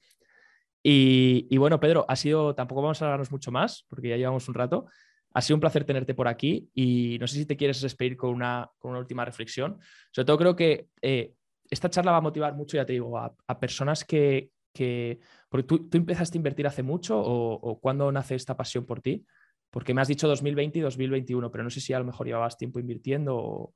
Y, 0.87 1.57
bueno, 1.57 1.80
Pedro, 1.80 2.05
ha 2.09 2.14
sido, 2.14 2.55
tampoco 2.55 2.82
vamos 2.82 3.01
a 3.01 3.07
hablarnos 3.07 3.32
mucho 3.32 3.51
más, 3.51 3.87
porque 3.89 4.11
ya 4.11 4.18
llevamos 4.18 4.47
un 4.49 4.55
rato. 4.55 4.85
Ha 5.32 5.41
sido 5.41 5.57
un 5.57 5.61
placer 5.61 5.85
tenerte 5.85 6.12
por 6.12 6.28
aquí 6.28 6.68
y 6.74 7.16
no 7.18 7.26
sé 7.26 7.39
si 7.39 7.47
te 7.47 7.57
quieres 7.57 7.80
despedir 7.80 8.18
con 8.18 8.30
una, 8.30 8.70
con 8.78 8.91
una 8.91 9.01
última 9.01 9.24
reflexión. 9.24 9.78
Sobre 10.12 10.26
todo 10.26 10.39
creo 10.39 10.55
que 10.55 10.89
eh, 11.01 11.32
esta 11.70 11.89
charla 11.89 12.12
va 12.12 12.18
a 12.18 12.20
motivar 12.20 12.55
mucho, 12.55 12.76
ya 12.76 12.85
te 12.85 12.93
digo, 12.93 13.16
a, 13.18 13.35
personas 13.59 14.05
que, 14.05 14.51
que... 14.74 15.20
Porque 15.49 15.66
tú, 15.66 15.89
tú, 15.89 15.97
empezaste 15.97 16.37
a 16.37 16.41
invertir 16.41 16.66
hace 16.66 16.82
mucho 16.82 17.18
o, 17.18 17.55
o 17.55 17.80
cuándo 17.80 18.12
nace 18.12 18.35
esta 18.35 18.55
pasión 18.55 18.85
por 18.85 19.01
ti? 19.01 19.24
Porque 19.70 19.95
me 19.95 20.03
has 20.03 20.09
dicho 20.09 20.28
2020 20.28 20.80
y 20.80 20.82
2021, 20.82 21.51
pero 21.51 21.64
no 21.64 21.70
sé 21.70 21.80
si 21.80 21.95
a 21.95 21.99
lo 21.99 22.05
mejor 22.05 22.26
llevabas 22.26 22.59
tiempo 22.59 22.78
invirtiendo 22.78 23.35
o... 23.35 23.74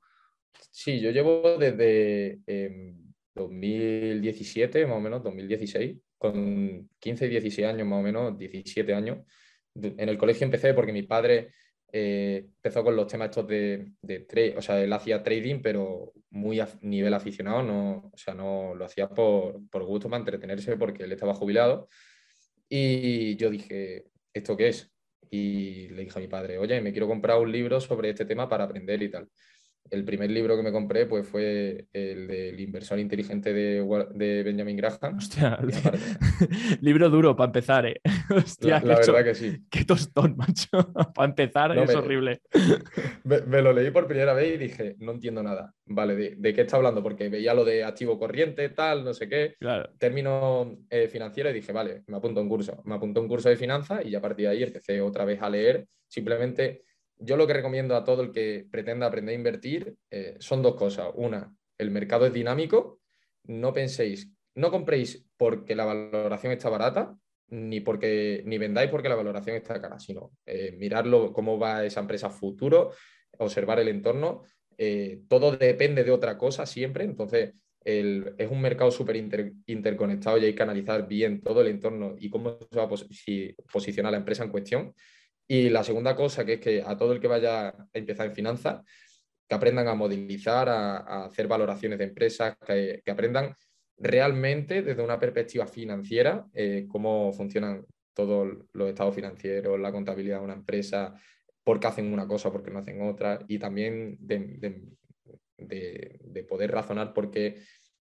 Sí, 0.69 0.99
yo 0.99 1.09
llevo 1.09 1.57
desde 1.57 2.39
2017, 3.33 4.81
em, 4.81 4.89
más 4.89 4.97
o 4.97 5.01
menos, 5.01 5.23
2016 5.23 5.97
con 6.19 6.89
15, 6.99 7.27
16 7.27 7.67
años 7.67 7.87
más 7.87 7.99
o 7.99 8.03
menos, 8.03 8.37
17 8.37 8.93
años. 8.93 9.25
En 9.73 10.09
el 10.09 10.17
colegio 10.17 10.45
empecé 10.45 10.73
porque 10.73 10.93
mi 10.93 11.03
padre 11.03 11.51
eh, 11.91 12.45
empezó 12.57 12.83
con 12.83 12.95
los 12.95 13.07
temas 13.07 13.29
estos 13.29 13.47
de, 13.47 13.93
de 14.01 14.55
o 14.57 14.61
sea, 14.61 14.81
él 14.83 14.93
hacía 14.93 15.23
trading, 15.23 15.61
pero 15.61 16.13
muy 16.29 16.59
a 16.59 16.67
nivel 16.81 17.13
aficionado, 17.13 17.63
no, 17.63 18.11
o 18.13 18.17
sea, 18.17 18.35
no 18.35 18.75
lo 18.75 18.85
hacía 18.85 19.09
por, 19.09 19.67
por 19.69 19.83
gusto, 19.85 20.09
para 20.09 20.19
entretenerse, 20.19 20.77
porque 20.77 21.03
él 21.03 21.11
estaba 21.13 21.33
jubilado. 21.33 21.87
Y 22.67 23.35
yo 23.37 23.49
dije, 23.49 24.05
¿esto 24.33 24.55
qué 24.57 24.69
es? 24.69 24.91
Y 25.31 25.89
le 25.89 26.03
dije 26.03 26.19
a 26.19 26.21
mi 26.21 26.27
padre, 26.27 26.57
oye, 26.57 26.81
me 26.81 26.91
quiero 26.91 27.07
comprar 27.07 27.39
un 27.39 27.51
libro 27.51 27.79
sobre 27.79 28.09
este 28.09 28.25
tema 28.25 28.49
para 28.49 28.65
aprender 28.65 29.01
y 29.01 29.09
tal 29.09 29.29
el 29.91 30.03
primer 30.03 30.29
libro 30.31 30.55
que 30.55 30.63
me 30.63 30.71
compré 30.71 31.05
pues, 31.05 31.27
fue 31.27 31.87
el 31.93 32.27
del 32.27 32.59
inversor 32.59 32.99
inteligente 32.99 33.53
de, 33.53 33.85
de 34.13 34.43
Benjamin 34.43 34.77
Graham. 34.77 35.17
Hostia, 35.17 35.59
libro 36.81 37.09
duro 37.09 37.35
para 37.35 37.47
empezar, 37.47 37.85
¿eh? 37.85 38.01
Hostia, 38.35 38.81
la, 38.83 38.95
verdad 38.95 39.23
que 39.23 39.35
sí. 39.35 39.57
Qué 39.69 39.85
tostón, 39.85 40.35
macho. 40.37 40.93
para 41.13 41.29
empezar 41.29 41.77
es 41.77 41.95
horrible. 41.95 42.41
Me, 43.23 43.61
lo 43.61 43.73
leí 43.73 43.91
por 43.91 44.07
primera 44.07 44.33
vez 44.33 44.55
y 44.55 44.57
dije, 44.57 44.95
no 44.99 45.13
entiendo 45.13 45.43
nada. 45.43 45.73
Vale, 45.85 46.35
¿de, 46.35 46.53
qué 46.53 46.61
está 46.61 46.77
hablando? 46.77 47.01
Porque 47.01 47.29
veía 47.29 47.53
lo 47.53 47.65
de 47.65 47.83
activo 47.83 48.19
corriente, 48.19 48.69
tal, 48.69 49.03
no 49.03 49.13
sé 49.13 49.27
qué. 49.27 49.55
Claro. 49.59 49.89
Término 49.97 50.77
eh, 50.89 51.07
financiero 51.07 51.49
y 51.49 51.53
dije, 51.53 51.71
vale, 51.71 52.03
me 52.07 52.17
apunto 52.17 52.39
a 52.39 52.43
un 52.43 52.49
curso. 52.49 52.81
Me 52.85 52.95
apunto 52.95 53.19
a 53.19 53.23
un 53.23 53.29
curso 53.29 53.49
de 53.49 53.57
finanzas 53.57 54.05
y 54.05 54.15
a 54.15 54.21
partir 54.21 54.47
de 54.47 54.51
ahí 54.51 54.63
empecé 54.63 55.01
otra 55.01 55.25
vez 55.25 55.41
a 55.41 55.49
leer 55.49 55.87
simplemente 56.07 56.83
yo 57.19 57.35
lo 57.35 57.45
que 57.45 57.53
recomiendo 57.53 57.95
a 57.95 58.03
todo 58.03 58.23
el 58.23 58.31
que 58.31 58.65
pretenda 58.71 59.05
aprender 59.05 59.33
a 59.33 59.37
invertir 59.37 59.95
eh, 60.09 60.37
son 60.39 60.61
dos 60.61 60.75
cosas. 60.75 61.09
Una, 61.15 61.53
el 61.77 61.91
mercado 61.91 62.25
es 62.25 62.33
dinámico. 62.33 63.01
No 63.43 63.73
penséis, 63.73 64.31
no 64.55 64.71
compréis 64.71 65.25
porque 65.37 65.75
la 65.75 65.85
valoración 65.85 66.53
está 66.53 66.69
barata, 66.69 67.15
ni 67.49 67.81
porque 67.81 68.41
ni 68.45 68.57
vendáis 68.57 68.89
porque 68.89 69.09
la 69.09 69.15
valoración 69.15 69.55
está 69.55 69.81
cara, 69.81 69.99
sino 69.99 70.31
eh, 70.45 70.75
mirarlo 70.77 71.33
cómo 71.33 71.59
va 71.59 71.83
esa 71.83 71.99
empresa 71.99 72.29
futuro, 72.29 72.91
observar 73.37 73.79
el 73.79 73.89
entorno. 73.89 74.43
Eh, 74.77 75.21
todo 75.27 75.51
depende 75.51 76.03
de 76.03 76.11
otra 76.11 76.37
cosa 76.37 76.65
siempre. 76.65 77.03
Entonces, 77.03 77.53
es 77.81 78.51
un 78.51 78.61
mercado 78.61 78.91
súper 78.91 79.15
interconectado 79.15 80.37
y 80.37 80.45
hay 80.45 80.53
que 80.53 80.61
analizar 80.61 81.07
bien 81.07 81.41
todo 81.41 81.61
el 81.61 81.67
entorno 81.67 82.13
y 82.19 82.29
cómo 82.29 82.59
se 82.69 82.77
va 82.77 82.83
a 82.83 82.89
posicionar 83.71 84.11
la 84.11 84.19
empresa 84.19 84.43
en 84.43 84.51
cuestión. 84.51 84.93
Y 85.51 85.69
la 85.69 85.83
segunda 85.83 86.15
cosa, 86.15 86.45
que 86.45 86.53
es 86.53 86.59
que 86.59 86.83
a 86.85 86.95
todo 86.95 87.11
el 87.11 87.19
que 87.19 87.27
vaya 87.27 87.69
a 87.69 87.87
empezar 87.93 88.27
en 88.27 88.35
finanzas, 88.35 88.83
que 89.47 89.55
aprendan 89.55 89.87
a 89.87 89.95
modelizar, 89.95 90.69
a, 90.69 91.25
hacer 91.25 91.47
valoraciones 91.47 91.97
de 91.97 92.05
empresas, 92.05 92.55
que, 92.67 93.01
aprendan 93.07 93.55
realmente 93.97 94.83
desde 94.83 95.01
una 95.01 95.19
perspectiva 95.19 95.65
financiera 95.65 96.45
eh, 96.53 96.85
cómo 96.87 97.33
funcionan 97.33 97.83
todos 98.13 98.59
los 98.73 98.89
estados 98.89 99.15
financieros, 99.15 99.79
la 99.79 99.91
contabilidad 99.91 100.37
de 100.37 100.45
una 100.45 100.53
empresa, 100.53 101.15
por 101.63 101.79
qué 101.79 101.87
hacen 101.87 102.13
una 102.13 102.27
cosa, 102.27 102.51
por 102.51 102.61
qué 102.61 102.69
no 102.69 102.79
hacen 102.79 103.01
otra, 103.01 103.39
y 103.47 103.57
también 103.57 104.17
de, 104.19 104.85
de 105.57 106.43
poder 106.43 106.71
razonar 106.71 107.11
por 107.11 107.31
qué 107.31 107.59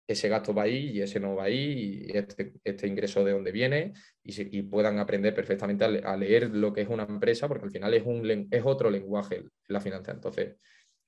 ese 0.07 0.29
gasto 0.29 0.53
va 0.53 0.63
ahí 0.63 0.91
y 0.91 1.01
ese 1.01 1.19
no 1.19 1.35
va 1.35 1.43
ahí, 1.43 2.07
y 2.07 2.17
este, 2.17 2.53
este 2.63 2.87
ingreso 2.87 3.23
de 3.25 3.33
dónde 3.33 3.51
viene, 3.51 3.93
y, 4.23 4.61
puedan 4.63 4.99
aprender 4.99 5.35
perfectamente 5.35 5.83
a, 5.83 6.15
leer 6.15 6.49
lo 6.49 6.73
que 6.73 6.81
es 6.81 6.87
una 6.87 7.03
empresa, 7.03 7.47
porque 7.47 7.65
al 7.65 7.71
final 7.71 7.93
es, 7.93 8.03
un, 8.05 8.47
es 8.49 8.63
otro 8.65 8.89
lenguaje 8.89 9.43
la 9.67 9.81
finanza. 9.81 10.13
Entonces, 10.13 10.55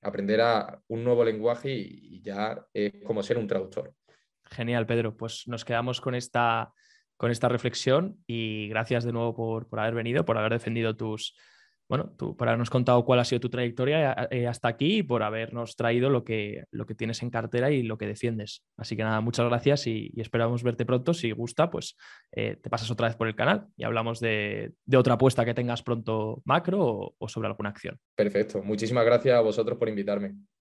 aprender 0.02 0.40
a 0.40 0.80
un 0.88 1.02
nuevo 1.02 1.24
lenguaje 1.24 1.70
y, 1.72 2.20
ya 2.22 2.64
es 2.74 2.92
como 3.04 3.22
ser 3.22 3.38
un 3.38 3.46
traductor. 3.46 3.94
Genial, 4.44 4.86
Pedro. 4.86 5.16
Pues 5.16 5.44
nos 5.46 5.64
quedamos 5.64 6.00
con 6.00 6.14
esta, 6.14 6.72
con 7.16 7.30
esta 7.30 7.48
reflexión 7.48 8.22
y 8.26 8.68
gracias 8.68 9.04
de 9.04 9.12
nuevo 9.12 9.34
por, 9.34 9.68
por 9.68 9.80
haber 9.80 9.94
venido, 9.94 10.24
por 10.24 10.36
haber 10.36 10.52
defendido 10.52 10.96
tus, 10.96 11.34
bueno, 11.90 12.12
tú 12.16 12.36
por 12.36 12.46
habernos 12.46 12.70
contado 12.70 13.04
cuál 13.04 13.18
ha 13.18 13.24
sido 13.24 13.40
tu 13.40 13.50
trayectoria 13.50 14.12
eh, 14.12 14.28
eh, 14.30 14.46
hasta 14.46 14.68
aquí 14.68 14.98
y 14.98 15.02
por 15.02 15.24
habernos 15.24 15.74
traído 15.74 16.08
lo 16.08 16.22
que, 16.22 16.62
lo 16.70 16.86
que 16.86 16.94
tienes 16.94 17.20
en 17.24 17.30
cartera 17.30 17.72
y 17.72 17.82
lo 17.82 17.98
que 17.98 18.06
defiendes. 18.06 18.62
Así 18.76 18.96
que 18.96 19.02
nada, 19.02 19.20
muchas 19.20 19.48
gracias 19.48 19.88
y, 19.88 20.12
esperamos 20.16 20.62
verte 20.62 20.86
pronto. 20.86 21.12
Si 21.12 21.32
gusta, 21.32 21.68
pues 21.68 21.96
eh, 22.30 22.56
te 22.62 22.70
pasas 22.70 22.92
otra 22.92 23.08
vez 23.08 23.16
por 23.16 23.26
el 23.26 23.34
canal 23.34 23.66
y 23.76 23.82
hablamos 23.82 24.20
de, 24.20 24.72
otra 24.96 25.14
apuesta 25.14 25.44
que 25.44 25.52
tengas 25.52 25.82
pronto 25.82 26.42
macro 26.44 27.16
o 27.18 27.28
sobre 27.28 27.48
alguna 27.48 27.70
acción. 27.70 27.98
Perfecto. 28.14 28.62
Muchísimas 28.62 29.04
gracias 29.04 29.36
a 29.36 29.40
vosotros 29.40 29.76
por 29.76 29.88
invitarme. 29.88 30.36